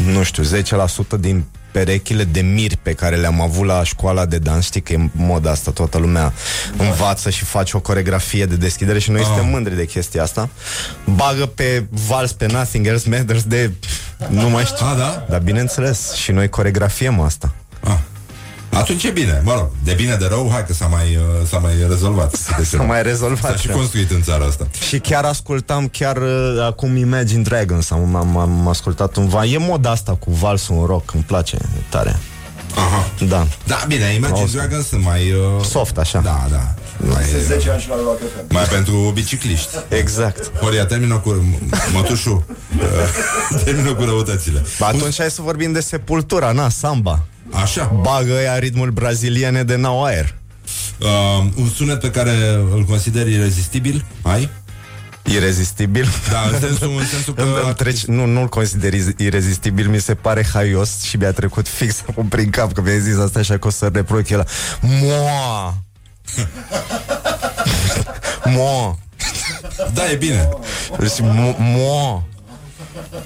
[0.05, 4.65] nu știu, 10% din perechile de miri pe care le-am avut la școala de dans.
[4.65, 6.33] Știi că e moda asta, toată lumea
[6.77, 9.25] învață și face o coregrafie de deschidere și noi Ah.
[9.27, 10.49] suntem mândri de chestia asta.
[11.15, 13.71] Bagă pe vals, pe Nothing Else Matters de...
[14.29, 14.85] Nu mai știu.
[14.85, 15.25] Ah, da?
[15.29, 17.53] Dar bineînțeles, și noi coregrafiem asta.
[17.83, 17.97] Ah.
[18.73, 21.57] Atunci e bine, mă rog, de bine de rău, hai că s-a mai, uh, s-a
[21.57, 22.35] mai rezolvat.
[22.71, 23.73] S-a mai rezolvat, S-a și da.
[23.73, 24.67] construit în țara asta.
[24.87, 29.49] Și chiar ascultam chiar uh, acum Imagine Dragons am, am, am ascultat un val.
[29.51, 32.15] E moda asta cu valsul în rock, îmi place e tare.
[32.75, 33.09] Aha.
[33.27, 33.47] Da.
[33.65, 34.55] Da, bine, Imagine Auzi.
[34.55, 35.31] Dragons sunt mai...
[35.31, 36.19] Uh, Soft, așa.
[36.19, 36.73] Da, da.
[36.97, 38.53] Mai, 10 ani și la Rock FM.
[38.53, 39.69] mai pentru bicicliști.
[39.89, 40.51] Exact.
[40.59, 41.43] Horia, termină cu...
[41.43, 42.45] m- Mătușu,
[43.55, 44.61] uh, termină cu răutățile.
[44.79, 47.23] Ba, atunci hai să vorbim de Sepultura, na, samba.
[47.51, 47.85] Așa.
[48.01, 50.35] Bagă ea ritmul braziliene de nou aer.
[50.99, 52.31] Uh, un sunet pe care
[52.73, 54.49] îl consideri irezistibil, ai?
[55.23, 56.07] Irezistibil?
[56.31, 57.41] Da, în sensul, în sensul că...
[57.41, 61.67] Îmi- îmi treci, nu, nu-l consider iz- irezistibil, mi se pare haios și mi-a trecut
[61.67, 64.47] fix acum prin cap că mi-ai zis asta așa că o să reproduc el.
[64.81, 65.77] Moa!
[68.55, 68.97] Moa!
[69.93, 70.49] Da, e bine.
[70.99, 72.23] Deci, mo- moa!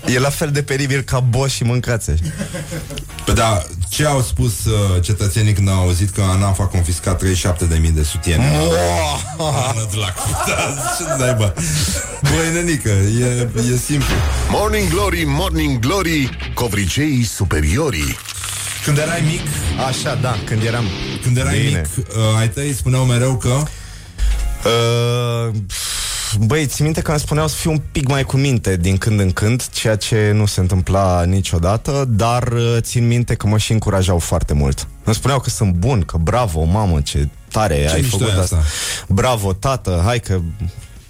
[0.06, 2.12] E la fel de peribil ca boș și mâncați.
[3.26, 7.30] Păi da, ce au spus uh, cetățenii când au auzit că ANAF a confiscat 37.000
[7.94, 8.58] de sutiene?
[9.38, 10.14] Ană de la
[10.48, 11.54] da, ce naiba?
[12.22, 14.14] Băi, nenică, e, e simplu.
[14.50, 18.18] Morning Glory, Morning Glory, covriceii superiorii.
[18.86, 19.42] Când erai mic,
[19.88, 20.86] Așa, da, când eram
[21.22, 21.82] când erai Bine.
[21.98, 23.64] mic, uh, ai tăi spuneau mereu că
[24.66, 25.54] Uh,
[26.40, 29.20] Băi, ți minte că îmi spuneau să fiu un pic mai cu minte din când
[29.20, 33.72] în când, ceea ce nu se întâmpla niciodată, dar uh, țin minte că mă și
[33.72, 34.88] încurajau foarte mult.
[35.04, 38.40] Îmi spuneau că sunt bun, că bravo, mamă, ce tare Ce ai mișto făcut e
[38.40, 38.56] asta.
[38.56, 38.68] asta.
[39.08, 40.40] Bravo, tată, hai că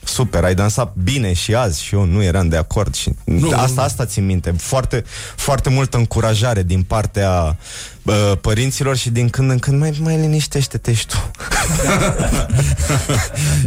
[0.07, 3.71] super, ai dansat bine și azi și eu nu eram de acord și Nu, asta,
[3.75, 3.81] nu.
[3.81, 4.53] asta țin minte.
[4.57, 5.03] Foarte,
[5.35, 7.57] foarte multă încurajare din partea
[8.03, 11.31] uh, părinților și din când în când mai, mai liniștește-te și tu.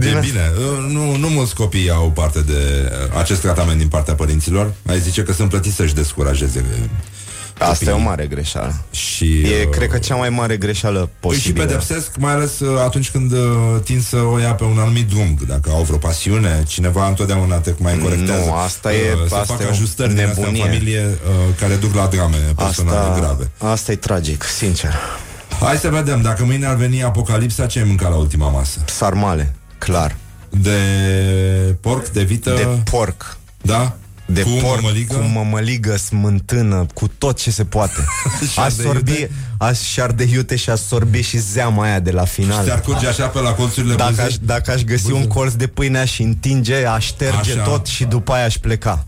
[0.00, 2.52] E bine, uh, nu, nu mulți copii au parte de
[3.12, 4.72] uh, acest tratament din partea părinților.
[4.86, 6.64] Ai zice că sunt plătiți să-și descurajeze
[7.60, 8.74] uh, Asta e o mare greșeală.
[8.90, 11.64] Și, E, uh, cred că, cea mai mare greșeală Îi și posibilă.
[11.64, 13.38] pedepsesc, mai ales uh, atunci când uh,
[13.84, 15.38] tind să o ia pe un anumit drum.
[15.46, 18.44] Dacă au vreo pasiune, cineva întotdeauna te mai corectează.
[18.44, 20.64] Nu, asta e- să asta facă e o ajustări din astea în nebunie.
[20.72, 23.50] familie uh, care duc la drame personale Asta, grave.
[23.72, 24.94] asta e tragic, sincer.
[25.60, 28.78] Hai să vedem, dacă mâine ar veni apocalipsa, ce ai mâncat la ultima masă?
[28.84, 30.16] Sarmale, clar.
[30.50, 30.78] De
[31.80, 32.50] porc, de vită?
[32.54, 33.36] De porc.
[33.62, 33.96] Da?
[34.32, 35.15] De Cu porc, mămăligă?
[35.15, 38.05] cu mămăligă, smântână, cu tot ce se poate.
[38.52, 39.31] Și aș ardei sorbi, iute?
[39.59, 42.65] aș și arde iute și aș sorbi și zeama aia de la final.
[42.65, 44.24] Ți-ar curge așa pe la colțurile Dacă buzei?
[44.24, 47.62] aș, dacă aș găsi un colț de pâine aș întinge, aș șterge Așa.
[47.62, 49.07] tot și după aia aș pleca.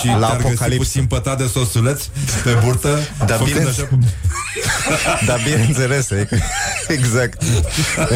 [0.00, 0.76] Și la te-ar găsi apocalipsă.
[0.84, 2.02] puțin pătat de sosuleț
[2.44, 3.64] pe burtă, Da, făcând bine.
[3.68, 3.98] așa cu...
[5.26, 6.28] Da, bineînțeles, e-
[6.88, 7.42] exact.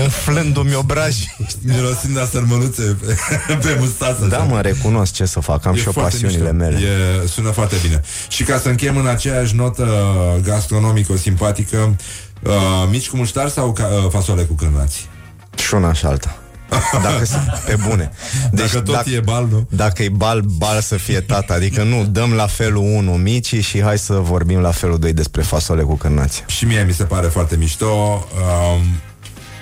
[0.02, 1.36] Umflându-mi obrajii.
[1.62, 2.96] Mirosind a sărmănuțe
[3.46, 4.26] pe, pe mustasă.
[4.28, 6.86] Da, mă, recunosc ce să fac, am E și eu foarte pasiunile mișto.
[6.86, 7.22] mele.
[7.22, 8.00] E, sună foarte bine.
[8.28, 9.86] Și ca să încheiem în aceeași notă
[10.44, 11.96] gastronomico-simpatică,
[12.42, 12.52] uh,
[12.90, 15.08] mici cu muștar sau ca, uh, fasole cu cârnați?
[15.56, 16.36] Și una și alta.
[17.02, 18.10] Dacă sunt pe bune.
[18.50, 19.66] Deci, dacă tot e bal, nu?
[19.70, 21.54] Dacă e bal, bal să fie tata.
[21.54, 25.42] Adică nu, dăm la felul 1 micii și hai să vorbim la felul 2 despre
[25.42, 26.44] fasole cu cârnați.
[26.46, 27.86] Și mie mi se pare foarte mișto.
[27.86, 28.80] Um,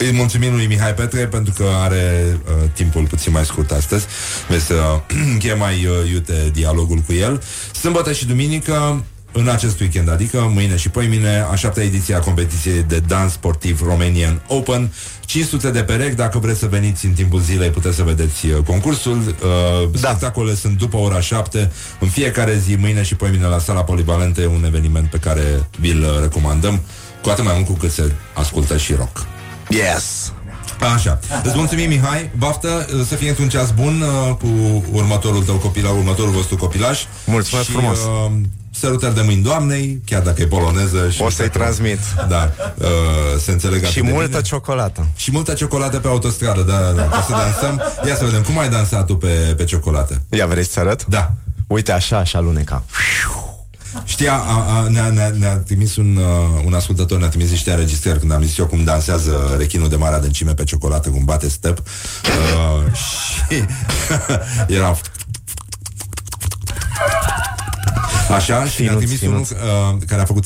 [0.05, 4.06] îi mulțumim lui Mihai Petre pentru că are uh, timpul puțin mai scurt astăzi.
[4.48, 5.01] Vezi să
[5.32, 7.43] încheie mai uh, iute dialogul cu el.
[7.72, 12.82] Sâmbătă și duminică în acest weekend, adică mâine și poimine, a șaptea ediție a competiției
[12.82, 14.93] de dans sportiv Romanian Open.
[15.20, 19.16] 500 de perechi, dacă vreți să veniți în timpul zilei, puteți să vedeți uh, concursul.
[19.16, 20.09] Uh, da.
[20.09, 24.64] Spectacolele sunt după ora 7, în fiecare zi, mâine și poimine la sala polivalente, un
[24.64, 25.43] eveniment pe care
[25.78, 26.81] vi-l uh, recomandăm,
[27.22, 29.27] cu atât mai mult cu cât se ascultă și rock.
[29.70, 30.32] Yes!
[30.94, 31.18] Așa.
[31.42, 32.30] Îți mulțumim, Mihai.
[32.38, 34.48] Baftă uh, să fie într-un ceas bun uh, cu
[34.92, 36.98] următorul tău copilaj, următorul vostru copilaj.
[37.26, 37.98] Mulțumesc și, frumos.
[37.98, 38.30] Uh,
[38.70, 41.09] sărutări de mâini doamnei, chiar dacă e poloneză.
[41.10, 41.98] Și O să-i dacă- transmit.
[42.28, 42.86] Da, uh,
[43.40, 44.40] se înțeleg Și atât de multă bine.
[44.40, 45.06] ciocolată.
[45.16, 47.82] Și multă ciocolată pe autostradă, da, da, da, ca să dansăm.
[48.06, 50.22] Ia să vedem, cum ai dansat tu pe, pe ciocolată?
[50.30, 51.05] Ia vrei să arăt?
[51.06, 51.32] Da.
[51.66, 52.82] Uite, așa, așa luneca.
[54.05, 58.19] Știa, a, a, ne-a, ne-a, ne-a trimis un, uh, un ascultător, ne-a trimis niște înregistrări
[58.19, 61.79] când am zis eu cum dansează rechinul de mare adâncime pe ciocolată, cum bate step.
[61.79, 62.93] Uh,
[63.49, 63.65] și
[64.67, 64.97] era...
[68.31, 69.51] Așa, și ne-a Finuț, trimis finuț.
[69.51, 70.45] unul uh, care a făcut...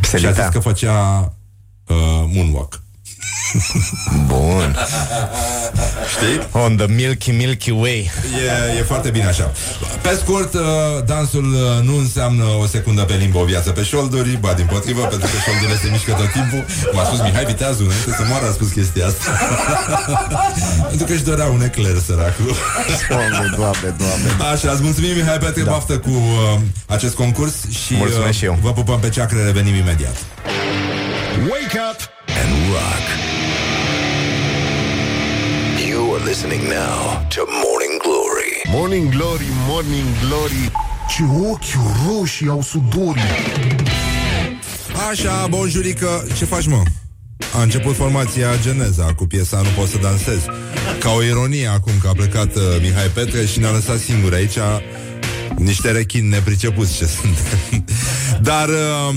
[0.00, 0.48] Se și a zis litea.
[0.48, 1.18] că făcea
[1.86, 2.83] uh, moonwalk.
[4.26, 4.76] Bun.
[6.14, 6.60] Știi?
[6.62, 8.10] On the Milky Milky Way.
[8.74, 9.52] E, e foarte bine așa.
[10.02, 10.60] Pe scurt, uh,
[11.06, 15.00] dansul uh, nu înseamnă o secundă pe limbă o viață pe șolduri, ba din potrivă,
[15.00, 16.64] pentru că șoldurile se mișcă tot timpul.
[16.92, 19.24] M-a spus Mihai Viteazu, înainte să moară a spus chestia asta.
[20.88, 22.54] pentru că își dorea un ecler, săracul.
[23.08, 24.28] Doamne, doamne, doamne.
[24.52, 25.70] Așa, îți mulțumim, Mihai Petre, da.
[25.70, 27.54] baftă cu uh, acest concurs
[27.84, 28.58] și Mulțumesc uh, și eu.
[28.62, 30.16] vă pupăm pe ceacre, revenim imediat.
[31.50, 31.98] Wake up
[32.42, 33.33] and rock.
[36.14, 38.52] You are listening now to Morning Glory.
[38.68, 40.70] Morning Glory, Morning Glory.
[41.08, 41.74] Ce ochi
[42.06, 43.22] roșii au sudorii.
[45.10, 46.82] Așa, bonjurică, ce faci, mă?
[47.58, 50.38] A început formația Geneza cu piesa Nu pot să dansez.
[50.98, 54.58] Ca o ironie acum că a plecat uh, Mihai Petre și ne-a lăsat singuri aici
[55.56, 57.38] Niște rechini nepricepuți ce sunt.
[58.40, 59.14] Dar uh,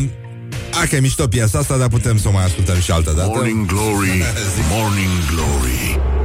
[0.81, 3.27] A, că e mișto piesa asta, dar putem să o mai ascultăm și altă dată.
[3.27, 4.23] Morning Glory,
[4.71, 6.16] Morning Glory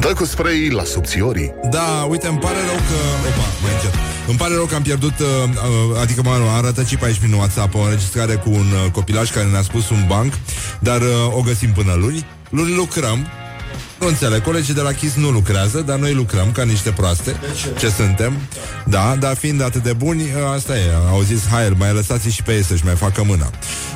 [0.00, 3.28] Dă cu spray la subțiorii Da, uite, îmi pare rău că...
[3.28, 3.94] Opa, mai încet.
[4.28, 7.32] Îmi pare rău că am pierdut, uh, uh, adică mă, am rătăcit pe aici prin
[7.32, 10.32] WhatsApp o înregistrare cu un uh, copilaj care ne-a spus un banc,
[10.80, 12.26] dar uh, o găsim până luni.
[12.50, 13.26] Luni lucrăm.
[14.04, 17.36] Nu înțeleg, colegii de la Kiss nu lucrează, dar noi lucrăm ca niște proaste.
[17.60, 18.32] Ce, ce suntem?
[18.86, 20.90] Da, dar fiind atât de buni, uh, asta e.
[21.08, 23.50] Au zis, hai, mai lăsați și pe ei să-și mai facă mâna.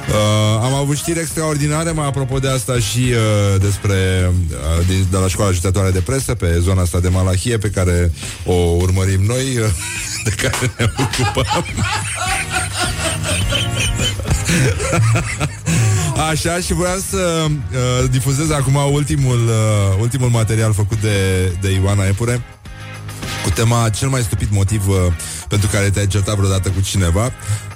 [0.09, 0.15] Uh,
[0.63, 5.29] am avut știri extraordinare, mai apropo de asta și uh, despre uh, de, de la
[5.29, 8.13] școala ajutătoare de presă, pe zona asta de Malahie, pe care
[8.45, 9.65] o urmărim noi, uh,
[10.25, 11.65] de care ne ocupăm.
[16.19, 22.07] Așa, și voiam să uh, difuzez acum ultimul, uh, ultimul material făcut de, de Ioana
[22.07, 22.43] Epure
[23.45, 24.97] cu tema cel mai stupid motiv uh,
[25.49, 27.25] pentru care te-ai certat vreodată cu cineva.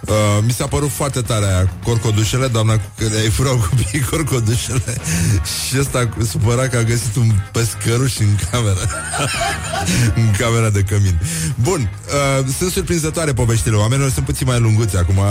[0.00, 4.94] Uh, mi s-a părut foarte tare aia, corcodușele, doamna cu care ai furat copiii corcodușele
[5.68, 8.88] și ăsta cu- supărat că a găsit un pescăruș în cameră.
[10.20, 11.20] în camera de cămin.
[11.62, 11.90] Bun,
[12.40, 15.24] uh, sunt surprinzătoare poveștile oamenilor, sunt puțin mai lunguți acum, uh,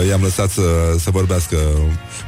[0.00, 0.62] uh, i-am lăsat să,
[1.00, 1.56] să vorbească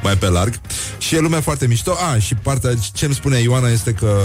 [0.03, 0.53] mai pe larg
[0.97, 1.91] și e lumea foarte mișto.
[2.13, 4.19] A, și partea ce îmi spune Ioana este că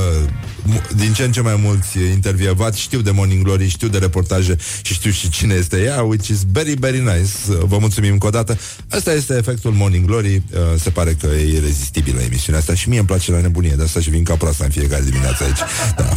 [0.62, 4.56] mu- din ce în ce mai mulți intervievați știu de Morning Glory, știu de reportaje
[4.86, 7.32] și știu și cine este ea, which is very, very nice.
[7.66, 8.58] Vă mulțumim încă o dată.
[8.90, 10.34] Asta este efectul Morning Glory.
[10.34, 13.82] Uh, Se pare că e irezistibilă emisiunea asta și mie îmi place la nebunie, de
[13.82, 15.58] asta și vin ca proasta în fiecare dimineață aici.
[15.96, 16.04] Da.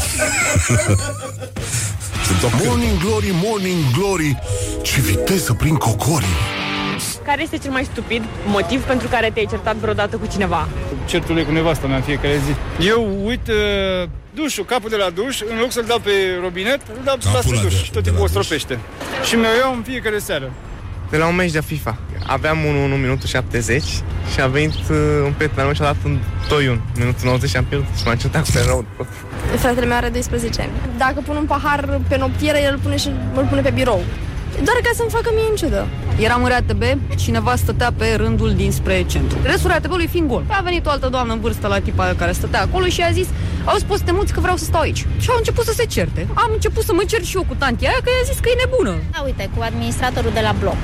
[2.26, 4.40] Sunt top Morning Glory, Morning Glory
[4.82, 6.38] Ce viteză prin cocorii
[7.26, 10.68] Care este cel mai stupid motiv pentru care te-ai certat vreodată cu cineva?
[11.06, 12.86] Certurile cu nevasta mea în fiecare zi.
[12.88, 14.10] Eu uit uh,
[14.42, 16.12] dușul, capul de la duș, în loc să-l dau pe
[16.46, 18.34] robinet, îl dau Capul sus la pe duș de- și tot de timpul la o
[18.34, 18.46] duș.
[18.46, 18.76] stropește.
[19.28, 20.48] Și mi-o iau în fiecare seară.
[21.10, 21.98] De la un meci de FIFA.
[22.28, 23.84] Aveam 1 minutul 70
[24.34, 27.50] și a venit uh, un prieten al meu și a dat un 2 minutul 90
[27.50, 28.86] și am pierdut și m-am certat cu rău.
[29.58, 30.72] Fratele meu are 12 ani.
[30.98, 34.04] Dacă pun un pahar pe noptieră, el îl pune și îl pune pe birou.
[34.56, 35.88] Doar ca să-mi facă mie în ciudă.
[36.20, 36.84] Eram în RATB,
[37.18, 39.38] cineva stătea pe rândul dinspre centru.
[39.44, 40.44] Restul RATB-ului fiind gol.
[40.48, 43.28] A venit o altă doamnă în vârstă la tipa care stătea acolo și a zis
[43.66, 45.06] au spus să te muți că vreau să stau aici.
[45.20, 46.28] Și au început să se certe.
[46.34, 48.62] Am început să mă cer și eu cu tantia aia că i-a zis că e
[48.66, 48.96] nebună.
[49.12, 50.78] Da, uite, cu administratorul de la bloc.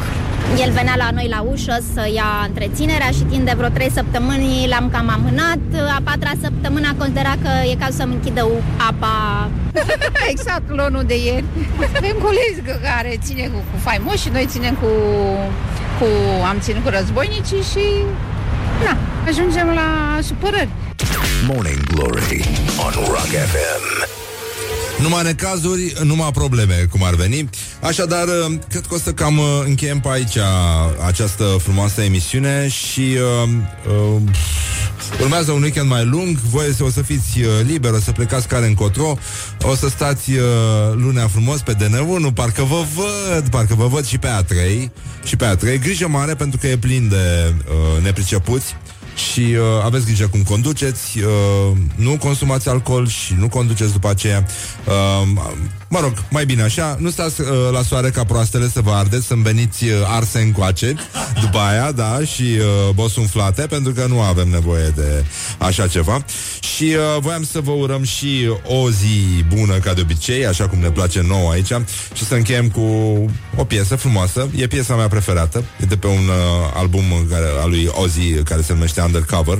[0.66, 4.68] El venea la noi la ușă să ia întreținerea și timp de vreo trei săptămâni
[4.68, 5.60] l-am cam amânat.
[5.98, 9.50] A patra săptămână a considerat că e cazul să-mi închidă u- apa.
[10.34, 11.44] exact, lonul de ieri.
[11.98, 14.90] Avem colegi care ține cu, cu faimoși și noi ținem cu,
[16.00, 16.06] cu...
[16.50, 17.86] Am ținut cu războinicii și...
[18.84, 20.70] Na, ajungem la supărări.
[21.48, 22.46] Morning Glory
[22.86, 23.84] on Rock FM.
[25.02, 27.50] Numai necazuri, numai probleme, cum ar veni.
[27.82, 30.38] Așadar, uh, cred că o să cam uh, încheiem pe aici
[31.06, 33.50] această frumoasă emisiune și uh,
[33.88, 34.22] uh,
[35.22, 36.38] urmează un weekend mai lung.
[36.38, 39.18] Voi o să fiți uh, liberi, o să plecați care încotro,
[39.62, 40.40] o să stați uh,
[40.94, 44.90] lunea frumos pe DN1, parcă vă văd, parcă vă văd și pe A3,
[45.24, 45.80] și pe A3.
[45.80, 48.76] Grijă mare pentru că e plin de uh, nepricepuți
[49.16, 54.46] și uh, aveți grijă cum conduceți, uh, nu consumați alcool și nu conduceți după aceea.
[54.88, 55.28] Uh,
[55.88, 59.26] mă rog, mai bine așa, nu stați uh, la soare ca proastele să vă ardeți,
[59.26, 60.96] să-mi veniți uh, arse încoace
[61.42, 65.26] după aia, da, și uh, bosunflate, pentru că nu avem nevoie de
[65.58, 66.26] așa ceva.
[66.76, 70.80] Și uh, voiam să vă urăm și o zi bună, ca de obicei, așa cum
[70.80, 71.72] ne place nouă aici,
[72.14, 72.82] și să încheiem cu
[73.56, 74.50] o piesă frumoasă.
[74.56, 78.62] E piesa mea preferată, e de pe un uh, album care, al lui Ozzy, care
[78.62, 79.60] se numește Undercover.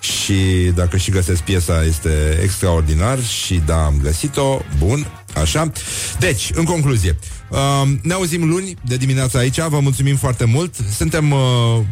[0.00, 0.34] și
[0.74, 5.72] dacă și găsesc piesa este extraordinar și da, am găsit-o, bun, așa.
[6.18, 7.18] Deci, în concluzie,
[7.50, 11.38] uh, ne auzim luni de dimineața aici, vă mulțumim foarte mult, suntem uh,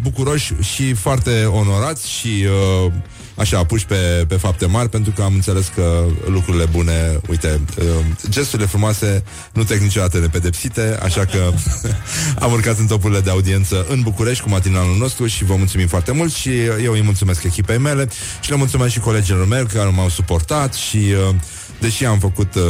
[0.03, 2.47] bucuroși și foarte onorați și
[2.85, 2.93] uh,
[3.35, 7.85] așa, puși pe, pe fapte mari, pentru că am înțeles că lucrurile bune, uite, uh,
[8.29, 11.53] gesturile frumoase nu trec niciodată nepedepsite, așa că
[12.45, 16.13] am urcat în topurile de audiență în București cu matinalul nostru și vă mulțumim foarte
[16.13, 18.09] mult și eu îi mulțumesc echipei mele
[18.41, 21.35] și le mulțumesc și colegilor mei care m-au suportat și uh,
[21.83, 22.63] Deși am făcut uh,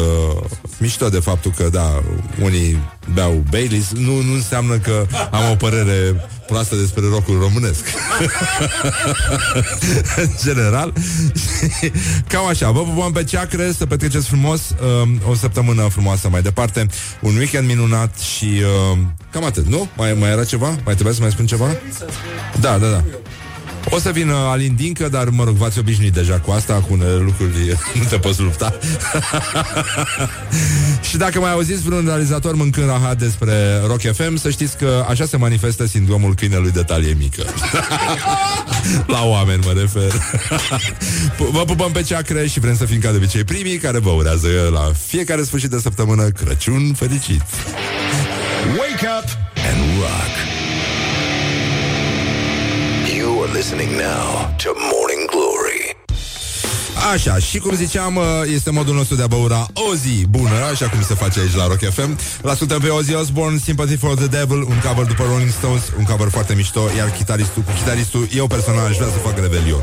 [0.78, 2.02] mișto de faptul că, da,
[2.43, 2.78] unii
[3.12, 7.84] beau Baileys, nu, nu înseamnă că am o părere proastă despre rocul românesc.
[10.16, 10.93] în general.
[12.28, 12.70] Cam așa.
[12.70, 16.86] Vă pupăm pe ceacre, să petreceți frumos uh, o săptămână frumoasă mai departe,
[17.20, 18.62] un weekend minunat și
[18.93, 18.98] uh,
[19.30, 19.89] cam atât, nu?
[19.97, 20.68] Mai, mai era ceva?
[20.68, 21.66] Mai trebuie să mai spun ceva?
[22.60, 23.05] Da, da, da.
[23.90, 27.16] O să vină Alin Dincă, dar mă rog, v-ați obișnuit deja cu asta, cu unele
[27.16, 28.78] lucruri nu te poți lupta.
[31.09, 35.24] și dacă mai auziți vreun realizator mâncând rahat despre Rock FM, să știți că așa
[35.24, 37.42] se manifestă sindromul câinelui de talie mică.
[39.06, 40.12] La oameni mă refer.
[41.50, 44.48] vă pupăm pe ceacre și vrem să fim ca de obicei primii care vă urează
[44.72, 47.42] la fiecare sfârșit de săptămână Crăciun fericit.
[48.78, 50.52] Wake up and rock.
[53.53, 55.97] Listening now to Morning Glory.
[57.12, 58.24] Așa, și cum ziceam, uh,
[58.55, 61.66] este modul nostru de a băura o zi bună, așa cum se face aici la
[61.66, 62.19] Rock FM.
[62.43, 66.05] L ascultăm pe Ozzy Osbourne, Sympathy for the Devil, un cover după Rolling Stones, un
[66.05, 69.83] cover foarte mișto, iar chitaristul, cu chitaristul, eu personal aș vrea să fac rebelion.